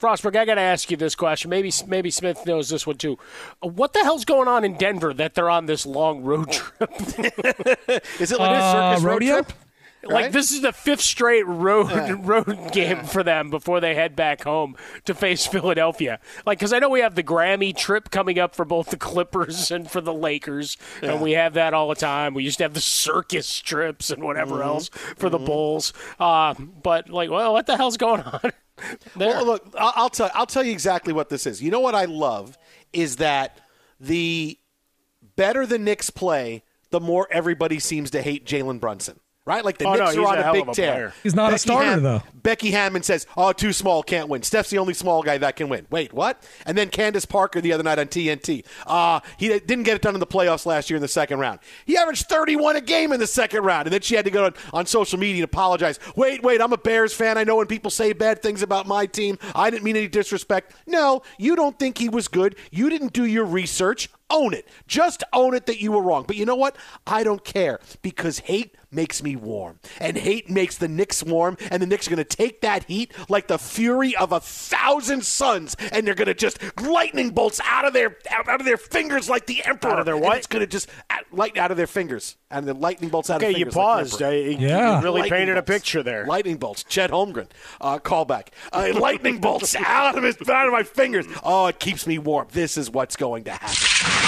Frostberg, 0.02 0.36
I 0.36 0.46
got 0.46 0.56
to 0.56 0.62
ask 0.62 0.92
you 0.92 0.98
this 0.98 1.16
question. 1.16 1.50
Maybe 1.50 1.72
maybe 1.88 2.10
Smith 2.12 2.46
knows 2.46 2.70
this 2.70 2.86
one 2.88 2.98
too. 2.98 3.18
What 3.62 3.94
the 3.94 4.00
hell's 4.04 4.26
going 4.26 4.48
on 4.48 4.64
in 4.64 4.76
Denver 4.78 5.14
that 5.14 5.34
they're 5.36 5.50
on 5.50 5.66
this 5.68 5.86
long 5.86 6.24
road 6.24 6.52
trip? 6.52 6.92
Is 8.20 8.32
it 8.32 8.40
like 8.40 8.52
Uh, 8.52 8.94
a 8.94 8.96
circus 8.96 9.04
road 9.04 9.12
rodeo? 9.12 9.46
Trip? 10.02 10.12
Like 10.12 10.32
this 10.32 10.52
is 10.52 10.62
the 10.62 10.72
fifth 10.72 11.02
straight 11.02 11.46
road 11.46 11.92
road 12.26 12.72
game 12.72 13.04
for 13.06 13.24
them 13.24 13.50
before 13.50 13.80
they 13.80 13.96
head 13.96 14.16
back 14.16 14.44
home 14.44 14.76
to 15.06 15.14
face 15.14 15.46
Philadelphia. 15.48 16.20
Like 16.46 16.60
because 16.60 16.74
I 16.74 16.80
know 16.80 16.90
we 16.90 17.00
have 17.02 17.16
the 17.16 17.24
Grammy 17.24 17.76
trip 17.76 18.10
coming 18.12 18.40
up 18.40 18.56
for 18.56 18.66
both 18.66 18.90
the 18.90 18.98
Clippers 19.08 19.72
and 19.72 19.90
for 19.90 20.02
the 20.02 20.14
Lakers, 20.14 20.78
and 21.02 21.22
we 21.22 21.32
have 21.34 21.54
that 21.56 21.74
all 21.74 21.90
the 21.90 21.96
time. 21.96 22.34
We 22.34 22.44
used 22.44 22.58
to 22.60 22.64
have 22.64 22.74
the 22.74 22.82
circus 22.82 23.60
trips 23.60 24.10
and 24.10 24.24
whatever 24.24 24.56
Mm-hmm. 24.56 24.68
else 24.68 24.90
for 25.18 25.30
the 25.30 25.40
Bulls. 25.40 25.94
Uh, 26.20 26.54
but 26.84 27.10
like, 27.10 27.30
well, 27.30 27.54
what 27.54 27.66
the 27.68 27.76
hell's 27.78 27.98
going 27.98 28.22
on? 28.22 28.40
there? 29.16 29.30
Well, 29.30 29.46
look, 29.46 29.76
I'll, 29.78 29.94
I'll 29.96 30.10
tell 30.10 30.30
I'll 30.34 30.46
tell 30.46 30.64
you 30.64 30.72
exactly 30.72 31.12
what 31.14 31.30
this 31.30 31.46
is. 31.46 31.62
You 31.62 31.72
know 31.72 31.80
what 31.80 31.96
I 31.96 32.06
love 32.06 32.58
is 32.94 33.18
that 33.18 33.60
the 34.00 34.58
better 35.36 35.66
the 35.66 35.78
Knicks 35.80 36.10
play, 36.10 36.64
the 36.92 37.00
more 37.00 37.28
everybody 37.32 37.80
seems 37.80 38.10
to 38.12 38.22
hate 38.22 38.46
Jalen 38.46 38.80
Brunson. 38.80 39.20
Right? 39.48 39.64
Like 39.64 39.78
the 39.78 39.86
Oh, 39.88 39.94
Knicks 39.94 40.10
he's 40.12 40.18
are 40.20 40.28
on 40.28 40.38
a 40.40 40.50
a, 40.50 40.52
big 40.52 40.62
of 40.64 40.70
a 40.70 40.74
tear. 40.74 40.92
player. 40.94 41.14
He's 41.24 41.34
not 41.34 41.54
a 41.54 41.58
starter, 41.58 42.02
though. 42.02 42.22
Becky 42.44 42.72
Hammon 42.72 43.02
says, 43.02 43.26
"Oh, 43.38 43.54
too 43.54 43.72
small, 43.72 44.04
can't 44.04 44.28
win." 44.28 44.44
Steph's 44.44 44.70
the 44.70 44.78
only 44.78 44.94
small 44.94 45.24
guy 45.24 45.38
that 45.38 45.56
can 45.56 45.70
win. 45.70 45.88
Wait, 45.90 46.12
what? 46.14 46.44
And 46.66 46.78
then 46.78 46.90
Candace 46.90 47.26
Parker 47.26 47.62
the 47.62 47.72
other 47.72 47.84
night 47.84 47.98
on 47.98 48.08
TNT. 48.08 48.66
Uh, 48.86 49.22
he 49.38 49.48
didn't 49.48 49.84
get 49.84 49.96
it 49.96 50.02
done 50.02 50.16
in 50.16 50.20
the 50.20 50.28
playoffs 50.28 50.66
last 50.66 50.90
year 50.90 50.98
in 50.98 51.02
the 51.02 51.08
second 51.08 51.40
round. 51.40 51.60
He 51.86 51.96
averaged 51.98 52.28
31 52.28 52.76
a 52.76 52.82
game 52.82 53.14
in 53.14 53.20
the 53.22 53.28
second 53.28 53.64
round, 53.64 53.88
and 53.88 53.94
then 53.94 54.02
she 54.02 54.16
had 54.16 54.26
to 54.26 54.32
go 54.32 54.46
on, 54.48 54.54
on 54.74 54.86
social 54.86 55.18
media 55.18 55.38
and 55.38 55.44
apologize. 55.46 55.98
Wait, 56.18 56.44
wait, 56.44 56.62
I'm 56.62 56.74
a 56.74 56.78
Bears 56.78 57.14
fan. 57.14 57.38
I 57.38 57.46
know 57.46 57.56
when 57.56 57.68
people 57.68 57.90
say 57.90 58.12
bad 58.12 58.42
things 58.42 58.62
about 58.62 58.86
my 58.86 59.06
team, 59.06 59.40
I 59.56 59.70
didn't 59.70 59.84
mean 59.86 59.96
any 59.96 60.10
disrespect. 60.10 60.74
No, 60.86 61.22
you 61.38 61.56
don't 61.56 61.80
think 61.80 61.98
he 61.98 62.10
was 62.10 62.28
good. 62.28 62.58
You 62.70 62.90
didn't 62.90 63.14
do 63.14 63.26
your 63.26 63.46
research. 63.46 64.10
Own 64.30 64.54
it. 64.54 64.68
Just 64.88 65.24
own 65.32 65.54
it 65.54 65.68
that 65.68 65.80
you 65.82 65.94
were 65.94 66.02
wrong. 66.02 66.26
But 66.28 66.36
you 66.36 66.46
know 66.46 66.56
what? 66.58 66.76
I 67.06 67.24
don't 67.24 67.46
care 67.46 67.80
because 68.02 68.40
hate 68.40 68.76
makes 68.98 69.24
me 69.24 69.36
warm. 69.38 69.80
And 70.02 70.18
hate 70.18 70.50
makes 70.50 70.78
the 70.78 70.88
Knicks 70.90 71.24
warm. 71.24 71.56
And 71.72 71.82
the 71.82 71.86
Knicks 71.88 72.08
are 72.08 72.10
going 72.10 72.18
to 72.26 72.36
take 72.38 72.60
that 72.62 72.84
heat 72.86 73.14
like 73.30 73.48
the 73.48 73.58
fury 73.60 74.16
of 74.18 74.32
a 74.34 74.40
thousand 74.42 75.24
suns. 75.24 75.76
And 75.94 76.06
they're 76.06 76.16
going 76.16 76.26
to 76.28 76.34
just 76.34 76.60
lightning 76.82 77.30
bolts 77.30 77.62
out 77.64 77.86
of 77.86 77.94
their 77.94 78.18
out, 78.32 78.50
out 78.50 78.60
of 78.60 78.66
their 78.66 78.76
fingers 78.78 79.30
like 79.30 79.46
the 79.46 79.64
emperor. 79.64 79.92
Out 79.92 80.00
of 80.00 80.06
their 80.06 80.16
And 80.16 80.26
it's 80.34 80.48
going 80.48 80.62
to 80.62 80.68
just 80.68 80.90
out, 81.10 81.24
light 81.32 81.58
out 81.58 81.72
of 81.72 81.78
their 81.78 81.88
fingers. 81.88 82.36
And 82.50 82.66
the 82.68 82.74
lightning 82.74 83.10
bolts 83.10 83.30
out 83.30 83.38
okay, 83.44 83.52
of 83.54 83.58
you 83.60 83.66
fingers. 83.66 83.76
like 83.76 83.76
the 83.76 83.82
paused. 84.10 84.22
emperor. 84.22 84.28
I, 84.36 84.40
you- 84.40 84.58
Yeah. 84.68 84.98
you 84.98 85.04
really 85.04 85.22
Lightning 85.22 85.40
painted 85.40 85.58
a 85.58 85.64
picture 85.64 86.02
there. 86.02 86.26
Lightning 86.26 86.58
bolts. 86.58 86.84
Chet 86.84 87.12
Holmgren. 87.12 87.48
Uh, 87.80 88.00
callback. 88.00 88.48
Uh, 88.74 88.92
lightning 89.00 89.40
bolts 89.40 89.76
out 89.76 90.18
of 90.18 90.24
his 90.24 90.36
out 90.50 90.66
of 90.68 90.74
my 90.74 90.84
fingers. 90.84 91.26
Oh, 91.44 91.68
it 91.68 91.80
keeps 91.80 92.08
me 92.08 92.18
warm. 92.18 92.48
This 92.52 92.78
is 92.78 92.90
what's 92.90 93.16
going 93.16 93.44
to 93.44 93.52
happen. 93.52 93.68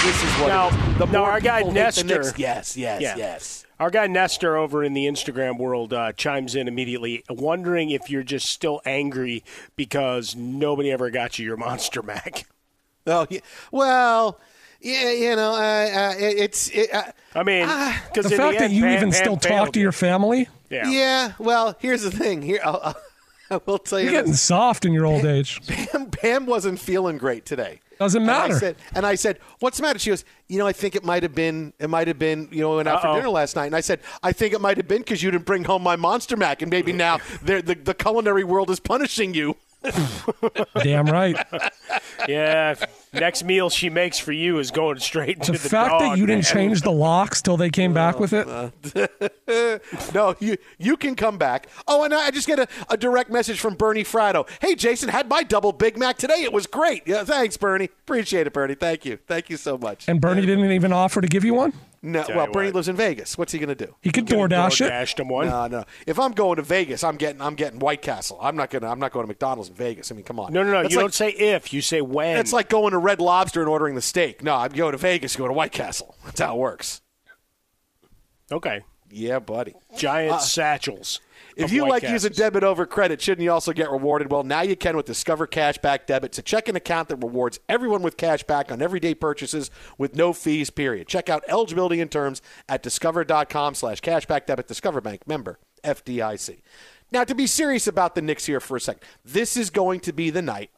This 0.06 0.24
is 0.24 0.32
what. 0.40 0.48
Now- 0.50 0.68
it 0.68 0.74
is. 0.92 0.98
The 1.00 1.06
now 1.08 1.20
more 1.22 1.32
our 1.32 1.40
guy 1.40 1.60
people 1.60 1.72
the 1.74 1.80
Nestor- 1.80 2.04
Knicks- 2.06 2.38
yes, 2.38 2.78
yes, 2.78 3.02
Yeah. 3.02 3.16
yes. 3.18 3.66
Our 3.80 3.90
guy 3.90 4.08
Nestor 4.08 4.58
over 4.58 4.84
in 4.84 4.94
the 4.94 5.06
Instagram 5.06 5.58
world 5.58 5.94
uh, 5.94 6.12
chimes 6.14 6.54
in 6.56 6.68
immediately, 6.68 7.24
wondering 7.30 7.92
if 7.92 8.10
you're 8.10 8.24
just 8.24 8.48
still 8.50 8.82
angry 8.86 9.44
because 9.78 10.36
nobody 10.36 10.92
ever 10.92 11.10
got 11.10 11.40
you 11.40 11.46
your 11.46 11.58
Monster 11.58 12.02
Mac. 12.02 12.46
Oh, 13.08 13.26
yeah. 13.30 13.40
well, 13.72 14.40
yeah, 14.82 15.12
you 15.12 15.36
know, 15.36 15.54
uh, 15.54 16.12
uh, 16.12 16.16
it, 16.20 16.38
it's. 16.38 16.70
It, 16.70 16.94
uh, 16.94 17.04
I 17.34 17.42
mean, 17.42 17.66
Ah. 17.68 18.04
because 18.14 18.30
The 18.30 18.38
fact 18.38 18.60
that 18.60 18.70
you 18.70 18.86
even 18.88 19.12
still 19.12 19.38
talk 19.38 19.72
to 19.74 19.80
your 19.80 19.94
family, 19.94 20.48
yeah. 20.70 20.88
yeah. 20.92 21.32
Well, 21.40 21.76
here's 21.80 22.04
the 22.04 22.12
thing. 22.12 22.44
Here, 22.44 22.60
I'll, 22.64 22.80
I'll, 22.84 22.96
I 23.50 23.62
will 23.66 23.80
tell 23.80 24.00
you. 24.00 24.12
you're 24.12 24.22
getting 24.22 24.34
soft 24.34 24.86
in 24.86 24.94
your 24.94 25.08
old 25.08 25.26
age. 25.26 25.60
Pam, 25.66 26.12
Pam 26.12 26.46
wasn't 26.46 26.78
feeling 26.80 27.18
great 27.18 27.46
today. 27.46 27.80
Doesn't 28.00 28.22
And 28.22 28.32
I 28.32 28.48
matter. 28.48 28.60
said, 28.60 28.76
and 28.96 29.06
I 29.06 29.16
said, 29.16 29.40
"What's 29.60 29.78
the 29.78 29.84
matter?" 29.84 30.00
She 30.00 30.10
goes, 30.10 30.24
"You 30.48 30.58
know, 30.58 30.66
I 30.68 30.72
think 30.72 30.96
it 30.96 31.04
might 31.04 31.22
have 31.24 31.36
been, 31.36 31.74
it 31.80 31.90
might 31.90 32.08
have 32.08 32.18
been, 32.18 32.48
you 32.52 32.62
know, 32.62 32.78
went 32.78 32.88
out 32.88 33.02
for 33.02 33.08
Uh-oh. 33.10 33.16
dinner 33.18 33.30
last 33.30 33.56
night." 33.58 33.66
And 33.66 33.76
I 33.76 33.82
said, 33.82 34.00
"I 34.24 34.32
think 34.32 34.54
it 34.54 34.62
might 34.62 34.78
have 34.78 34.88
been 34.88 35.00
because 35.00 35.22
you 35.22 35.30
didn't 35.32 35.46
bring 35.46 35.66
home 35.66 35.84
my 35.84 35.96
Monster 35.98 36.38
Mac, 36.38 36.62
and 36.62 36.72
maybe 36.72 36.94
now 36.94 37.18
the, 37.44 37.62
the 37.62 37.76
the 37.76 37.94
culinary 37.94 38.44
world 38.46 38.70
is 38.70 38.80
punishing 38.80 39.34
you." 39.34 39.58
Damn 40.84 41.06
right. 41.08 41.38
yeah. 42.28 42.76
Next 43.14 43.44
meal 43.44 43.70
she 43.70 43.90
makes 43.90 44.20
for 44.20 44.32
you 44.32 44.60
is 44.60 44.70
going 44.70 45.00
straight 45.00 45.42
to 45.44 45.52
The, 45.52 45.58
the, 45.58 45.70
fact 45.70 45.92
dog, 45.92 46.02
that 46.02 46.18
you 46.18 46.26
didn't 46.26 46.46
change 46.46 46.82
the 46.82 46.92
locks 46.92 47.42
till 47.42 47.58
they 47.58 47.70
came 47.70 47.94
back 47.94 48.20
with 48.20 48.34
it. 48.34 48.48
no, 50.14 50.36
you 50.40 50.58
you 50.78 50.96
can 50.96 51.16
come 51.16 51.38
back. 51.38 51.68
Oh, 51.88 52.04
and 52.04 52.14
I 52.14 52.30
just 52.30 52.48
get 52.48 52.60
a, 52.60 52.68
a 52.90 52.98
direct 52.98 53.32
message 53.32 53.60
from 53.60 53.76
Bernie 53.76 54.04
Fratto. 54.04 54.48
Hey, 54.62 54.76
Jason, 54.76 55.10
had 55.10 55.28
my 55.28 55.42
double 55.42 55.72
Big 55.72 55.98
Mac 55.98 56.18
today. 56.18 56.44
It 56.44 56.54
was 56.54 56.68
great. 56.68 57.08
Yeah, 57.08 57.24
thanks, 57.24 57.58
Bernie. 57.58 57.86
Appreciate 57.86 58.46
it, 58.46 58.54
Bernie. 58.54 58.76
Thank 58.76 59.06
you. 59.06 59.18
Thank 59.28 59.50
you 59.50 59.58
so 59.58 59.78
much. 59.78 60.08
And 60.08 60.22
Bernie 60.22 60.46
didn't 60.46 60.72
even 60.72 60.94
offer 60.94 61.22
to 61.22 61.28
give 61.28 61.44
you 61.44 61.56
one? 61.56 61.74
No, 62.02 62.24
Tell 62.24 62.38
well, 62.38 62.46
you 62.48 62.52
Bernie 62.54 62.68
what. 62.68 62.76
lives 62.76 62.88
in 62.88 62.96
Vegas. 62.96 63.38
What's 63.38 63.52
he 63.52 63.60
going 63.60 63.76
to 63.76 63.86
do? 63.86 63.94
He 64.02 64.12
could 64.12 64.26
Gonna 64.26 64.48
DoorDash 64.48 64.82
it. 64.82 64.90
DoorDashed 64.90 65.20
him 65.20 65.28
one. 65.28 65.48
No, 65.48 65.68
no. 65.68 65.84
If 66.08 66.18
I'm 66.18 66.32
going 66.32 66.56
to 66.56 66.62
Vegas, 66.62 67.04
I'm 67.04 67.18
getting 67.18 67.42
I'm 67.42 67.56
getting 67.56 67.80
White 67.80 68.02
Castle. 68.02 68.40
I'm 68.42 68.56
not 68.56 68.70
gonna 68.70 68.88
I'm 68.88 69.00
not 69.00 69.12
going 69.12 69.26
to 69.26 69.28
McDonald's 69.28 69.70
in 69.70 69.76
Vegas. 69.76 70.12
I 70.12 70.16
mean, 70.16 70.24
come 70.24 70.40
on. 70.40 70.54
No, 70.54 70.64
no, 70.64 70.72
no. 70.72 70.82
That's 70.82 70.94
you 70.94 70.98
like, 70.98 71.04
don't 71.04 71.14
say 71.14 71.32
if. 71.32 71.74
You 71.74 71.82
say 71.82 72.02
when. 72.02 72.38
It's 72.38 72.54
like 72.54 72.70
going 72.70 72.92
to 72.92 72.98
Red 72.98 73.20
Lobster 73.20 73.60
and 73.60 73.70
ordering 73.70 73.96
the 73.96 74.02
steak. 74.02 74.42
No, 74.44 74.56
I'm 74.56 74.72
going 74.72 74.94
to 74.94 74.98
Vegas. 74.98 75.36
Go 75.36 75.48
to 75.48 75.54
White 75.54 75.74
Castle. 75.74 76.16
That's 76.24 76.40
how 76.40 76.56
it 76.56 76.60
works. 76.60 77.02
okay. 78.52 78.82
Yeah, 79.12 79.40
buddy. 79.40 79.76
Giant 79.98 80.36
uh, 80.36 80.38
satchels. 80.40 81.20
If 81.60 81.72
you 81.72 81.88
like 81.88 82.04
using 82.04 82.32
debit 82.32 82.64
over 82.64 82.86
credit, 82.86 83.22
shouldn't 83.22 83.44
you 83.44 83.52
also 83.52 83.74
get 83.74 83.92
rewarded? 83.92 84.32
Well, 84.32 84.44
now 84.44 84.62
you 84.62 84.76
can 84.76 84.96
with 84.96 85.06
Discover 85.06 85.48
Cashback 85.48 86.06
Debit. 86.06 86.32
It's 86.32 86.38
a 86.38 86.42
checking 86.42 86.76
account 86.76 87.10
that 87.10 87.18
rewards 87.18 87.60
everyone 87.68 88.02
with 88.02 88.18
cash 88.18 88.44
back 88.44 88.72
on 88.72 88.82
everyday 88.82 89.14
purchases 89.14 89.70
with 89.98 90.16
no 90.16 90.34
fees, 90.34 90.70
period. 90.70 91.08
Check 91.08 91.30
out 91.30 91.44
eligibility 91.48 92.00
and 92.02 92.10
terms 92.10 92.42
at 92.68 92.82
discover.com 92.82 93.76
slash 93.76 94.02
cashback 94.02 94.46
debit. 94.46 94.68
Discover 94.68 95.02
Bank 95.02 95.28
member, 95.28 95.60
FDIC. 95.84 96.62
Now, 97.12 97.24
to 97.24 97.36
be 97.36 97.48
serious 97.48 97.88
about 97.88 98.16
the 98.16 98.22
Knicks 98.22 98.46
here 98.46 98.60
for 98.60 98.78
a 98.78 98.82
second, 98.82 99.02
this 99.26 99.58
is 99.58 99.70
going 99.70 100.00
to 100.02 100.14
be 100.14 100.30
the 100.30 100.42
night 100.42 100.70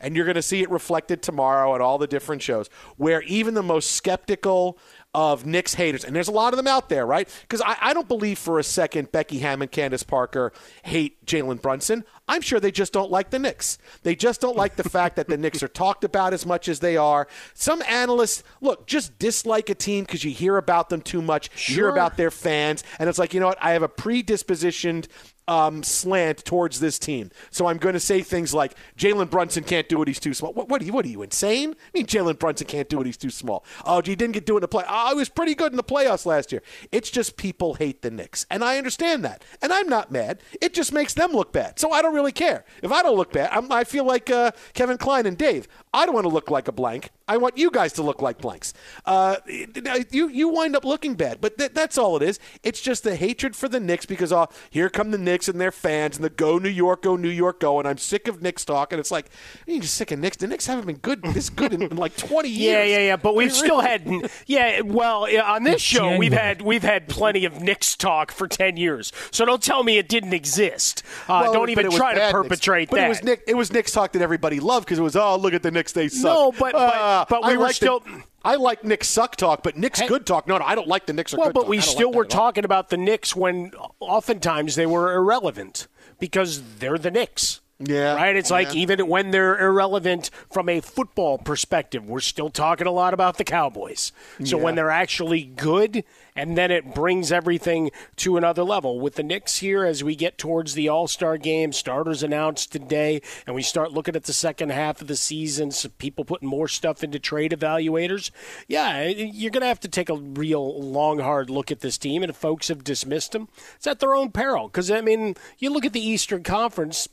and 0.00 0.14
you're 0.14 0.24
going 0.24 0.34
to 0.34 0.42
see 0.42 0.62
it 0.62 0.70
reflected 0.70 1.22
tomorrow 1.22 1.74
at 1.74 1.80
all 1.80 1.98
the 1.98 2.06
different 2.06 2.42
shows 2.42 2.68
where 2.96 3.22
even 3.22 3.54
the 3.54 3.62
most 3.62 3.92
skeptical 3.92 4.78
of 5.18 5.44
Knicks 5.44 5.74
haters, 5.74 6.04
and 6.04 6.14
there's 6.14 6.28
a 6.28 6.32
lot 6.32 6.52
of 6.52 6.58
them 6.58 6.68
out 6.68 6.88
there, 6.88 7.04
right? 7.04 7.28
Because 7.42 7.60
I, 7.60 7.76
I 7.80 7.92
don't 7.92 8.06
believe 8.06 8.38
for 8.38 8.60
a 8.60 8.62
second 8.62 9.10
Becky 9.10 9.40
Hammon, 9.40 9.66
Candace 9.66 10.04
Parker 10.04 10.52
hate 10.84 11.26
Jalen 11.26 11.60
Brunson. 11.60 12.04
I'm 12.28 12.40
sure 12.40 12.60
they 12.60 12.70
just 12.70 12.92
don't 12.92 13.10
like 13.10 13.30
the 13.30 13.40
Knicks. 13.40 13.78
They 14.04 14.14
just 14.14 14.40
don't 14.40 14.56
like 14.56 14.76
the 14.76 14.88
fact 14.88 15.16
that 15.16 15.26
the 15.26 15.36
Knicks 15.38 15.60
are 15.60 15.68
talked 15.68 16.04
about 16.04 16.34
as 16.34 16.46
much 16.46 16.68
as 16.68 16.78
they 16.78 16.96
are. 16.96 17.26
Some 17.52 17.82
analysts, 17.88 18.44
look, 18.60 18.86
just 18.86 19.18
dislike 19.18 19.68
a 19.70 19.74
team 19.74 20.04
because 20.04 20.22
you 20.22 20.30
hear 20.30 20.56
about 20.56 20.88
them 20.88 21.00
too 21.00 21.20
much. 21.20 21.68
You 21.68 21.74
hear 21.74 21.88
about 21.88 22.16
their 22.16 22.30
fans, 22.30 22.84
and 23.00 23.08
it's 23.08 23.18
like, 23.18 23.34
you 23.34 23.40
know 23.40 23.48
what? 23.48 23.58
I 23.60 23.72
have 23.72 23.82
a 23.82 23.88
predispositioned 23.88 25.08
um, 25.48 25.82
slant 25.82 26.44
towards 26.44 26.78
this 26.78 26.98
team. 26.98 27.30
So 27.50 27.66
I'm 27.66 27.78
going 27.78 27.94
to 27.94 28.00
say 28.00 28.22
things 28.22 28.54
like 28.54 28.74
Jalen 28.96 29.30
Brunson 29.30 29.64
can't 29.64 29.88
do 29.88 30.00
it; 30.02 30.08
he's 30.08 30.20
too 30.20 30.34
small. 30.34 30.52
What, 30.52 30.68
what 30.68 30.82
are 30.82 30.84
you? 30.84 30.92
What 30.92 31.04
are 31.04 31.08
you 31.08 31.22
insane? 31.22 31.70
I 31.70 31.98
mean, 31.98 32.06
Jalen 32.06 32.38
Brunson 32.38 32.66
can't 32.66 32.88
do 32.88 33.00
it; 33.00 33.06
he's 33.06 33.16
too 33.16 33.30
small. 33.30 33.64
Oh, 33.84 34.00
he 34.02 34.14
didn't 34.14 34.32
get 34.32 34.46
do 34.46 34.54
it 34.54 34.58
in 34.58 34.62
the 34.62 34.68
play. 34.68 34.84
Oh, 34.88 35.10
he 35.10 35.16
was 35.16 35.28
pretty 35.28 35.54
good 35.54 35.72
in 35.72 35.76
the 35.76 35.82
playoffs 35.82 36.26
last 36.26 36.52
year. 36.52 36.62
It's 36.92 37.10
just 37.10 37.36
people 37.36 37.74
hate 37.74 38.02
the 38.02 38.10
Knicks, 38.10 38.46
and 38.50 38.62
I 38.62 38.78
understand 38.78 39.24
that, 39.24 39.42
and 39.62 39.72
I'm 39.72 39.88
not 39.88 40.12
mad. 40.12 40.40
It 40.60 40.74
just 40.74 40.92
makes 40.92 41.14
them 41.14 41.32
look 41.32 41.52
bad, 41.52 41.78
so 41.78 41.90
I 41.90 42.02
don't 42.02 42.14
really 42.14 42.32
care. 42.32 42.64
If 42.82 42.92
I 42.92 43.02
don't 43.02 43.16
look 43.16 43.32
bad, 43.32 43.50
I'm, 43.52 43.72
I 43.72 43.84
feel 43.84 44.04
like 44.04 44.30
uh, 44.30 44.52
Kevin 44.74 44.98
Kline 44.98 45.26
and 45.26 45.36
Dave. 45.38 45.66
I 45.92 46.04
don't 46.04 46.14
want 46.14 46.26
to 46.26 46.32
look 46.32 46.50
like 46.50 46.68
a 46.68 46.72
blank. 46.72 47.10
I 47.26 47.36
want 47.36 47.58
you 47.58 47.70
guys 47.70 47.92
to 47.94 48.02
look 48.02 48.22
like 48.22 48.38
blanks. 48.38 48.74
Uh, 49.04 49.36
you 49.46 50.28
you 50.28 50.48
wind 50.48 50.76
up 50.76 50.84
looking 50.84 51.14
bad, 51.14 51.40
but 51.40 51.58
th- 51.58 51.72
that's 51.72 51.98
all 51.98 52.16
it 52.16 52.22
is. 52.22 52.38
It's 52.62 52.80
just 52.80 53.04
the 53.04 53.16
hatred 53.16 53.54
for 53.54 53.68
the 53.68 53.80
Knicks 53.80 54.06
because 54.06 54.32
oh, 54.32 54.48
here 54.70 54.88
come 54.88 55.10
the 55.10 55.18
Knicks 55.18 55.37
and 55.46 55.60
their 55.60 55.70
fans 55.70 56.16
and 56.16 56.24
the 56.24 56.30
go 56.30 56.58
New 56.58 56.68
York, 56.68 57.02
go 57.02 57.14
New 57.14 57.28
York, 57.28 57.60
go. 57.60 57.78
And 57.78 57.86
I'm 57.86 57.98
sick 57.98 58.26
of 58.26 58.42
Knicks 58.42 58.64
talk. 58.64 58.92
And 58.92 58.98
it's 58.98 59.12
like 59.12 59.26
you're 59.66 59.80
just 59.82 59.94
sick 59.94 60.10
of 60.10 60.18
Knicks. 60.18 60.38
The 60.38 60.48
Knicks 60.48 60.66
haven't 60.66 60.86
been 60.86 60.96
good 60.96 61.22
this 61.22 61.50
good 61.50 61.72
in, 61.72 61.82
in 61.82 61.96
like 61.96 62.16
20 62.16 62.48
years. 62.48 62.60
Yeah, 62.88 62.96
yeah, 62.98 63.04
yeah. 63.06 63.16
But 63.16 63.36
we've 63.36 63.52
still 63.52 63.80
had, 63.80 64.10
yeah. 64.46 64.80
Well, 64.80 65.28
on 65.44 65.62
this 65.62 65.80
show, 65.82 66.16
we've 66.16 66.32
had 66.32 66.62
we've 66.62 66.82
had 66.82 67.06
plenty 67.08 67.44
of 67.44 67.60
Knicks 67.60 67.94
talk 67.94 68.32
for 68.32 68.48
ten 68.48 68.76
years. 68.76 69.12
So 69.30 69.44
don't 69.44 69.62
tell 69.62 69.84
me 69.84 69.98
it 69.98 70.08
didn't 70.08 70.32
exist. 70.32 71.02
Uh, 71.28 71.40
Well, 71.44 71.52
don't 71.52 71.68
even 71.70 71.90
try 71.90 72.14
to 72.14 72.18
bad 72.18 72.26
Knicks. 72.28 72.32
perpetrate 72.32 72.88
but 72.90 72.96
that. 72.96 73.04
it 73.06 73.08
was 73.10 73.22
Nick. 73.22 73.44
It 73.46 73.54
was 73.54 73.70
Knicks 73.70 73.92
talk 73.92 74.12
that 74.12 74.22
everybody 74.22 74.58
loved 74.60 74.86
because 74.86 74.98
it 74.98 75.02
was 75.02 75.14
oh 75.16 75.36
look 75.36 75.52
at 75.52 75.62
the 75.62 75.70
Knicks 75.70 75.92
they 75.92 76.08
suck. 76.08 76.24
No, 76.24 76.52
but- 76.52 76.72
but- 76.72 76.74
Uh, 76.78 77.24
but 77.28 77.42
we 77.44 77.50
I 77.50 77.56
were 77.56 77.62
like 77.64 77.70
the- 77.70 77.74
still- 77.74 78.02
I 78.44 78.54
like 78.56 78.84
Knicks 78.84 79.08
suck 79.08 79.36
talk, 79.36 79.62
but 79.62 79.76
Knicks 79.76 80.00
good 80.02 80.26
talk. 80.26 80.46
No, 80.46 80.58
no, 80.58 80.64
I 80.64 80.74
don't 80.74 80.88
like 80.88 81.06
the 81.06 81.12
Knicks 81.12 81.34
are 81.34 81.38
well, 81.38 81.52
but 81.52 81.62
talk. 81.62 81.68
we 81.68 81.80
still 81.80 82.08
like 82.08 82.16
were 82.16 82.22
that 82.24 82.34
at 82.34 82.38
all. 82.38 82.46
talking 82.46 82.64
about 82.64 82.90
the 82.90 82.96
Knicks 82.96 83.34
when 83.34 83.72
oftentimes 84.00 84.76
they 84.76 84.86
were 84.86 85.12
irrelevant 85.14 85.88
because 86.18 86.76
they're 86.78 86.98
the 86.98 87.10
Knicks. 87.10 87.60
Yeah. 87.80 88.14
Right? 88.16 88.34
It's 88.34 88.50
like 88.50 88.74
yeah. 88.74 88.80
even 88.80 89.06
when 89.06 89.30
they're 89.30 89.56
irrelevant 89.58 90.30
from 90.50 90.68
a 90.68 90.80
football 90.80 91.38
perspective, 91.38 92.08
we're 92.08 92.20
still 92.20 92.50
talking 92.50 92.86
a 92.86 92.90
lot 92.90 93.14
about 93.14 93.38
the 93.38 93.44
Cowboys. 93.44 94.10
So 94.44 94.58
when 94.58 94.74
they're 94.74 94.90
actually 94.90 95.44
good, 95.44 96.02
and 96.38 96.56
then 96.56 96.70
it 96.70 96.94
brings 96.94 97.32
everything 97.32 97.90
to 98.14 98.36
another 98.36 98.62
level. 98.62 99.00
With 99.00 99.16
the 99.16 99.24
Knicks 99.24 99.58
here, 99.58 99.84
as 99.84 100.04
we 100.04 100.14
get 100.14 100.38
towards 100.38 100.74
the 100.74 100.88
All 100.88 101.08
Star 101.08 101.36
game, 101.36 101.72
starters 101.72 102.22
announced 102.22 102.70
today, 102.70 103.20
and 103.44 103.56
we 103.56 103.62
start 103.62 103.92
looking 103.92 104.14
at 104.14 104.22
the 104.22 104.32
second 104.32 104.70
half 104.70 105.00
of 105.00 105.08
the 105.08 105.16
season, 105.16 105.72
so 105.72 105.88
people 105.98 106.24
putting 106.24 106.48
more 106.48 106.68
stuff 106.68 107.02
into 107.02 107.18
trade 107.18 107.50
evaluators. 107.50 108.30
Yeah, 108.68 109.08
you're 109.08 109.50
going 109.50 109.62
to 109.62 109.66
have 109.66 109.80
to 109.80 109.88
take 109.88 110.08
a 110.08 110.14
real 110.14 110.80
long, 110.80 111.18
hard 111.18 111.50
look 111.50 111.72
at 111.72 111.80
this 111.80 111.98
team, 111.98 112.22
and 112.22 112.30
if 112.30 112.36
folks 112.36 112.68
have 112.68 112.84
dismissed 112.84 113.32
them, 113.32 113.48
it's 113.74 113.88
at 113.88 113.98
their 113.98 114.14
own 114.14 114.30
peril. 114.30 114.68
Because, 114.68 114.92
I 114.92 115.00
mean, 115.00 115.34
you 115.58 115.70
look 115.70 115.84
at 115.84 115.92
the 115.92 116.06
Eastern 116.06 116.44
Conference, 116.44 117.08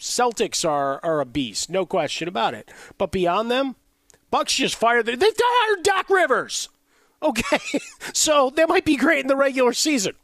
Celtics 0.00 0.68
are 0.68 0.98
are 1.04 1.20
a 1.20 1.24
beast, 1.24 1.70
no 1.70 1.86
question 1.86 2.26
about 2.26 2.52
it. 2.52 2.68
But 2.98 3.12
beyond 3.12 3.48
them, 3.48 3.76
Bucks 4.32 4.56
just 4.56 4.74
fired. 4.74 5.06
They 5.06 5.16
hired 5.20 5.84
Doc 5.84 6.10
Rivers. 6.10 6.68
Okay, 7.22 7.80
so 8.12 8.50
they 8.50 8.66
might 8.66 8.84
be 8.84 8.96
great 8.96 9.20
in 9.20 9.26
the 9.26 9.36
regular 9.36 9.72
season. 9.72 10.14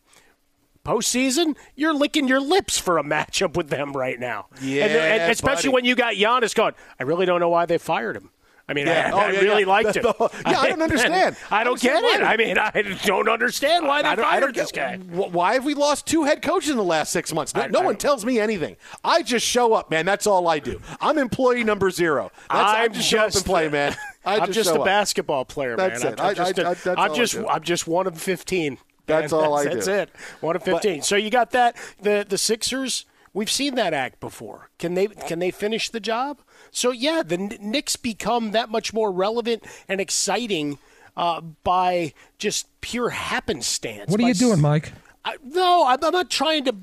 Postseason, 0.85 1.57
you're 1.77 1.95
licking 1.95 2.27
your 2.27 2.41
lips 2.41 2.77
for 2.77 2.99
a 2.99 3.05
matchup 3.05 3.57
with 3.57 3.69
them 3.69 3.93
right 3.93 4.19
now. 4.19 4.47
Yeah, 4.61 4.87
and, 4.87 5.23
and 5.23 5.33
especially 5.33 5.69
buddy. 5.69 5.75
when 5.75 5.85
you 5.85 5.95
got 5.95 6.15
Giannis 6.15 6.55
going. 6.55 6.75
I 6.99 7.05
really 7.05 7.25
don't 7.25 7.39
know 7.41 7.49
why 7.49 7.67
they 7.67 7.79
fired 7.79 8.17
him. 8.17 8.31
I 8.69 8.75
mean, 8.75 8.87
Yeah. 8.87 9.11
Oh, 9.13 9.19
I, 9.19 9.23
I 9.23 9.27
Oh, 9.27 9.31
yeah, 9.33 9.41
really 9.41 9.63
yeah. 9.63 9.69
liked 9.69 9.97
him. 9.97 10.05
Yeah, 10.07 10.61
I 10.61 10.69
don't 10.69 10.83
understand. 10.89 11.37
I 11.51 11.65
don't 11.65 11.73
Understand 11.73 12.03
get 12.05 12.21
it. 12.21 12.23
why. 12.23 12.33
I 12.33 12.37
mean, 12.37 12.59
I 12.59 12.97
don't 13.05 13.29
understand 13.29 13.87
why 13.87 14.03
they 14.03 14.09
I 14.09 14.13
I 14.13 14.17
fired 14.17 14.55
this 14.55 14.71
guy. 14.73 14.97
wh- 14.99 15.33
Why 15.35 15.55
have 15.55 15.65
we 15.65 15.75
lost 15.75 16.07
two 16.07 16.25
head 16.25 16.43
coaches 16.43 16.71
in 16.71 16.77
the 16.77 16.85
last 16.85 17.13
six 17.13 17.33
months? 17.35 17.55
No, 17.55 17.63
I- 17.63 17.67
no 17.69 17.81
I 17.81 17.85
one 17.87 17.97
tells 17.97 18.25
me 18.25 18.39
anything. 18.39 18.77
I 19.03 19.23
just 19.23 19.45
show 19.47 19.75
up, 19.75 19.91
man. 19.91 20.07
That's 20.07 20.27
all 20.27 20.47
I 20.49 20.59
do. 20.59 20.81
I'm 21.01 21.19
employee 21.19 21.65
number 21.65 21.91
zero. 21.91 22.31
That's, 22.51 22.71
I 22.73 22.85
I'm 22.85 22.93
just 22.93 23.09
show 23.09 23.19
up 23.19 23.35
and 23.35 23.45
play, 23.45 23.69
man. 23.69 23.97
I 24.25 24.37
I'm 24.37 24.47
just, 24.47 24.53
just 24.67 24.71
a 24.71 24.79
up. 24.79 24.85
basketball 24.85 25.45
player, 25.45 25.77
That's 25.77 26.05
man. 26.05 26.13
it. 26.15 26.21
I'm, 26.21 26.27
I- 26.27 26.35
just, 26.35 26.59
I- 26.61 26.63
I- 26.63 26.93
I'm 26.93 26.99
all 26.99 27.13
I 27.13 27.17
just, 27.17 27.33
do. 27.35 27.49
I'm 27.49 27.63
just 27.63 27.87
one 27.89 28.07
of 28.07 28.21
fifteen. 28.21 28.79
That's 29.07 29.33
all 29.33 29.55
I 29.59 29.65
That's 29.65 29.89
it. 29.89 30.11
One 30.41 30.55
of 30.55 30.63
fifteen. 30.63 31.03
so 31.03 31.17
you 31.17 31.29
got 31.31 31.51
that. 31.51 31.77
The 32.01 32.25
the 32.29 32.39
Sixers. 32.39 33.07
We've 33.35 33.51
seen 33.51 33.77
that 33.77 33.95
act 33.95 34.21
before. 34.21 34.69
Can 34.79 34.93
they 34.95 35.07
can 35.09 35.39
they 35.39 35.51
finish 35.51 35.89
the 35.91 36.01
job? 36.01 36.41
So 36.73 36.91
yeah, 36.91 37.23
the 37.23 37.37
Kn- 37.37 37.59
Knicks 37.61 37.97
become 37.97 38.51
that 38.53 38.71
much 38.71 38.93
more 38.93 39.13
relevant 39.13 39.63
and 39.89 40.01
exciting 40.01 40.79
uh, 41.17 41.41
by 41.63 42.15
just 42.39 42.67
pure 42.81 43.11
happenstance. 43.11 44.11
What 44.11 44.19
are 44.19 44.23
by 44.25 44.29
you 44.29 44.35
doing, 44.35 44.61
Mike? 44.61 44.93
I, 45.25 45.37
no, 45.45 45.87
I'm, 45.87 46.03
I'm 46.03 46.13
not 46.13 46.31
trying 46.31 46.65
to. 46.65 46.75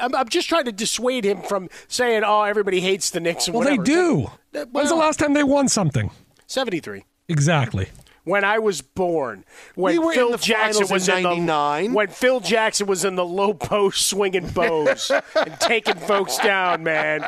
I'm, 0.00 0.14
I'm 0.14 0.28
just 0.28 0.48
trying 0.48 0.64
to 0.64 0.72
dissuade 0.72 1.24
him 1.24 1.42
from 1.42 1.68
saying, 1.88 2.22
"Oh, 2.24 2.42
everybody 2.42 2.80
hates 2.80 3.10
the 3.10 3.20
Knicks." 3.20 3.48
And 3.48 3.56
Well, 3.56 3.68
they 3.68 3.76
do. 3.76 4.30
Uh, 4.54 4.64
When's 4.70 4.88
the 4.88 4.94
last 4.94 5.18
time 5.18 5.34
they 5.34 5.44
won 5.44 5.68
something? 5.68 6.10
Seventy-three. 6.46 7.04
Exactly. 7.28 7.88
When 8.24 8.44
I 8.44 8.58
was 8.58 8.80
born, 8.82 9.44
when 9.74 10.00
We 10.06 10.14
Phil 10.14 10.36
Jackson 10.38 10.86
was 10.88 11.08
in 11.08 11.18
in 11.18 11.22
the 11.24 11.28
99. 11.30 11.92
when 11.92 12.08
Phil 12.08 12.40
Jackson 12.40 12.86
was 12.86 13.04
in 13.04 13.16
the 13.16 13.24
low 13.24 13.52
post 13.52 14.06
swinging 14.06 14.48
bows 14.48 15.10
and 15.34 15.58
taking 15.60 15.96
folks 15.96 16.38
down, 16.38 16.84
man. 16.84 17.20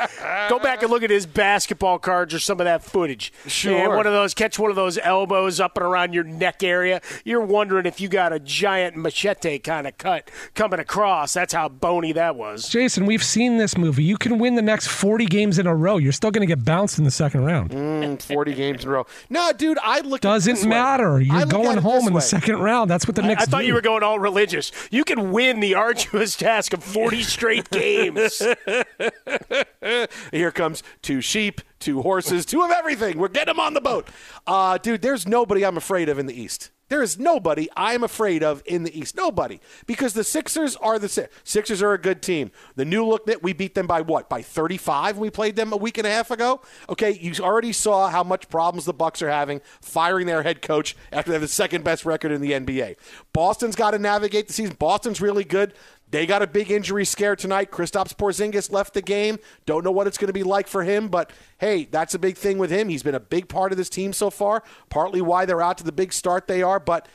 Go 0.49 0.59
back 0.59 0.83
and 0.83 0.91
look 0.91 1.03
at 1.03 1.11
his 1.11 1.27
basketball 1.27 1.99
cards 1.99 2.33
or 2.33 2.39
some 2.39 2.61
of 2.61 2.65
that 2.65 2.85
footage. 2.85 3.33
Sure. 3.47 3.73
Man, 3.73 3.97
one 3.97 4.07
of 4.07 4.13
those 4.13 4.35
catch 4.35 4.59
one 4.59 4.71
of 4.71 4.77
those 4.77 4.99
elbows 4.99 5.59
up 5.61 5.77
and 5.77 5.85
around 5.85 6.13
your 6.13 6.25
neck 6.25 6.63
area. 6.63 7.01
You're 7.25 7.45
wondering 7.45 7.87
if 7.87 8.01
you 8.01 8.09
got 8.09 8.33
a 8.33 8.39
giant 8.39 8.97
machete 8.97 9.59
kind 9.59 9.87
of 9.87 9.99
cut 9.99 10.31
coming 10.55 10.79
across. 10.81 11.33
That's 11.33 11.53
how 11.53 11.69
bony 11.69 12.13
that 12.13 12.37
was. 12.37 12.69
Jason, 12.69 13.07
we've 13.07 13.25
seen 13.25 13.57
this 13.57 13.77
movie. 13.77 14.05
You 14.05 14.17
can 14.17 14.39
win 14.39 14.55
the 14.55 14.63
next 14.63 14.87
40 14.89 15.27
games 15.27 15.59
in 15.59 15.67
a 15.67 15.75
row. 15.75 15.97
You're 15.97 16.13
still 16.13 16.31
going 16.31 16.47
to 16.47 16.55
get 16.55 16.65
bounced 16.65 16.99
in 16.99 17.05
the 17.05 17.11
second 17.11 17.45
round. 17.45 17.71
Mm, 17.71 18.23
40 18.23 18.55
games 18.55 18.85
in 18.85 18.91
a 18.91 18.93
row. 18.93 19.07
No, 19.29 19.53
dude, 19.53 19.79
I 19.83 20.01
look 20.01 20.21
Doesn't 20.21 20.55
this 20.55 20.65
way. 20.65 20.71
Matter. 20.85 21.21
You're 21.21 21.47
going 21.47 21.79
home 21.79 22.01
this 22.01 22.07
in 22.07 22.13
the 22.15 22.21
second 22.21 22.59
round. 22.59 22.91
That's 22.91 23.07
what 23.07 23.17
the 23.17 23.23
I, 23.23 23.29
Knicks 23.29 23.43
I 23.43 23.47
thought 23.47 23.61
do. 23.63 23.67
you 23.67 23.75
were 23.75 23.81
going 23.81 24.03
all 24.03 24.19
religious. 24.19 24.71
You 24.91 25.05
can 25.05 25.33
win 25.33 25.61
the 25.61 25.75
arduous 25.75 26.37
task 26.37 26.73
of 26.73 26.83
40 26.83 27.23
straight 27.23 27.71
games. 27.71 28.43
Here 30.33 30.51
comes 30.51 30.83
two 31.03 31.21
sheep, 31.21 31.61
two 31.79 32.03
horses, 32.03 32.45
two 32.47 32.63
of 32.63 32.71
everything. 32.71 33.19
We're 33.19 33.29
getting 33.29 33.55
them 33.55 33.61
on 33.61 33.75
the 33.75 33.81
boat. 33.81 34.09
Uh, 34.47 34.79
dude, 34.79 35.03
there's 35.03 35.27
nobody 35.27 35.65
I'm 35.65 35.77
afraid 35.77 36.09
of 36.09 36.19
in 36.19 36.27
the 36.27 36.39
East. 36.39 36.71
There 36.95 37.03
is 37.03 37.19
nobody 37.19 37.69
I 37.77 37.95
am 37.95 38.05
afraid 38.05 38.45
of 38.45 38.63
in 38.67 38.85
the 38.85 38.97
East. 38.97 39.17
Nobody. 39.17 39.59
Because 39.85 40.13
the 40.13 40.23
Sixers 40.23 40.77
are 40.77 40.97
the 40.97 41.29
Sixers 41.43 41.83
are 41.83 41.93
a 41.93 41.99
good 41.99 42.23
team. 42.23 42.53
The 42.77 42.85
new 42.85 43.05
look 43.05 43.27
that 43.27 43.43
we 43.43 43.53
beat 43.53 43.75
them 43.75 43.89
by 43.89 44.01
what? 44.01 44.29
By 44.29 44.43
35 44.43 45.17
when 45.17 45.23
we 45.23 45.31
played 45.31 45.57
them 45.57 45.73
a 45.73 45.77
week 45.77 45.99
and 45.99 46.07
a 46.07 46.11
half 46.11 46.31
ago? 46.31 46.61
Okay, 46.89 47.11
you 47.11 47.33
already 47.41 47.73
saw 47.73 48.11
how 48.11 48.23
much 48.23 48.49
problems 48.49 48.85
the 48.85 48.95
Bucks 48.95 49.23
are 49.23 49.29
having 49.29 49.61
firing 49.81 50.29
their 50.29 50.45
head 50.45 50.63
coach 50.63 50.97
after 51.11 51.33
they 51.33 51.35
have 51.35 51.43
the 51.43 51.49
second 51.49 51.83
best 51.83 52.07
record 52.07 52.31
in 52.31 52.41
the 52.41 52.53
NBA. 52.53 52.95
Boston's 53.33 53.75
got 53.75 53.91
to 53.91 53.99
navigate 53.99 54.47
the 54.47 54.53
season. 54.53 54.77
Boston's 54.79 55.21
really 55.21 55.43
good. 55.43 55.75
They 56.11 56.27
got 56.27 56.43
a 56.43 56.47
big 56.47 56.71
injury 56.71 57.05
scare 57.05 57.35
tonight. 57.35 57.71
Kristaps 57.73 58.15
Porzingis 58.15 58.71
left 58.71 58.95
the 58.95 59.03
game. 59.03 59.39
Don't 59.67 59.85
know 59.85 59.91
what 59.91 60.07
it's 60.07 60.17
going 60.17 60.29
to 60.29 60.33
be 60.33 60.45
like 60.45 60.69
for 60.69 60.85
him, 60.85 61.09
but 61.09 61.33
hey, 61.59 61.89
that's 61.91 62.15
a 62.15 62.19
big 62.19 62.37
thing 62.37 62.59
with 62.59 62.71
him. 62.71 62.89
He's 62.89 63.03
been 63.03 63.17
a 63.17 63.21
big 63.21 63.49
part 63.49 63.73
of 63.73 63.79
this 63.79 63.89
team 63.89 64.13
so 64.13 64.31
far. 64.31 64.63
Partly 64.91 65.21
why 65.21 65.45
they're 65.45 65.63
out 65.63 65.79
to 65.79 65.85
the 65.85 65.93
big 65.93 66.13
start 66.13 66.47
they 66.47 66.63
are, 66.63 66.79
but 66.79 67.09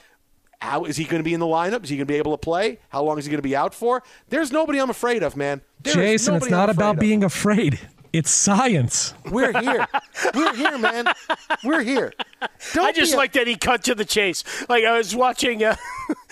how 0.60 0.84
is 0.84 0.98
he 0.98 1.06
going 1.06 1.20
to 1.20 1.24
be 1.24 1.34
in 1.34 1.40
the 1.40 1.46
lineup? 1.46 1.84
Is 1.84 1.90
he 1.90 1.96
going 1.96 2.08
to 2.08 2.12
be 2.12 2.18
able 2.18 2.34
to 2.34 2.38
play? 2.38 2.80
How 2.90 3.02
long 3.02 3.18
is 3.18 3.26
he 3.26 3.32
going 3.32 3.40
to 3.40 3.48
be 3.48 3.56
out 3.56 3.74
for? 3.74 4.04
There's 4.28 4.52
nobody 4.52 4.80
I'm 4.80 4.90
afraid 4.90 5.24
of, 5.24 5.38
man. 5.38 5.62
There 5.82 5.94
Jason, 5.94 6.36
it's 6.36 6.50
not 6.50 6.70
I'm 6.70 6.76
about 6.76 7.00
being 7.00 7.24
afraid. 7.24 7.80
It's 8.12 8.32
science. 8.32 9.14
We're 9.30 9.60
here. 9.62 9.88
We're 10.34 10.56
here, 10.56 10.78
man. 10.80 11.06
We're 11.64 11.84
here. 11.84 12.14
I 12.80 12.92
just 12.92 13.14
a- 13.14 13.18
like 13.18 13.34
that 13.34 13.46
he 13.46 13.56
cut 13.56 13.84
to 13.84 13.94
the 13.94 14.06
chase. 14.06 14.44
Like 14.68 14.84
I 14.84 14.98
was 14.98 15.16
watching, 15.16 15.64
uh, 15.64 15.76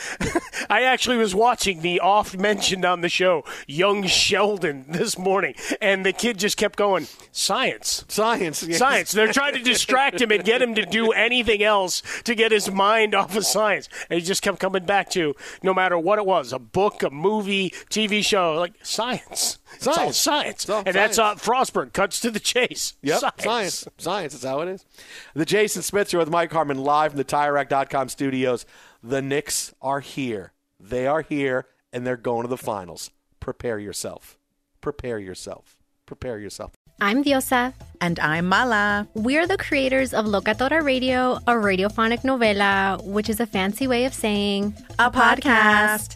I 0.69 0.83
actually 0.83 1.17
was 1.17 1.35
watching 1.35 1.81
the 1.81 1.99
oft 1.99 2.35
mentioned 2.35 2.83
on 2.83 3.01
the 3.01 3.09
show, 3.09 3.43
Young 3.67 4.07
Sheldon, 4.07 4.85
this 4.89 5.19
morning, 5.19 5.53
and 5.79 6.03
the 6.03 6.13
kid 6.13 6.39
just 6.39 6.57
kept 6.57 6.77
going, 6.77 7.07
science, 7.31 8.05
science, 8.07 8.63
yes. 8.63 8.79
science. 8.79 9.11
They're 9.11 9.31
trying 9.31 9.53
to 9.53 9.61
distract 9.61 10.19
him 10.19 10.31
and 10.31 10.43
get 10.43 10.61
him 10.61 10.73
to 10.75 10.85
do 10.85 11.11
anything 11.11 11.61
else 11.61 12.01
to 12.23 12.33
get 12.33 12.51
his 12.51 12.71
mind 12.71 13.13
off 13.13 13.35
of 13.35 13.45
science, 13.45 13.87
and 14.09 14.19
he 14.19 14.25
just 14.25 14.41
kept 14.41 14.59
coming 14.59 14.85
back 14.85 15.11
to 15.11 15.35
no 15.61 15.75
matter 15.75 15.99
what 15.99 16.17
it 16.17 16.25
was, 16.25 16.53
a 16.53 16.59
book, 16.59 17.03
a 17.03 17.11
movie, 17.11 17.69
TV 17.91 18.25
show, 18.25 18.55
like 18.55 18.73
science. 18.83 19.59
It's 19.77 19.87
all 19.87 19.93
Science. 19.95 20.17
science, 20.17 20.63
It's 20.63 20.69
all 20.69 20.83
and 20.85 20.95
that's 20.95 21.17
uh, 21.17 21.35
science. 21.37 21.43
Frostburg 21.71 21.93
cuts 21.93 22.19
to 22.21 22.31
the 22.31 22.39
chase. 22.39 22.93
Yep, 23.01 23.19
science. 23.19 23.43
science. 23.43 23.87
Science 23.97 24.33
is 24.33 24.43
how 24.43 24.61
it 24.61 24.67
is. 24.69 24.85
The 25.33 25.45
Jason 25.45 25.81
Smith 25.81 26.09
Show 26.09 26.19
with 26.19 26.29
Mike 26.29 26.51
Harmon 26.51 26.77
live 26.79 27.11
from 27.11 27.17
the 27.17 27.25
TireRack.com 27.25 28.09
studios. 28.09 28.65
The 29.03 29.21
Knicks 29.21 29.73
are 29.81 29.99
here. 30.01 30.51
They 30.79 31.07
are 31.07 31.21
here, 31.21 31.67
and 31.93 32.05
they're 32.05 32.17
going 32.17 32.43
to 32.43 32.47
the 32.49 32.57
finals. 32.57 33.11
Prepare 33.39 33.79
yourself. 33.79 34.37
Prepare 34.81 35.19
yourself. 35.19 35.77
Prepare 36.05 36.39
yourself. 36.39 36.73
I'm 36.99 37.23
Diosa. 37.23 37.73
And 38.01 38.19
I'm 38.19 38.47
Mala. 38.47 39.07
We're 39.13 39.45
the 39.45 39.57
creators 39.57 40.13
of 40.15 40.25
Locatora 40.25 40.81
Radio, 40.83 41.35
a 41.47 41.53
radiophonic 41.53 42.21
novela, 42.23 43.03
which 43.03 43.29
is 43.29 43.39
a 43.39 43.45
fancy 43.45 43.85
way 43.87 44.05
of 44.05 44.13
saying 44.15 44.73
A 44.97 45.11
podcast. 45.11 46.15